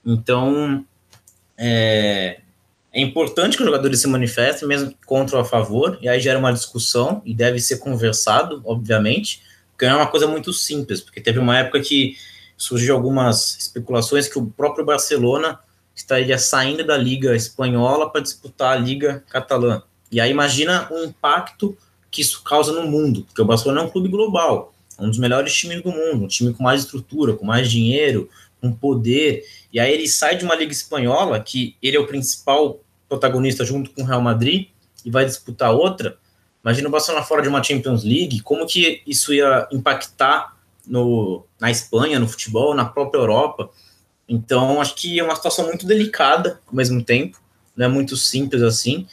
Então, 0.04 0.84
é, 1.56 2.40
é 2.92 3.00
importante 3.00 3.56
que 3.56 3.62
os 3.62 3.66
jogadores 3.66 4.00
se 4.00 4.08
manifestem, 4.08 4.66
mesmo 4.66 4.94
contra 5.06 5.36
ou 5.36 5.42
a 5.42 5.44
favor, 5.44 5.98
e 6.00 6.08
aí 6.08 6.20
gera 6.20 6.38
uma 6.38 6.52
discussão 6.52 7.22
e 7.24 7.34
deve 7.34 7.60
ser 7.60 7.78
conversado, 7.78 8.62
obviamente, 8.64 9.42
porque 9.70 9.86
não 9.86 9.94
é 9.94 9.96
uma 9.96 10.10
coisa 10.10 10.26
muito 10.26 10.52
simples, 10.52 11.00
porque 11.00 11.20
teve 11.20 11.38
uma 11.38 11.58
época 11.58 11.80
que 11.80 12.16
surgiu 12.56 12.94
algumas 12.94 13.56
especulações 13.58 14.26
que 14.26 14.38
o 14.38 14.46
próprio 14.46 14.84
Barcelona 14.84 15.60
estaria 15.94 16.38
saindo 16.38 16.84
da 16.84 16.96
Liga 16.96 17.36
Espanhola 17.36 18.10
para 18.10 18.20
disputar 18.20 18.76
a 18.76 18.80
Liga 18.80 19.22
Catalã. 19.28 19.82
E 20.10 20.20
aí 20.20 20.30
imagina 20.30 20.88
o 20.90 21.04
impacto 21.04 21.76
que 22.10 22.22
isso 22.22 22.42
causa 22.42 22.72
no 22.72 22.88
mundo, 22.88 23.24
porque 23.24 23.42
o 23.42 23.44
Barcelona 23.44 23.82
é 23.82 23.84
um 23.84 23.90
clube 23.90 24.08
global, 24.08 24.72
é 24.98 25.02
um 25.02 25.08
dos 25.08 25.18
melhores 25.18 25.54
times 25.54 25.82
do 25.82 25.90
mundo, 25.90 26.24
um 26.24 26.28
time 26.28 26.52
com 26.54 26.62
mais 26.62 26.82
estrutura, 26.82 27.34
com 27.34 27.44
mais 27.44 27.70
dinheiro, 27.70 28.28
com 28.60 28.72
poder, 28.72 29.44
e 29.72 29.78
aí 29.78 29.92
ele 29.92 30.08
sai 30.08 30.36
de 30.36 30.44
uma 30.44 30.54
liga 30.54 30.72
espanhola, 30.72 31.40
que 31.40 31.76
ele 31.82 31.96
é 31.96 32.00
o 32.00 32.06
principal 32.06 32.80
protagonista 33.08 33.64
junto 33.64 33.90
com 33.90 34.02
o 34.02 34.04
Real 34.04 34.20
Madrid, 34.20 34.68
e 35.04 35.10
vai 35.10 35.24
disputar 35.24 35.72
outra. 35.72 36.18
Imagina 36.62 36.88
o 36.88 36.90
Barcelona 36.90 37.24
fora 37.24 37.42
de 37.42 37.48
uma 37.48 37.62
Champions 37.62 38.04
League, 38.04 38.40
como 38.40 38.66
que 38.66 39.02
isso 39.06 39.32
ia 39.32 39.68
impactar 39.70 40.56
no, 40.86 41.44
na 41.60 41.70
Espanha, 41.70 42.18
no 42.18 42.28
futebol, 42.28 42.74
na 42.74 42.84
própria 42.84 43.20
Europa. 43.20 43.70
Então, 44.28 44.80
acho 44.80 44.94
que 44.94 45.18
é 45.18 45.24
uma 45.24 45.36
situação 45.36 45.66
muito 45.66 45.86
delicada 45.86 46.60
ao 46.66 46.74
mesmo 46.74 47.02
tempo, 47.02 47.40
não 47.76 47.86
é 47.86 47.88
muito 47.88 48.16
simples 48.16 48.62
assim, 48.62 49.06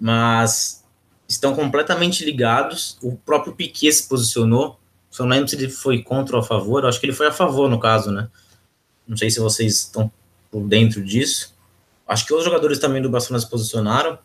mas 0.00 0.84
estão 1.28 1.54
completamente 1.54 2.24
ligados. 2.24 2.96
O 3.02 3.16
próprio 3.16 3.52
Piquet 3.52 3.92
se 3.92 4.08
posicionou, 4.08 4.78
só 5.10 5.24
não 5.24 5.30
lembro 5.30 5.48
se 5.48 5.56
ele 5.56 5.68
foi 5.68 6.02
contra 6.02 6.36
ou 6.36 6.42
a 6.42 6.44
favor, 6.44 6.86
acho 6.86 6.98
que 6.98 7.06
ele 7.06 7.12
foi 7.12 7.26
a 7.26 7.32
favor 7.32 7.68
no 7.68 7.78
caso, 7.78 8.10
né? 8.10 8.28
Não 9.08 9.16
sei 9.16 9.30
se 9.30 9.40
vocês 9.40 9.84
estão 9.84 10.10
por 10.50 10.62
dentro 10.62 11.02
disso. 11.02 11.56
Acho 12.06 12.26
que 12.26 12.34
os 12.34 12.44
jogadores 12.44 12.78
também 12.78 13.02
do 13.02 13.10
Barcelona 13.10 13.40
se 13.40 13.50
posicionaram. 13.50 14.18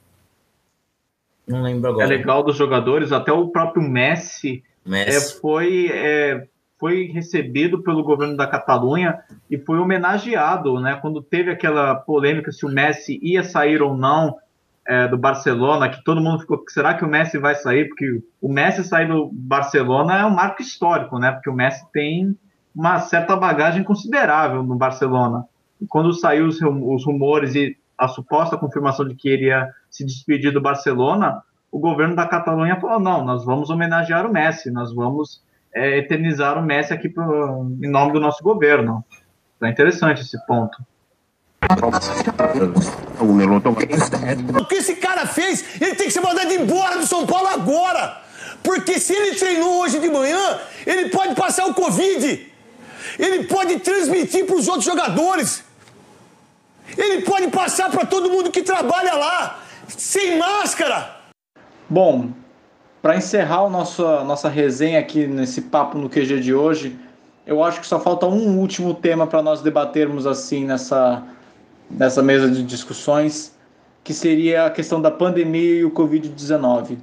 Não 1.48 1.62
lembro 1.62 1.90
agora. 1.90 2.06
É 2.06 2.08
legal 2.08 2.44
dos 2.44 2.56
jogadores, 2.56 3.12
até 3.12 3.32
o 3.32 3.50
próprio 3.50 3.82
Messi, 3.82 4.64
Messi. 4.86 5.18
É, 5.18 5.40
foi, 5.40 5.90
é, 5.92 6.48
foi 6.80 7.06
recebido 7.06 7.82
pelo 7.82 8.04
governo 8.04 8.36
da 8.36 8.48
Catalunha 8.48 9.20
e 9.50 9.58
foi 9.58 9.78
homenageado, 9.78 10.80
né? 10.80 10.98
Quando 11.02 11.22
teve 11.22 11.52
aquela 11.52 11.96
polêmica 11.96 12.52
se 12.52 12.66
o 12.66 12.70
Messi 12.70 13.20
ia 13.22 13.44
sair 13.44 13.82
ou 13.82 13.96
não 13.96 14.38
é, 14.86 15.08
do 15.08 15.18
Barcelona, 15.18 15.90
que 15.90 16.04
todo 16.04 16.22
mundo 16.22 16.40
ficou, 16.40 16.64
será 16.68 16.94
que 16.94 17.06
o 17.06 17.10
Messi 17.10 17.38
vai 17.38 17.56
sair? 17.56 17.88
Porque 17.88 18.22
o 18.42 18.50
Messi 18.50 18.84
sair 18.84 19.08
do 19.08 19.30
Barcelona 19.32 20.20
é 20.20 20.26
um 20.26 20.34
marco 20.34 20.62
histórico, 20.62 21.20
né? 21.20 21.32
Porque 21.32 21.50
o 21.50 21.54
Messi 21.54 21.86
tem 21.92 22.38
uma 22.76 23.00
certa 23.00 23.36
bagagem 23.36 23.84
considerável 23.84 24.64
no 24.64 24.76
Barcelona. 24.76 25.46
E 25.80 25.86
quando 25.86 26.14
saiu 26.14 26.48
os, 26.48 26.60
os 26.62 27.06
rumores 27.06 27.56
e 27.56 27.78
a 27.98 28.08
suposta 28.08 28.58
confirmação 28.58 29.08
de 29.08 29.16
que 29.16 29.30
ele 29.30 29.46
ia 29.46 29.70
se 29.90 30.06
despedir 30.06 30.52
do 30.52 30.62
Barcelona, 30.62 31.42
o 31.72 31.80
governo 31.80 32.16
da 32.16 32.28
Catalunha 32.28 32.80
falou: 32.80 33.00
não, 33.00 33.24
nós 33.24 33.46
vamos 33.46 33.70
homenagear 33.70 34.26
o 34.26 34.32
Messi, 34.32 34.72
nós 34.72 34.94
vamos 34.94 35.42
é, 35.74 35.98
eternizar 35.98 36.58
o 36.58 36.62
Messi 36.62 36.94
aqui 36.94 37.10
pro, 37.10 37.68
em 37.82 37.90
nome 37.90 38.14
do 38.14 38.20
nosso 38.20 38.44
governo. 38.44 39.04
É 39.62 39.70
interessante 39.70 40.22
esse 40.22 40.38
ponto. 40.46 40.78
O 44.60 44.66
que 44.66 44.76
esse 44.76 44.96
cara 44.98 45.26
fez, 45.26 45.82
ele 45.82 45.96
tem 45.96 46.08
que 46.08 46.14
ser 46.14 46.22
mandado 46.22 46.52
embora 46.52 46.98
do 46.98 47.08
São 47.08 47.26
Paulo 47.26 47.48
agora. 47.48 48.22
Porque 48.62 49.00
se 49.00 49.14
ele 49.14 49.36
treinou 49.36 49.82
hoje 49.82 50.00
de 50.00 50.10
manhã, 50.10 50.60
ele 50.86 51.10
pode 51.10 51.36
passar 51.36 51.66
o 51.66 51.74
Covid. 51.74 52.53
Ele 53.18 53.44
pode 53.46 53.80
transmitir 53.80 54.46
para 54.46 54.56
os 54.56 54.68
outros 54.68 54.86
jogadores. 54.86 55.64
Ele 56.98 57.22
pode 57.22 57.48
passar 57.50 57.90
para 57.90 58.06
todo 58.06 58.30
mundo 58.30 58.52
que 58.52 58.62
trabalha 58.62 59.14
lá, 59.14 59.60
sem 59.88 60.38
máscara. 60.38 61.18
Bom, 61.90 62.32
para 63.02 63.18
encerrar 63.18 63.66
a 63.66 63.70
nossa, 63.70 64.24
nossa 64.24 64.50
resenha 64.50 65.00
aqui 65.00 65.28
nesse 65.28 65.64
papo 65.64 65.98
no 65.98 66.10
QG 66.10 66.40
de 66.40 66.54
hoje, 66.54 66.98
eu 67.46 67.64
acho 67.64 67.82
que 67.82 67.88
só 67.88 68.00
falta 68.00 68.26
um 68.26 68.58
último 68.58 68.94
tema 68.94 69.28
para 69.28 69.42
nós 69.42 69.62
debatermos 69.62 70.26
assim 70.26 70.66
nessa, 70.66 71.24
nessa 71.90 72.22
mesa 72.24 72.50
de 72.50 72.64
discussões, 72.64 73.54
que 74.04 74.14
seria 74.14 74.66
a 74.66 74.70
questão 74.70 75.02
da 75.02 75.12
pandemia 75.12 75.80
e 75.80 75.86
o 75.86 75.92
Covid-19. 75.92 76.98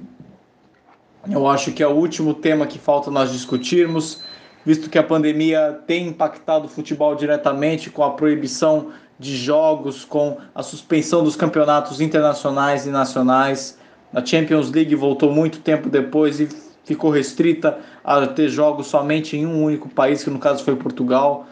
Eu 1.29 1.47
acho 1.47 1.71
que 1.71 1.83
é 1.83 1.87
o 1.87 1.91
último 1.91 2.33
tema 2.33 2.65
que 2.65 2.79
falta 2.79 3.11
nós 3.11 3.31
discutirmos 3.31 4.23
visto 4.65 4.89
que 4.89 4.97
a 4.97 5.03
pandemia 5.03 5.79
tem 5.87 6.07
impactado 6.07 6.65
o 6.65 6.69
futebol 6.69 7.15
diretamente 7.15 7.89
com 7.89 8.03
a 8.03 8.11
proibição 8.11 8.89
de 9.17 9.35
jogos, 9.35 10.03
com 10.03 10.37
a 10.53 10.63
suspensão 10.63 11.23
dos 11.23 11.35
campeonatos 11.35 12.01
internacionais 12.01 12.87
e 12.87 12.89
nacionais. 12.89 13.77
A 14.13 14.25
Champions 14.25 14.71
League 14.71 14.95
voltou 14.95 15.31
muito 15.31 15.59
tempo 15.59 15.89
depois 15.89 16.39
e 16.39 16.49
ficou 16.83 17.11
restrita 17.11 17.77
a 18.03 18.25
ter 18.25 18.49
jogos 18.49 18.87
somente 18.87 19.37
em 19.37 19.45
um 19.45 19.63
único 19.63 19.87
país, 19.89 20.23
que 20.23 20.29
no 20.29 20.39
caso 20.39 20.63
foi 20.63 20.75
Portugal. 20.75 21.45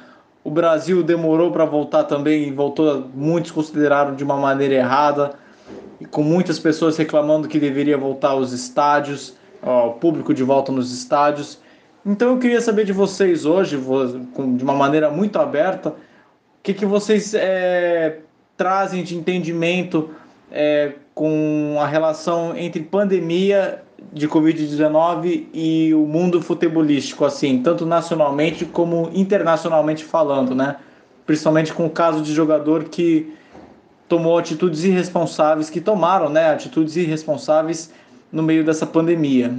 O 0.43 0.49
Brasil 0.49 1.03
demorou 1.03 1.51
para 1.51 1.65
voltar 1.65 2.05
também 2.05 2.47
e 2.47 2.51
voltou, 2.51 3.07
muitos 3.13 3.51
consideraram 3.51 4.15
de 4.15 4.23
uma 4.23 4.35
maneira 4.37 4.73
errada, 4.75 5.33
e 5.99 6.05
com 6.05 6.23
muitas 6.23 6.57
pessoas 6.57 6.97
reclamando 6.97 7.47
que 7.47 7.59
deveria 7.59 7.97
voltar 7.97 8.29
aos 8.29 8.51
estádios, 8.51 9.35
ó, 9.61 9.89
o 9.89 9.93
público 9.93 10.33
de 10.33 10.43
volta 10.43 10.71
nos 10.71 10.91
estádios. 10.91 11.59
Então 12.09 12.31
eu 12.31 12.39
queria 12.39 12.59
saber 12.59 12.85
de 12.85 12.91
vocês 12.91 13.45
hoje, 13.45 13.77
de 13.77 14.63
uma 14.63 14.73
maneira 14.73 15.11
muito 15.11 15.37
aberta, 15.37 15.89
o 15.89 15.93
que, 16.63 16.73
que 16.73 16.83
vocês 16.83 17.35
é, 17.35 18.21
trazem 18.57 19.03
de 19.03 19.15
entendimento 19.15 20.09
é, 20.51 20.93
com 21.13 21.77
a 21.79 21.85
relação 21.85 22.57
entre 22.57 22.81
pandemia 22.81 23.83
de 24.11 24.27
Covid-19 24.27 25.49
e 25.53 25.93
o 25.93 25.99
mundo 25.99 26.41
futebolístico, 26.41 27.25
assim, 27.25 27.61
tanto 27.61 27.85
nacionalmente 27.85 28.65
como 28.65 29.11
internacionalmente 29.13 30.03
falando, 30.03 30.55
né? 30.55 30.77
Principalmente 31.27 31.71
com 31.71 31.85
o 31.85 31.91
caso 31.91 32.23
de 32.23 32.33
jogador 32.33 32.85
que 32.85 33.31
tomou 34.07 34.35
atitudes 34.35 34.83
irresponsáveis, 34.83 35.69
que 35.69 35.79
tomaram 35.79 36.27
né, 36.27 36.49
atitudes 36.49 36.95
irresponsáveis 36.95 37.93
no 38.31 38.41
meio 38.41 38.63
dessa 38.63 38.87
pandemia. 38.87 39.53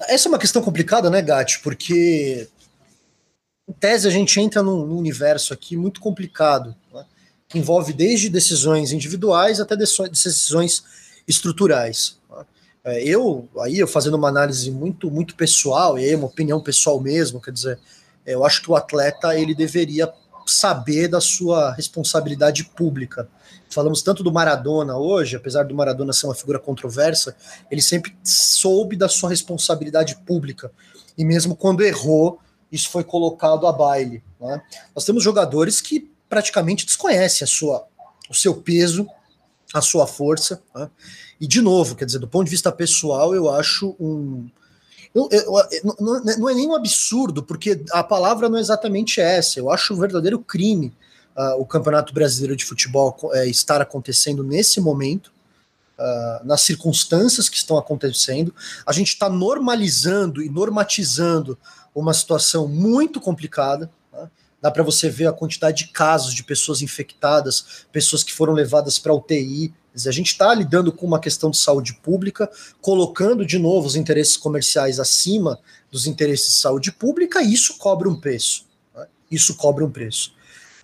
Essa 0.00 0.28
é 0.28 0.30
uma 0.30 0.38
questão 0.38 0.62
complicada, 0.62 1.08
né, 1.08 1.22
Gatti? 1.22 1.60
Porque, 1.60 2.48
em 3.68 3.72
tese, 3.72 4.06
a 4.06 4.10
gente 4.10 4.38
entra 4.40 4.62
num, 4.62 4.84
num 4.84 4.98
universo 4.98 5.52
aqui 5.52 5.76
muito 5.76 6.00
complicado, 6.00 6.74
né? 6.92 7.04
que 7.48 7.58
envolve 7.58 7.92
desde 7.92 8.28
decisões 8.28 8.92
individuais 8.92 9.60
até 9.60 9.76
decisões 9.76 10.84
estruturais. 11.26 12.18
Né? 12.30 12.44
É, 12.84 13.04
eu, 13.04 13.48
aí, 13.60 13.78
eu 13.78 13.86
fazendo 13.86 14.14
uma 14.14 14.28
análise 14.28 14.70
muito, 14.70 15.10
muito 15.10 15.34
pessoal, 15.34 15.98
e 15.98 16.04
aí 16.04 16.14
uma 16.14 16.26
opinião 16.26 16.60
pessoal 16.60 17.00
mesmo, 17.00 17.40
quer 17.40 17.52
dizer, 17.52 17.78
eu 18.26 18.44
acho 18.44 18.60
que 18.60 18.70
o 18.70 18.76
atleta 18.76 19.38
ele 19.38 19.54
deveria 19.54 20.12
saber 20.46 21.08
da 21.08 21.20
sua 21.20 21.72
responsabilidade 21.72 22.64
pública. 22.64 23.28
Falamos 23.68 24.00
tanto 24.00 24.22
do 24.22 24.32
Maradona 24.32 24.96
hoje, 24.96 25.36
apesar 25.36 25.64
do 25.64 25.74
Maradona 25.74 26.12
ser 26.12 26.26
uma 26.26 26.34
figura 26.34 26.58
controversa, 26.58 27.36
ele 27.70 27.82
sempre 27.82 28.16
soube 28.22 28.96
da 28.96 29.08
sua 29.08 29.28
responsabilidade 29.28 30.16
pública. 30.24 30.70
E 31.18 31.24
mesmo 31.24 31.56
quando 31.56 31.82
errou, 31.82 32.38
isso 32.70 32.90
foi 32.90 33.04
colocado 33.04 33.66
a 33.66 33.72
baile. 33.72 34.22
Né? 34.40 34.62
Nós 34.94 35.04
temos 35.04 35.22
jogadores 35.22 35.80
que 35.80 36.10
praticamente 36.28 36.86
desconhecem 36.86 37.44
a 37.44 37.48
sua, 37.48 37.86
o 38.30 38.34
seu 38.34 38.54
peso, 38.54 39.06
a 39.74 39.80
sua 39.80 40.06
força. 40.06 40.62
Né? 40.74 40.88
E, 41.40 41.46
de 41.46 41.60
novo, 41.60 41.96
quer 41.96 42.04
dizer, 42.04 42.18
do 42.18 42.28
ponto 42.28 42.44
de 42.44 42.50
vista 42.50 42.72
pessoal, 42.72 43.34
eu 43.34 43.50
acho 43.50 43.96
um, 43.98 44.48
eu, 45.16 45.28
eu, 45.30 45.94
não, 45.98 46.20
não, 46.20 46.48
é 46.48 46.54
nem 46.54 46.68
um 46.68 46.74
absurdo, 46.74 47.42
porque 47.42 47.82
a 47.90 48.04
palavra 48.04 48.48
não 48.48 48.58
é 48.58 48.60
exatamente 48.60 49.20
essa. 49.20 49.58
Eu 49.58 49.70
acho 49.70 49.94
um 49.94 49.98
verdadeiro 49.98 50.38
crime 50.38 50.92
uh, 51.36 51.60
o 51.60 51.66
Campeonato 51.66 52.12
Brasileiro 52.12 52.56
de 52.56 52.64
Futebol 52.64 53.16
uh, 53.22 53.36
estar 53.44 53.80
acontecendo 53.80 54.42
nesse 54.42 54.80
momento, 54.80 55.30
uh, 55.98 56.44
nas 56.44 56.62
circunstâncias 56.62 57.48
que 57.48 57.56
estão 57.56 57.76
acontecendo. 57.76 58.54
A 58.86 58.92
gente 58.92 59.08
está 59.08 59.28
normalizando 59.28 60.42
e 60.42 60.48
normatizando 60.48 61.58
uma 61.94 62.14
situação 62.14 62.66
muito 62.66 63.20
complicada. 63.20 63.90
Tá? 64.10 64.30
Dá 64.60 64.70
para 64.70 64.82
você 64.82 65.08
ver 65.08 65.26
a 65.26 65.32
quantidade 65.32 65.84
de 65.84 65.92
casos 65.92 66.34
de 66.34 66.42
pessoas 66.42 66.80
infectadas, 66.82 67.86
pessoas 67.92 68.24
que 68.24 68.32
foram 68.32 68.52
levadas 68.52 68.98
para 68.98 69.14
UTI, 69.14 69.72
a 70.04 70.12
gente 70.12 70.32
está 70.32 70.52
lidando 70.52 70.92
com 70.92 71.06
uma 71.06 71.20
questão 71.20 71.50
de 71.50 71.56
saúde 71.56 71.94
pública, 71.94 72.50
colocando 72.82 73.46
de 73.46 73.58
novo 73.58 73.86
os 73.86 73.96
interesses 73.96 74.36
comerciais 74.36 75.00
acima 75.00 75.58
dos 75.90 76.06
interesses 76.06 76.54
de 76.54 76.60
saúde 76.60 76.92
pública, 76.92 77.40
e 77.40 77.54
isso 77.54 77.78
cobra 77.78 78.08
um 78.08 78.18
preço. 78.18 78.66
Né? 78.94 79.06
Isso 79.30 79.54
cobra 79.54 79.84
um 79.84 79.90
preço. 79.90 80.34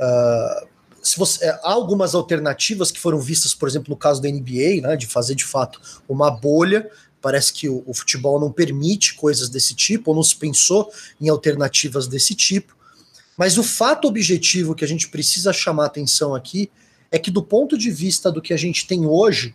Uh, 0.00 0.66
se 1.02 1.18
você, 1.18 1.44
há 1.46 1.60
algumas 1.72 2.14
alternativas 2.14 2.92
que 2.92 3.00
foram 3.00 3.18
vistas, 3.18 3.52
por 3.54 3.68
exemplo, 3.68 3.90
no 3.90 3.96
caso 3.96 4.22
da 4.22 4.28
NBA, 4.28 4.80
né, 4.80 4.96
de 4.96 5.06
fazer 5.06 5.34
de 5.34 5.44
fato 5.44 5.80
uma 6.08 6.30
bolha. 6.30 6.88
Parece 7.20 7.52
que 7.52 7.68
o, 7.68 7.82
o 7.86 7.92
futebol 7.92 8.40
não 8.40 8.50
permite 8.50 9.14
coisas 9.14 9.48
desse 9.48 9.74
tipo, 9.74 10.10
ou 10.10 10.16
não 10.16 10.22
se 10.22 10.36
pensou 10.36 10.90
em 11.20 11.28
alternativas 11.28 12.06
desse 12.06 12.34
tipo. 12.34 12.76
Mas 13.36 13.58
o 13.58 13.64
fato 13.64 14.06
objetivo 14.06 14.74
que 14.74 14.84
a 14.84 14.88
gente 14.88 15.08
precisa 15.08 15.52
chamar 15.52 15.86
atenção 15.86 16.34
aqui 16.34 16.70
é 17.12 17.18
que 17.18 17.30
do 17.30 17.42
ponto 17.42 17.76
de 17.76 17.90
vista 17.90 18.32
do 18.32 18.40
que 18.40 18.54
a 18.54 18.56
gente 18.56 18.86
tem 18.86 19.06
hoje, 19.06 19.54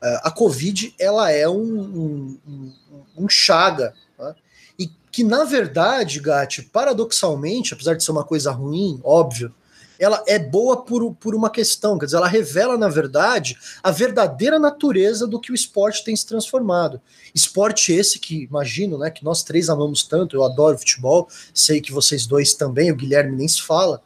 é, 0.00 0.20
a 0.22 0.30
Covid 0.30 0.94
ela 0.98 1.30
é 1.30 1.48
um, 1.48 2.38
um, 2.46 2.72
um 3.18 3.28
chaga. 3.28 3.92
Tá? 4.16 4.34
E 4.78 4.88
que, 5.10 5.24
na 5.24 5.44
verdade, 5.44 6.20
Gatti, 6.20 6.62
paradoxalmente, 6.62 7.74
apesar 7.74 7.94
de 7.94 8.04
ser 8.04 8.12
uma 8.12 8.24
coisa 8.24 8.52
ruim, 8.52 9.00
óbvio, 9.02 9.52
ela 9.98 10.22
é 10.26 10.38
boa 10.38 10.82
por, 10.82 11.14
por 11.14 11.34
uma 11.34 11.50
questão, 11.50 11.96
quer 11.98 12.06
dizer, 12.06 12.16
ela 12.16 12.26
revela, 12.26 12.76
na 12.76 12.88
verdade, 12.88 13.56
a 13.82 13.90
verdadeira 13.92 14.58
natureza 14.58 15.28
do 15.28 15.40
que 15.40 15.52
o 15.52 15.54
esporte 15.54 16.04
tem 16.04 16.16
se 16.16 16.26
transformado. 16.26 17.00
Esporte 17.32 17.92
esse 17.92 18.18
que, 18.18 18.42
imagino, 18.42 18.98
né, 18.98 19.10
que 19.10 19.24
nós 19.24 19.44
três 19.44 19.68
amamos 19.68 20.02
tanto, 20.02 20.34
eu 20.34 20.42
adoro 20.42 20.78
futebol, 20.78 21.28
sei 21.54 21.80
que 21.80 21.92
vocês 21.92 22.26
dois 22.26 22.54
também, 22.54 22.90
o 22.90 22.96
Guilherme 22.96 23.36
nem 23.36 23.46
se 23.46 23.62
fala, 23.62 24.02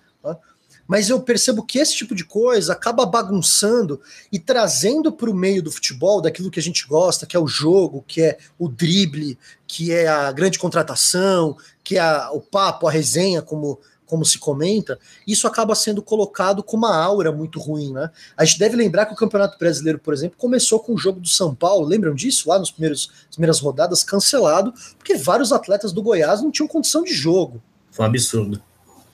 mas 0.87 1.09
eu 1.11 1.21
percebo 1.21 1.65
que 1.65 1.79
esse 1.79 1.95
tipo 1.95 2.15
de 2.15 2.25
coisa 2.25 2.73
acaba 2.73 3.05
bagunçando 3.05 4.01
e 4.31 4.39
trazendo 4.39 5.13
para 5.13 5.31
o 5.31 5.35
meio 5.35 5.63
do 5.63 5.71
futebol, 5.71 6.21
daquilo 6.21 6.51
que 6.51 6.61
a 6.61 6.63
gente 6.63 6.87
gosta, 6.87 7.27
que 7.27 7.37
é 7.37 7.41
o 7.41 7.47
jogo, 7.47 8.05
que 8.07 8.23
é 8.23 8.39
o 8.59 8.69
drible, 8.69 9.39
que 9.67 9.93
é 9.93 10.07
a 10.07 10.31
grande 10.33 10.59
contratação, 10.59 11.57
que 11.83 11.97
é 11.97 12.01
a, 12.01 12.31
o 12.31 12.41
papo, 12.41 12.87
a 12.87 12.91
resenha, 12.91 13.43
como, 13.43 13.81
como 14.07 14.25
se 14.25 14.39
comenta, 14.39 14.99
isso 15.27 15.47
acaba 15.47 15.75
sendo 15.75 16.01
colocado 16.01 16.63
com 16.63 16.77
uma 16.77 16.97
aura 16.97 17.33
muito 17.33 17.59
ruim, 17.59 17.93
né? 17.93 18.11
A 18.37 18.45
gente 18.45 18.59
deve 18.59 18.77
lembrar 18.77 19.07
que 19.07 19.13
o 19.13 19.17
Campeonato 19.17 19.59
Brasileiro, 19.59 19.99
por 19.99 20.15
exemplo, 20.15 20.39
começou 20.39 20.79
com 20.81 20.95
o 20.95 20.99
jogo 20.99 21.21
do 21.21 21.29
São 21.29 21.55
Paulo, 21.55 21.87
lembram 21.87 22.15
disso? 22.15 22.49
Lá 22.49 22.59
nas 22.59 22.71
primeiras 22.71 23.61
rodadas, 23.61 24.03
cancelado, 24.03 24.73
porque 24.97 25.17
vários 25.17 25.53
atletas 25.53 25.93
do 25.93 26.03
Goiás 26.03 26.41
não 26.41 26.51
tinham 26.51 26.69
condição 26.69 27.03
de 27.03 27.13
jogo. 27.13 27.61
Foi 27.91 28.05
um 28.05 28.09
absurdo. 28.09 28.63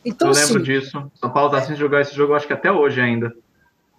Então, 0.04 0.28
eu 0.28 0.34
lembro 0.34 0.56
assim, 0.56 0.64
disso. 0.64 1.10
São 1.20 1.30
Paulo 1.30 1.54
está 1.54 1.66
sem 1.66 1.76
jogar 1.76 2.00
esse 2.00 2.14
jogo, 2.14 2.34
acho 2.34 2.46
que 2.46 2.52
até 2.52 2.70
hoje 2.70 3.00
ainda. 3.00 3.34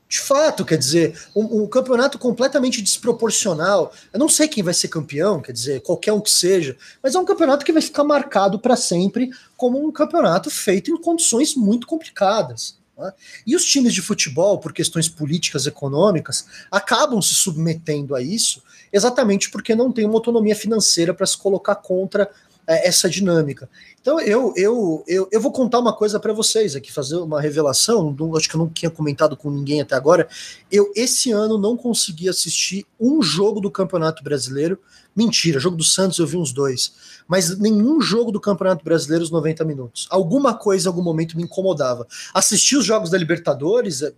De 0.08 0.20
fato, 0.20 0.64
quer 0.64 0.78
dizer, 0.78 1.20
um, 1.36 1.64
um, 1.64 1.68
campeonato 1.68 2.20
completamente 2.20 2.82
desproporcional. 2.82 3.91
Eu 4.14 4.20
não 4.20 4.30
sei 4.30 4.47
quem 4.47 4.62
vai 4.64 4.74
ser 4.74 4.88
campeão, 4.88 5.41
quer 5.41 5.51
dizer, 5.51 5.82
qualquer 5.82 6.14
um 6.14 6.22
que 6.22 6.30
seja, 6.30 6.78
mas 7.01 7.16
é 7.16 7.20
um 7.20 7.26
campeonato 7.26 7.66
que 7.66 7.74
vai 7.74 7.82
ficar 7.82 8.04
marcado 8.04 8.60
para 8.60 8.76
sempre 8.76 9.32
como 9.58 9.84
um 9.84 9.91
campeonato 9.91 10.51
feito 10.51 10.91
em 10.91 11.01
condições 11.01 11.56
muito 11.56 11.88
complicadas. 11.88 12.78
Né? 12.95 13.12
E 13.47 13.56
os 13.56 13.66
times 13.66 13.91
de 13.91 14.04
futebol, 14.04 14.60
por 14.60 14.72
questões 14.72 15.10
políticas, 15.10 15.66
econômicas, 15.66 16.45
acabam 16.70 17.20
se 17.20 17.34
submetendo 17.34 18.14
a 18.14 18.22
isso 18.22 18.62
exatamente 18.91 19.49
porque 19.49 19.74
não 19.74 19.91
tem 19.91 20.06
uma 20.06 20.14
autonomia 20.14 20.56
financeira 20.56 21.14
para 21.14 21.26
se 21.26 21.36
colocar 21.36 21.76
contra 21.76 22.30
é, 22.66 22.88
essa 22.88 23.09
dinâmica. 23.09 23.70
Então 24.01 24.20
eu, 24.20 24.53
eu, 24.55 25.03
eu, 25.07 25.28
eu 25.32 25.41
vou 25.41 25.51
contar 25.51 25.80
uma 25.80 25.93
coisa 25.93 26.20
para 26.20 26.32
vocês 26.34 26.76
aqui, 26.76 26.91
fazer 26.91 27.18
uma 27.18 27.41
revelação, 27.41 28.16
acho 28.36 28.49
que 28.49 28.55
eu 28.55 28.59
não 28.59 28.70
tinha 28.70 28.89
comentado 28.89 29.36
com 29.36 29.49
ninguém 29.49 29.82
até 29.82 29.95
agora. 29.95 30.28
Eu 30.72 30.91
esse 30.95 31.32
ano 31.32 31.57
não 31.57 31.76
consegui 31.76 32.30
assistir 32.30 32.86
um 32.99 33.22
jogo 33.22 33.59
do 33.59 33.70
Campeonato 33.70 34.24
Brasileiro. 34.24 34.80
Mentira, 35.16 35.59
jogo 35.59 35.76
do 35.76 35.84
Santos 35.84 36.20
eu 36.20 36.26
vi 36.26 36.38
uns 36.38 36.51
dois, 36.51 36.93
mas 37.28 37.57
nenhum 37.59 38.01
jogo 38.01 38.32
do 38.32 38.39
Campeonato 38.39 38.84
Brasileiro 38.84 39.24
os 39.24 39.32
90 39.32 39.64
minutos. 39.66 40.07
Alguma 40.09 40.53
coisa 40.53 40.89
algum 40.89 41.03
momento 41.03 41.38
me 41.38 41.43
incomodava. 41.43 42.07
Assistir 42.34 42.78
os 42.78 42.86
jogos 42.86 43.09
da 43.09 43.18
Libertadores, 43.18 44.01
é, 44.01 44.14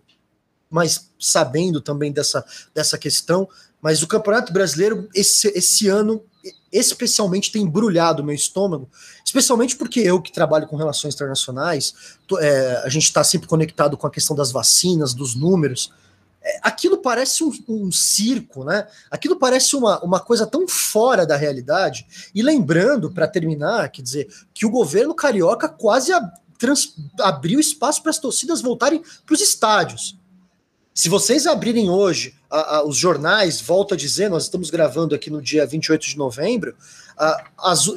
mas 0.70 1.12
sabendo 1.20 1.82
também 1.82 2.12
dessa, 2.12 2.46
dessa 2.74 2.98
questão, 2.98 3.48
mas 3.82 4.02
o 4.02 4.08
Campeonato 4.08 4.54
Brasileiro 4.54 5.10
esse, 5.14 5.48
esse 5.50 5.88
ano 5.88 6.24
especialmente 6.72 7.52
tem 7.52 7.64
embrulhado 7.64 8.24
meu 8.24 8.36
estômago, 8.36 8.90
especialmente 9.24 9.76
porque 9.76 10.00
eu 10.00 10.22
que 10.22 10.32
trabalho 10.32 10.68
com 10.68 10.76
relações 10.76 11.14
internacionais, 11.14 12.18
tô, 12.28 12.40
é, 12.40 12.84
a 12.84 12.90
gente 12.90 13.04
está 13.04 13.24
sempre 13.24 13.48
conectado 13.48 13.98
com 13.98 14.06
a 14.06 14.12
questão 14.12 14.36
das 14.36 14.52
vacinas, 14.52 15.14
dos 15.14 15.36
números. 15.36 15.92
É, 16.42 16.60
aquilo 16.62 16.98
parece 16.98 17.44
um, 17.44 17.52
um, 17.68 17.92
circo, 17.92 18.64
né? 18.64 18.88
Aquilo 19.10 19.38
parece 19.38 19.76
uma, 19.76 20.00
uma 20.04 20.20
coisa 20.20 20.46
tão 20.46 20.68
fora 20.68 21.26
da 21.26 21.36
realidade. 21.36 22.06
E 22.36 22.42
lembrando, 22.42 23.12
para 23.12 23.28
terminar, 23.28 23.90
quer 23.90 24.02
dizer, 24.02 24.28
que 24.54 24.66
o 24.66 24.70
governo 24.70 25.16
carioca 25.16 25.68
quase 25.68 26.12
a, 26.14 26.22
trans, 26.58 26.94
abriu 27.20 27.60
espaço 27.60 28.02
para 28.02 28.12
as 28.12 28.20
torcidas 28.20 28.62
voltarem 28.62 29.02
para 29.26 29.34
os 29.34 29.42
estádios. 29.42 30.18
Se 30.98 31.10
vocês 31.10 31.46
abrirem 31.46 31.90
hoje 31.90 32.34
a, 32.50 32.78
a, 32.78 32.86
os 32.86 32.96
jornais, 32.96 33.60
volta 33.60 33.96
a 33.96 33.98
dizer, 33.98 34.30
nós 34.30 34.44
estamos 34.44 34.70
gravando 34.70 35.14
aqui 35.14 35.30
no 35.30 35.42
dia 35.42 35.68
28 35.68 36.08
de 36.08 36.18
novembro, 36.18 36.74
a, 37.18 37.44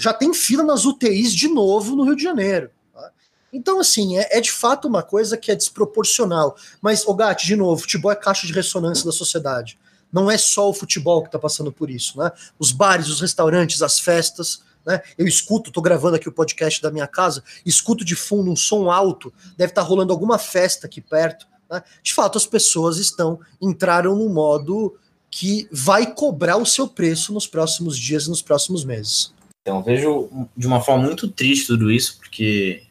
já 0.01 0.12
tem 0.12 0.34
fila 0.34 0.64
nas 0.64 0.84
UTIs 0.84 1.32
de 1.32 1.46
novo 1.46 1.94
no 1.94 2.03
Rio 2.03 2.16
de 2.16 2.24
Janeiro. 2.24 2.70
Tá? 2.92 3.12
Então, 3.53 3.78
assim, 3.78 4.18
é, 4.18 4.38
é, 4.38 4.40
de 4.40 4.51
fato 4.51 4.88
uma 4.88 5.01
coisa 5.01 5.36
que 5.36 5.53
é 5.53 5.55
desproporcional. 5.55 6.57
Mas, 6.82 7.07
o 7.07 7.14
Gatti, 7.14 7.46
de 7.46 7.55
novo, 7.55 7.82
futebol 7.82 8.11
é 8.11 8.16
caixa 8.16 8.49
de 8.49 8.53
ressonância 8.53 9.05
da 9.05 9.12
sociedade. 9.12 9.78
Não 10.12 10.28
é 10.28 10.36
só 10.36 10.68
o 10.68 10.74
futebol 10.74 11.22
que 11.22 11.28
está 11.28 11.38
passando 11.38 11.70
por 11.70 11.88
isso, 11.88 12.18
né? 12.18 12.32
Os 12.59 12.72
bares, 12.72 13.09
os 13.09 13.20
restaurantes, 13.20 13.80
as 13.80 14.01
festas, 14.01 14.61
né? 14.84 15.01
Eu 15.16 15.28
escuto, 15.28 15.70
estou 15.70 15.82
gravando 15.84 16.16
aqui 16.16 16.28
o 16.28 16.32
podcast 16.32 16.82
da 16.82 16.90
minha 16.90 17.07
casa, 17.07 17.44
escuto 17.64 18.05
de 18.05 18.16
fundo 18.16 18.51
um 18.51 18.57
som 18.57 18.90
alto, 18.90 19.32
deve 19.57 19.70
estar 19.70 19.82
tá 19.82 19.86
rolando 19.86 20.12
alguma 20.12 20.36
festa 20.36 20.88
aqui 20.88 21.01
perto. 21.01 21.46
Né? 21.71 21.83
De 22.03 22.14
fato, 22.14 22.39
as 22.39 22.47
pessoas 22.47 22.99
estão 22.99 23.39
entraram 23.61 24.16
no 24.16 24.29
modo 24.29 24.97
que 25.31 25.69
vai 25.71 26.12
cobrar 26.12 26.57
o 26.57 26.66
seu 26.66 26.89
preço 26.89 27.33
nos 27.33 27.47
próximos 27.47 27.99
dias 27.99 28.27
e 28.27 28.31
nos 28.31 28.43
próximos 28.43 28.85
meses. 28.85 29.33
Então, 29.62 29.83
vejo 29.83 30.49
de 30.57 30.66
uma 30.66 30.81
forma 30.81 31.05
muito 31.05 31.29
triste 31.29 31.66
tudo 31.66 31.91
isso, 31.91 32.16
porque, 32.19 32.83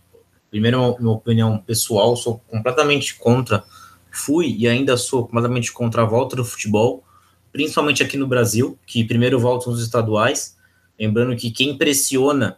primeiro, 0.52 0.96
minha 1.00 1.12
opinião 1.12 1.58
pessoal, 1.58 2.16
sou 2.16 2.40
completamente 2.48 3.16
contra, 3.16 3.64
fui 4.12 4.56
e 4.56 4.68
ainda 4.68 4.96
sou 4.96 5.26
completamente 5.26 5.72
contra 5.72 6.04
a 6.04 6.06
volta 6.06 6.36
do 6.36 6.46
futebol, 6.46 7.04
principalmente 7.52 8.04
aqui 8.04 8.16
no 8.16 8.28
Brasil, 8.28 8.78
que 8.86 9.04
primeiro 9.04 9.40
voltam 9.40 9.74
os 9.74 9.82
estaduais, 9.82 10.56
lembrando 11.00 11.36
que 11.36 11.50
quem 11.50 11.76
pressiona 11.76 12.58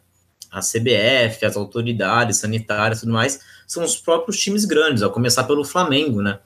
a 0.51 0.59
CBF, 0.59 1.45
as 1.45 1.55
autoridades 1.55 2.37
sanitárias 2.37 2.99
e 2.99 3.01
tudo 3.01 3.13
mais, 3.13 3.39
são 3.67 3.83
os 3.83 3.97
próprios 3.97 4.39
times 4.39 4.65
grandes, 4.65 5.03
a 5.03 5.09
começar 5.09 5.43
pelo 5.43 5.63
Flamengo, 5.63 6.21
né? 6.21 6.39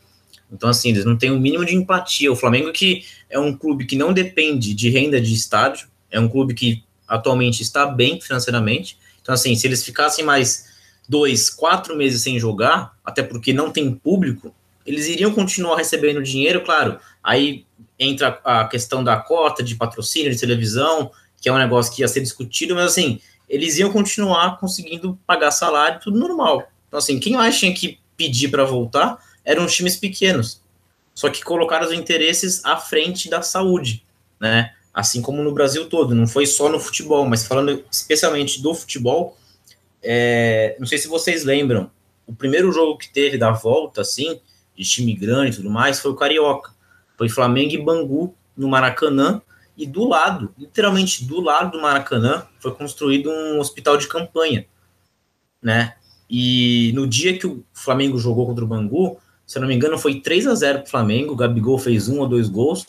Então, 0.52 0.70
assim, 0.70 0.90
eles 0.90 1.06
não 1.06 1.18
têm 1.18 1.32
o 1.32 1.36
um 1.36 1.40
mínimo 1.40 1.66
de 1.66 1.76
empatia. 1.76 2.32
O 2.32 2.36
Flamengo, 2.36 2.72
que 2.72 3.06
é 3.30 3.40
um 3.40 3.56
clube 3.56 3.86
que 3.86 3.96
não 3.96 4.14
depende 4.14 4.74
de 4.74 4.90
renda 4.90 5.20
de 5.20 5.34
estádio, 5.34 5.88
é 6.12 6.20
um 6.20 6.30
clube 6.30 6.54
que 6.54 6.84
atualmente 7.08 7.62
está 7.62 7.86
bem 7.88 8.22
financeiramente. 8.22 8.98
Então, 9.22 9.34
assim, 9.34 9.56
se 9.56 9.66
eles 9.66 9.84
ficassem 9.84 10.24
mais 10.24 10.72
dois, 11.10 11.50
quatro 11.50 11.96
meses 11.96 12.22
sem 12.22 12.40
jogar, 12.40 12.96
até 13.04 13.24
porque 13.24 13.52
não 13.52 13.72
tem 13.72 13.94
público, 13.94 14.54
eles 14.86 15.08
iriam 15.08 15.34
continuar 15.34 15.78
recebendo 15.78 16.22
dinheiro, 16.22 16.62
claro. 16.62 17.00
Aí 17.24 17.66
entra 17.98 18.40
a 18.44 18.66
questão 18.66 19.04
da 19.04 19.16
cota 19.18 19.64
de 19.64 19.76
patrocínio 19.76 20.32
de 20.32 20.40
televisão, 20.40 21.12
que 21.42 21.50
é 21.50 21.54
um 21.54 21.58
negócio 21.58 21.94
que 21.94 22.02
ia 22.02 22.08
ser 22.08 22.22
discutido, 22.22 22.76
mas 22.76 22.86
assim, 22.86 23.20
eles 23.54 23.78
iam 23.78 23.92
continuar 23.92 24.58
conseguindo 24.60 25.18
pagar 25.28 25.52
salário, 25.52 26.00
tudo 26.00 26.18
normal. 26.18 26.68
Então, 26.88 26.98
assim, 26.98 27.20
quem 27.20 27.34
mais 27.34 27.60
tinha 27.60 27.72
que 27.72 28.00
pedir 28.18 28.50
para 28.50 28.66
voltar 28.66 29.20
eram 29.46 29.66
os 29.66 29.76
times 29.76 29.96
pequenos. 29.96 30.60
Só 31.14 31.30
que 31.30 31.44
colocaram 31.44 31.86
os 31.86 31.94
interesses 31.94 32.66
à 32.66 32.78
frente 32.78 33.30
da 33.30 33.44
saúde, 33.44 34.04
né? 34.40 34.74
Assim 34.92 35.22
como 35.22 35.44
no 35.44 35.54
Brasil 35.54 35.88
todo, 35.88 36.16
não 36.16 36.26
foi 36.26 36.48
só 36.48 36.68
no 36.68 36.80
futebol, 36.80 37.28
mas 37.28 37.46
falando 37.46 37.84
especialmente 37.92 38.60
do 38.60 38.74
futebol, 38.74 39.38
é, 40.02 40.76
não 40.80 40.88
sei 40.88 40.98
se 40.98 41.08
vocês 41.08 41.44
lembram, 41.44 41.92
o 42.26 42.34
primeiro 42.34 42.72
jogo 42.72 42.98
que 42.98 43.14
teve 43.14 43.38
da 43.38 43.52
volta, 43.52 44.02
assim, 44.02 44.40
de 44.76 44.84
time 44.84 45.14
grande 45.14 45.52
e 45.52 45.56
tudo 45.58 45.70
mais, 45.70 46.00
foi 46.00 46.10
o 46.10 46.16
Carioca. 46.16 46.74
Foi 47.16 47.30
Flamengo 47.30 47.74
e 47.74 47.84
Bangu 47.84 48.36
no 48.58 48.68
Maracanã, 48.68 49.40
e 49.78 49.86
do 49.86 50.08
lado, 50.08 50.54
literalmente 50.58 51.26
do 51.26 51.42
lado 51.42 51.72
do 51.72 51.82
Maracanã, 51.82 52.46
foi 52.60 52.72
construído 52.74 53.30
um 53.30 53.60
hospital 53.60 53.98
de 53.98 54.08
campanha, 54.08 54.66
né? 55.62 55.96
E 56.30 56.92
no 56.94 57.08
dia 57.08 57.38
que 57.38 57.48
o 57.48 57.64
Flamengo 57.74 58.18
jogou 58.18 58.46
contra 58.46 58.64
o 58.64 58.68
Bangu, 58.68 59.20
se 59.46 59.58
eu 59.58 59.62
não 59.62 59.68
me 59.68 59.76
engano, 59.76 59.98
foi 59.98 60.22
3 60.22 60.48
a 60.48 60.56
0 60.56 60.80
para 60.80 60.88
o 60.88 60.92
Flamengo, 60.92 61.34
o 61.34 61.36
Gabigol 61.36 61.78
fez 61.78 62.08
um 62.08 62.20
ou 62.20 62.28
dois 62.28 62.50
gols, 62.50 62.86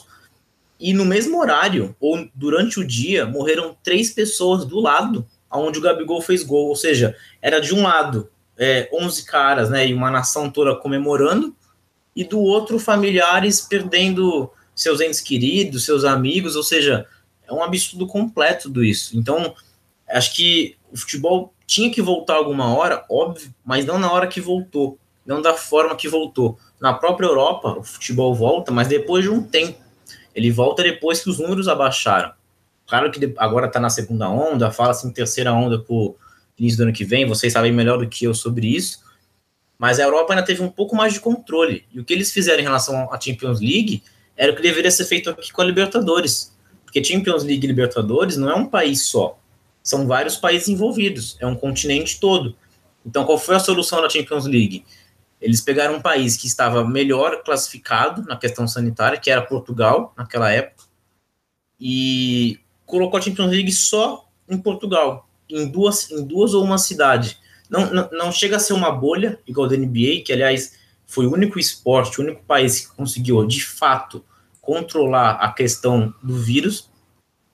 e 0.78 0.92
no 0.92 1.04
mesmo 1.04 1.40
horário, 1.40 1.94
ou 2.00 2.28
durante 2.34 2.80
o 2.80 2.86
dia, 2.86 3.26
morreram 3.26 3.76
três 3.82 4.10
pessoas 4.10 4.64
do 4.64 4.80
lado 4.80 5.26
onde 5.50 5.78
o 5.78 5.82
Gabigol 5.82 6.20
fez 6.20 6.42
gol, 6.42 6.68
ou 6.68 6.76
seja, 6.76 7.16
era 7.40 7.60
de 7.60 7.74
um 7.74 7.82
lado 7.82 8.28
é, 8.58 8.88
11 8.92 9.24
caras, 9.24 9.70
né, 9.70 9.86
e 9.86 9.94
uma 9.94 10.10
nação 10.10 10.50
toda 10.50 10.74
comemorando, 10.74 11.54
e 12.14 12.24
do 12.24 12.40
outro 12.40 12.78
familiares 12.78 13.60
perdendo 13.60 14.50
seus 14.74 15.00
entes 15.00 15.20
queridos, 15.20 15.84
seus 15.84 16.04
amigos, 16.04 16.56
ou 16.56 16.62
seja, 16.62 17.06
é 17.46 17.52
um 17.52 17.62
absurdo 17.62 18.06
completo 18.06 18.68
do 18.68 18.84
isso. 18.84 19.16
Então, 19.16 19.54
acho 20.08 20.34
que 20.34 20.76
o 20.90 20.96
futebol 20.96 21.52
tinha 21.66 21.90
que 21.90 22.02
voltar 22.02 22.34
alguma 22.34 22.74
hora, 22.74 23.04
óbvio, 23.10 23.54
mas 23.64 23.84
não 23.84 23.98
na 23.98 24.10
hora 24.12 24.26
que 24.26 24.40
voltou, 24.40 24.98
não 25.24 25.40
da 25.40 25.54
forma 25.54 25.96
que 25.96 26.08
voltou. 26.08 26.58
Na 26.80 26.92
própria 26.92 27.26
Europa, 27.26 27.78
o 27.78 27.82
futebol 27.82 28.34
volta, 28.34 28.70
mas 28.70 28.88
depois 28.88 29.24
de 29.24 29.30
um 29.30 29.42
tempo. 29.42 29.82
Ele 30.34 30.50
volta 30.50 30.82
depois 30.82 31.22
que 31.22 31.30
os 31.30 31.38
números 31.38 31.68
abaixaram. 31.68 32.32
Claro 32.86 33.10
que 33.10 33.34
agora 33.38 33.66
está 33.66 33.80
na 33.80 33.88
segunda 33.88 34.28
onda, 34.28 34.70
fala-se 34.70 35.06
em 35.06 35.10
terceira 35.10 35.52
onda 35.52 35.78
para 35.78 35.94
o 35.94 36.16
início 36.58 36.76
do 36.76 36.82
ano 36.84 36.92
que 36.92 37.04
vem, 37.04 37.26
vocês 37.26 37.52
sabem 37.52 37.72
melhor 37.72 37.98
do 37.98 38.08
que 38.08 38.24
eu 38.24 38.34
sobre 38.34 38.66
isso. 38.66 39.02
Mas 39.78 39.98
a 39.98 40.02
Europa 40.02 40.32
ainda 40.32 40.44
teve 40.44 40.62
um 40.62 40.70
pouco 40.70 40.94
mais 40.94 41.12
de 41.12 41.20
controle. 41.20 41.84
E 41.92 41.98
o 41.98 42.04
que 42.04 42.12
eles 42.12 42.32
fizeram 42.32 42.60
em 42.60 42.64
relação 42.64 43.12
à 43.12 43.20
Champions 43.20 43.60
League 43.60 44.02
era 44.36 44.52
o 44.52 44.56
que 44.56 44.62
deveria 44.62 44.90
ser 44.90 45.04
feito 45.04 45.30
aqui 45.30 45.52
com 45.52 45.62
a 45.62 45.64
Libertadores. 45.64 46.52
Porque 46.84 47.02
Champions 47.02 47.42
League 47.44 47.64
e 47.64 47.68
Libertadores 47.68 48.36
não 48.36 48.50
é 48.50 48.54
um 48.54 48.66
país 48.66 49.02
só. 49.02 49.38
São 49.82 50.06
vários 50.06 50.36
países 50.36 50.68
envolvidos. 50.68 51.36
É 51.40 51.46
um 51.46 51.54
continente 51.54 52.18
todo. 52.20 52.56
Então, 53.04 53.24
qual 53.24 53.38
foi 53.38 53.56
a 53.56 53.60
solução 53.60 54.00
da 54.00 54.08
Champions 54.08 54.46
League? 54.46 54.84
Eles 55.40 55.60
pegaram 55.60 55.96
um 55.96 56.00
país 56.00 56.36
que 56.36 56.46
estava 56.46 56.86
melhor 56.88 57.42
classificado 57.42 58.22
na 58.22 58.36
questão 58.36 58.66
sanitária, 58.66 59.18
que 59.18 59.30
era 59.30 59.42
Portugal, 59.42 60.14
naquela 60.16 60.50
época, 60.50 60.84
e 61.78 62.58
colocou 62.86 63.18
a 63.18 63.20
Champions 63.20 63.50
League 63.50 63.72
só 63.72 64.26
em 64.48 64.56
Portugal, 64.56 65.28
em 65.50 65.66
duas, 65.66 66.10
em 66.10 66.24
duas 66.24 66.54
ou 66.54 66.64
uma 66.64 66.78
cidade. 66.78 67.38
Não, 67.68 67.92
não, 67.92 68.08
não 68.10 68.32
chega 68.32 68.56
a 68.56 68.60
ser 68.60 68.72
uma 68.72 68.90
bolha, 68.90 69.38
igual 69.46 69.68
da 69.68 69.76
NBA, 69.76 70.22
que, 70.24 70.32
aliás, 70.32 70.78
foi 71.06 71.26
o 71.26 71.32
único 71.32 71.58
esporte, 71.58 72.20
o 72.20 72.24
único 72.24 72.42
país 72.44 72.80
que 72.80 72.96
conseguiu, 72.96 73.44
de 73.46 73.64
fato, 73.64 74.24
controlar 74.60 75.32
a 75.32 75.52
questão 75.52 76.14
do 76.22 76.36
vírus, 76.36 76.90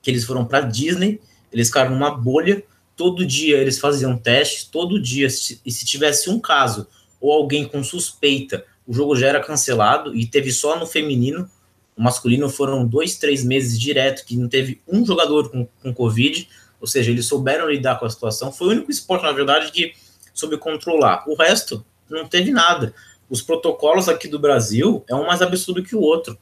que 0.01 0.11
eles 0.11 0.25
foram 0.25 0.45
para 0.45 0.61
Disney, 0.61 1.21
eles 1.53 1.69
ficaram 1.69 1.91
numa 1.91 2.11
bolha, 2.11 2.63
todo 2.97 3.27
dia 3.27 3.59
eles 3.59 3.79
faziam 3.79 4.17
testes, 4.17 4.65
todo 4.65 5.01
dia, 5.01 5.27
e 5.27 5.71
se 5.71 5.85
tivesse 5.85 6.31
um 6.31 6.39
caso 6.39 6.87
ou 7.21 7.33
alguém 7.33 7.67
com 7.67 7.83
suspeita, 7.83 8.65
o 8.87 8.95
jogo 8.95 9.15
já 9.15 9.29
era 9.29 9.41
cancelado, 9.41 10.15
e 10.15 10.27
teve 10.27 10.51
só 10.53 10.79
no 10.79 10.87
feminino, 10.87 11.49
o 11.97 12.03
masculino 12.03 12.49
foram 12.49 12.87
dois, 12.87 13.17
três 13.17 13.45
meses 13.45 13.79
direto, 13.79 14.25
que 14.25 14.37
não 14.37 14.49
teve 14.49 14.81
um 14.89 15.05
jogador 15.05 15.51
com, 15.51 15.67
com 15.83 15.93
Covid, 15.93 16.49
ou 16.81 16.87
seja, 16.87 17.11
eles 17.11 17.27
souberam 17.27 17.69
lidar 17.69 17.99
com 17.99 18.07
a 18.07 18.11
situação, 18.11 18.51
foi 18.51 18.69
o 18.69 18.71
único 18.71 18.91
esporte, 18.91 19.23
na 19.23 19.33
verdade, 19.33 19.71
que 19.71 19.93
soube 20.33 20.57
controlar. 20.57 21.25
O 21.29 21.35
resto, 21.35 21.85
não 22.09 22.27
teve 22.27 22.51
nada 22.51 22.95
os 23.31 23.41
protocolos 23.41 24.09
aqui 24.09 24.27
do 24.27 24.41
Brasil 24.41 25.05
é 25.09 25.15
um 25.15 25.27
mais 25.27 25.41
absurdo 25.41 25.85
que 25.85 25.95
o 25.95 26.01
outro. 26.01 26.37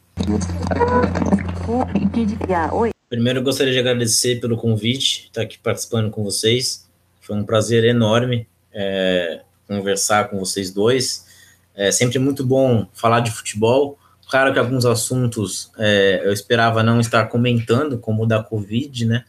Primeiro, 3.11 3.41
eu 3.41 3.43
gostaria 3.43 3.72
de 3.72 3.78
agradecer 3.78 4.41
pelo 4.41 4.57
convite, 4.57 5.26
estar 5.26 5.43
aqui 5.43 5.59
participando 5.59 6.11
com 6.11 6.24
vocês. 6.24 6.89
Foi 7.20 7.36
um 7.36 7.45
prazer 7.45 7.84
enorme 7.84 8.49
é, 8.72 9.43
conversar 9.66 10.30
com 10.30 10.39
vocês 10.39 10.72
dois. 10.72 11.26
É 11.74 11.93
sempre 11.93 12.18
muito 12.18 12.45
bom 12.45 12.86
falar 12.95 13.20
de 13.20 13.30
futebol. 13.30 13.99
Claro 14.30 14.53
que 14.53 14.59
alguns 14.59 14.86
assuntos 14.86 15.70
é, 15.78 16.22
eu 16.24 16.32
esperava 16.32 16.82
não 16.82 17.01
estar 17.01 17.26
comentando, 17.26 17.99
como 17.99 18.22
o 18.22 18.26
da 18.26 18.43
Covid, 18.43 19.05
né? 19.05 19.24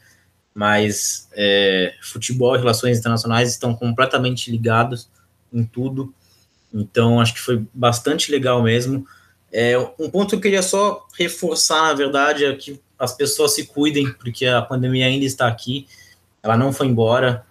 Mas 0.53 1.30
é, 1.34 1.93
futebol 2.01 2.55
e 2.55 2.60
relações 2.60 2.97
internacionais 2.97 3.49
estão 3.49 3.76
completamente 3.76 4.49
ligados 4.49 5.10
em 5.53 5.64
tudo. 5.64 6.14
Então, 6.74 7.20
acho 7.20 7.34
que 7.34 7.39
foi 7.39 7.65
bastante 7.74 8.32
legal 8.32 8.61
mesmo. 8.61 9.05
É, 9.51 9.78
um 9.99 10.09
ponto 10.09 10.30
que 10.30 10.36
eu 10.36 10.41
queria 10.41 10.61
só 10.61 11.07
reforçar, 11.17 11.84
na 11.84 11.93
verdade, 11.93 12.45
é 12.45 12.53
que 12.55 12.80
as 12.97 13.13
pessoas 13.15 13.55
se 13.55 13.65
cuidem, 13.65 14.11
porque 14.13 14.45
a 14.45 14.61
pandemia 14.61 15.05
ainda 15.05 15.26
está 15.26 15.47
aqui, 15.47 15.88
ela 16.43 16.55
não 16.55 16.72
foi 16.72 16.88
embora, 16.88 17.45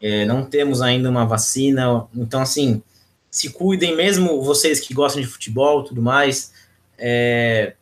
é, 0.00 0.24
não 0.24 0.44
temos 0.44 0.82
ainda 0.82 1.08
uma 1.08 1.26
vacina, 1.26 2.06
então, 2.14 2.40
assim, 2.40 2.82
se 3.30 3.50
cuidem, 3.50 3.94
mesmo 3.94 4.42
vocês 4.42 4.80
que 4.80 4.94
gostam 4.94 5.20
de 5.20 5.28
futebol 5.28 5.84
tudo 5.84 6.02
mais, 6.02 6.52
é, 6.98 7.74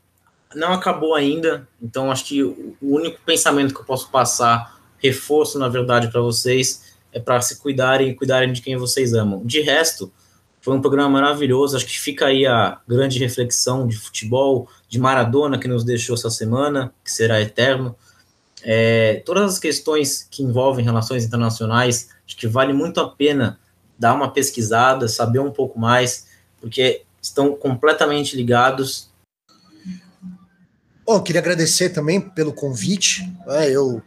não 0.55 0.73
acabou 0.73 1.15
ainda, 1.15 1.67
então 1.81 2.11
acho 2.11 2.25
que 2.25 2.43
o 2.43 2.77
único 2.83 3.21
pensamento 3.25 3.73
que 3.73 3.81
eu 3.81 3.85
posso 3.85 4.11
passar, 4.11 4.81
reforço, 4.99 5.59
na 5.59 5.69
verdade, 5.69 6.09
para 6.11 6.21
vocês, 6.21 6.95
é 7.13 7.21
para 7.21 7.41
se 7.41 7.59
cuidarem 7.59 8.09
e 8.09 8.15
cuidarem 8.15 8.53
de 8.53 8.61
quem 8.61 8.77
vocês 8.77 9.15
amam. 9.15 9.45
De 9.45 9.61
resto, 9.61 10.13
foi 10.65 10.75
um 10.75 10.81
programa 10.81 11.11
maravilhoso. 11.11 11.77
Acho 11.77 11.85
que 11.85 12.01
fica 12.01 12.25
aí 12.25 12.47
a 12.47 12.81
grande 12.89 13.19
reflexão 13.19 13.87
de 13.87 13.99
futebol, 13.99 14.67
de 14.89 14.99
Maradona 14.99 15.59
que 15.59 15.69
nos 15.69 15.85
deixou 15.85 16.15
essa 16.15 16.31
semana, 16.31 16.91
que 17.05 17.13
será 17.13 17.39
eterno. 17.39 17.95
É, 18.63 19.23
todas 19.27 19.53
as 19.53 19.59
questões 19.59 20.27
que 20.31 20.43
envolvem 20.43 20.83
relações 20.83 21.23
internacionais, 21.23 22.09
acho 22.27 22.35
que 22.35 22.49
vale 22.49 22.73
muito 22.73 22.99
a 22.99 23.11
pena 23.11 23.61
dar 23.99 24.15
uma 24.15 24.33
pesquisada, 24.33 25.07
saber 25.07 25.39
um 25.39 25.51
pouco 25.51 25.79
mais, 25.79 26.29
porque 26.59 27.03
estão 27.21 27.55
completamente 27.55 28.35
ligados. 28.35 29.11
Bom, 31.05 31.23
queria 31.23 31.43
agradecer 31.43 31.91
também 31.91 32.23
pelo 32.23 32.55
convite. 32.55 33.31
É, 33.49 33.71
eu 33.71 34.03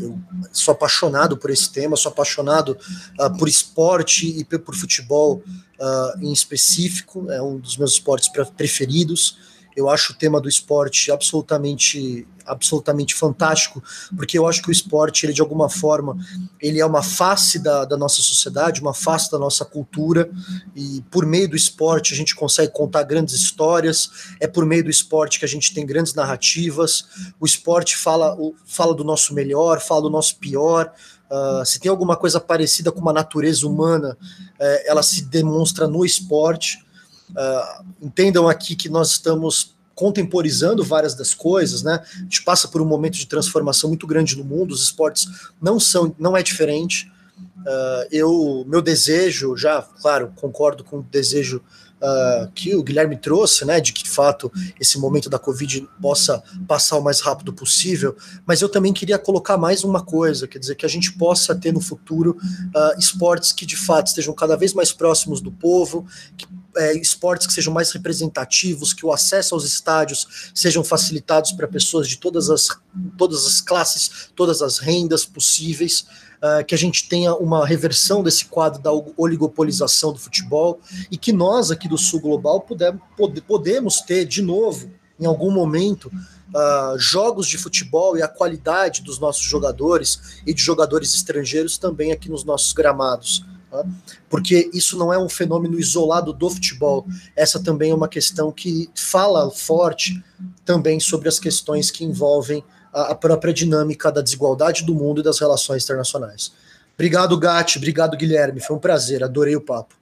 eu 0.00 0.18
sou 0.52 0.72
apaixonado 0.72 1.36
por 1.36 1.50
esse 1.50 1.70
tema, 1.70 1.96
sou 1.96 2.10
apaixonado 2.10 2.76
uh, 3.18 3.38
por 3.38 3.48
esporte 3.48 4.26
e 4.26 4.44
por 4.44 4.74
futebol 4.74 5.42
uh, 5.80 6.20
em 6.20 6.32
específico, 6.32 7.30
é 7.30 7.40
um 7.40 7.58
dos 7.58 7.76
meus 7.76 7.92
esportes 7.92 8.28
preferidos. 8.56 9.38
Eu 9.78 9.88
acho 9.88 10.12
o 10.12 10.16
tema 10.16 10.40
do 10.40 10.48
esporte 10.48 11.12
absolutamente 11.12 12.26
absolutamente 12.44 13.14
fantástico, 13.14 13.82
porque 14.16 14.38
eu 14.38 14.46
acho 14.46 14.62
que 14.62 14.70
o 14.70 14.72
esporte, 14.72 15.26
ele 15.26 15.34
de 15.34 15.42
alguma 15.42 15.68
forma, 15.68 16.16
ele 16.58 16.80
é 16.80 16.86
uma 16.86 17.02
face 17.02 17.58
da, 17.58 17.84
da 17.84 17.94
nossa 17.94 18.22
sociedade, 18.22 18.80
uma 18.80 18.94
face 18.94 19.30
da 19.30 19.38
nossa 19.38 19.66
cultura, 19.66 20.30
e 20.74 21.04
por 21.10 21.26
meio 21.26 21.46
do 21.46 21.54
esporte 21.54 22.14
a 22.14 22.16
gente 22.16 22.34
consegue 22.34 22.72
contar 22.72 23.02
grandes 23.02 23.34
histórias, 23.34 24.10
é 24.40 24.46
por 24.46 24.64
meio 24.64 24.82
do 24.82 24.88
esporte 24.88 25.38
que 25.38 25.44
a 25.44 25.48
gente 25.48 25.74
tem 25.74 25.84
grandes 25.84 26.14
narrativas, 26.14 27.04
o 27.38 27.44
esporte 27.44 27.98
fala, 27.98 28.34
fala 28.64 28.94
do 28.94 29.04
nosso 29.04 29.34
melhor, 29.34 29.78
fala 29.78 30.00
do 30.00 30.10
nosso 30.10 30.36
pior, 30.36 30.90
Uh, 31.30 31.62
se 31.62 31.78
tem 31.78 31.90
alguma 31.90 32.16
coisa 32.16 32.40
parecida 32.40 32.90
com 32.90 33.00
uma 33.00 33.12
natureza 33.12 33.66
humana, 33.66 34.16
uh, 34.58 34.82
ela 34.86 35.02
se 35.02 35.26
demonstra 35.26 35.86
no 35.86 36.02
esporte. 36.02 36.82
Uh, 37.30 37.84
entendam 38.00 38.48
aqui 38.48 38.74
que 38.74 38.88
nós 38.88 39.10
estamos 39.12 39.76
contemporizando 39.94 40.84
várias 40.84 41.14
das 41.14 41.34
coisas, 41.34 41.82
né? 41.82 42.00
A 42.14 42.22
gente 42.22 42.42
passa 42.42 42.68
por 42.68 42.80
um 42.80 42.84
momento 42.84 43.14
de 43.14 43.26
transformação 43.26 43.88
muito 43.88 44.06
grande 44.06 44.36
no 44.36 44.44
mundo, 44.44 44.72
os 44.72 44.84
esportes 44.84 45.26
não 45.60 45.80
são, 45.80 46.14
não 46.18 46.36
é 46.36 46.42
diferente. 46.42 47.10
Uh, 47.38 48.06
eu, 48.10 48.64
meu 48.68 48.80
desejo, 48.80 49.56
já, 49.56 49.82
claro, 49.82 50.32
concordo 50.36 50.84
com 50.84 50.98
o 50.98 51.02
desejo 51.02 51.60
uh, 51.98 52.50
que 52.54 52.74
o 52.74 52.82
Guilherme 52.82 53.16
trouxe, 53.16 53.64
né, 53.64 53.80
de 53.80 53.92
que 53.92 54.02
de 54.04 54.10
fato 54.10 54.50
esse 54.80 54.98
momento 54.98 55.28
da 55.28 55.38
Covid 55.38 55.88
possa 56.00 56.42
passar 56.66 56.96
o 56.96 57.02
mais 57.02 57.20
rápido 57.20 57.52
possível, 57.52 58.16
mas 58.46 58.62
eu 58.62 58.68
também 58.68 58.92
queria 58.92 59.18
colocar 59.18 59.56
mais 59.56 59.84
uma 59.84 60.02
coisa, 60.02 60.46
quer 60.46 60.58
dizer, 60.58 60.76
que 60.76 60.86
a 60.86 60.88
gente 60.88 61.12
possa 61.12 61.54
ter 61.54 61.72
no 61.72 61.80
futuro 61.80 62.38
uh, 62.40 62.98
esportes 62.98 63.52
que 63.52 63.66
de 63.66 63.76
fato 63.76 64.08
estejam 64.08 64.34
cada 64.34 64.56
vez 64.56 64.72
mais 64.72 64.92
próximos 64.92 65.40
do 65.40 65.50
povo, 65.50 66.06
que 66.36 66.46
é, 66.78 66.96
esportes 66.96 67.46
que 67.46 67.52
sejam 67.52 67.72
mais 67.72 67.90
representativos, 67.90 68.92
que 68.92 69.04
o 69.04 69.12
acesso 69.12 69.54
aos 69.54 69.64
estádios 69.64 70.50
sejam 70.54 70.84
facilitados 70.84 71.52
para 71.52 71.66
pessoas 71.66 72.08
de 72.08 72.16
todas 72.16 72.48
as, 72.48 72.68
todas 73.16 73.44
as 73.44 73.60
classes, 73.60 74.30
todas 74.34 74.62
as 74.62 74.78
rendas 74.78 75.24
possíveis 75.24 76.06
uh, 76.38 76.64
que 76.64 76.74
a 76.74 76.78
gente 76.78 77.08
tenha 77.08 77.34
uma 77.34 77.66
reversão 77.66 78.22
desse 78.22 78.46
quadro 78.46 78.80
da 78.80 78.90
oligopolização 79.16 80.12
do 80.12 80.18
futebol 80.18 80.80
e 81.10 81.16
que 81.16 81.32
nós 81.32 81.70
aqui 81.70 81.88
do 81.88 81.98
Sul 81.98 82.20
Global 82.20 82.60
puder, 82.60 82.96
pode, 83.16 83.40
podemos 83.40 84.00
ter 84.00 84.24
de 84.24 84.40
novo, 84.42 84.90
em 85.18 85.26
algum 85.26 85.50
momento, 85.50 86.06
uh, 86.06 86.98
jogos 86.98 87.46
de 87.46 87.58
futebol 87.58 88.16
e 88.16 88.22
a 88.22 88.28
qualidade 88.28 89.02
dos 89.02 89.18
nossos 89.18 89.42
jogadores 89.42 90.40
e 90.46 90.54
de 90.54 90.62
jogadores 90.62 91.14
estrangeiros 91.14 91.76
também 91.76 92.12
aqui 92.12 92.28
nos 92.28 92.44
nossos 92.44 92.72
gramados. 92.72 93.44
Tá? 93.70 93.84
Porque 94.28 94.70
isso 94.72 94.96
não 94.96 95.12
é 95.12 95.18
um 95.18 95.28
fenômeno 95.28 95.78
isolado 95.78 96.32
do 96.32 96.48
futebol, 96.48 97.06
essa 97.36 97.62
também 97.62 97.90
é 97.90 97.94
uma 97.94 98.08
questão 98.08 98.50
que 98.50 98.88
fala 98.94 99.50
forte 99.50 100.22
também 100.64 100.98
sobre 100.98 101.28
as 101.28 101.38
questões 101.38 101.90
que 101.90 102.04
envolvem 102.04 102.64
a, 102.92 103.14
própria 103.14 103.52
dinâmica 103.52 104.10
da 104.10 104.20
desigualdade 104.20 104.84
do 104.84 104.94
mundo 104.94 105.20
e 105.20 105.24
das 105.24 105.38
relações 105.38 105.84
internacionais. 105.84 106.52
Obrigado, 106.94 107.38
Gatti. 107.38 107.78
Obrigado, 107.78 108.16
Guilherme. 108.16 108.60
Foi 108.60 108.74
um 108.74 108.80
prazer. 108.80 109.22
Adorei 109.22 109.54
o 109.54 109.60
papo. 109.60 109.94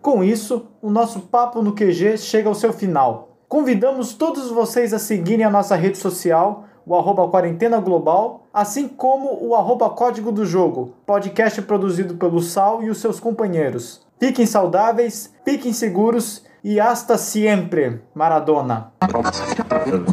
Com 0.00 0.24
isso, 0.24 0.66
o 0.80 0.90
nosso 0.90 1.20
Papo 1.20 1.62
no 1.62 1.74
QG 1.74 2.16
chega 2.16 2.48
ao 2.48 2.54
seu 2.54 2.72
final. 2.72 3.36
Convidamos 3.48 4.12
todos 4.12 4.50
vocês 4.50 4.92
a 4.92 4.98
seguirem 4.98 5.44
a 5.44 5.50
nossa 5.50 5.74
rede 5.74 5.98
social, 5.98 6.66
o 6.88 6.96
arroba 6.96 7.28
Quarentena 7.28 7.78
Global, 7.78 8.46
assim 8.52 8.88
como 8.88 9.38
o 9.46 9.54
arroba 9.54 9.90
Código 9.90 10.32
do 10.32 10.46
Jogo, 10.46 10.94
podcast 11.04 11.60
produzido 11.62 12.14
pelo 12.14 12.40
Sal 12.40 12.82
e 12.82 12.88
os 12.88 12.98
seus 12.98 13.20
companheiros. 13.20 14.00
Fiquem 14.18 14.46
saudáveis, 14.46 15.32
fiquem 15.44 15.74
seguros 15.74 16.44
e 16.64 16.80
hasta 16.80 17.18
siempre, 17.18 18.00
Maradona. 18.14 18.90
Maradona, 19.02 19.30
Maradona, 19.70 20.06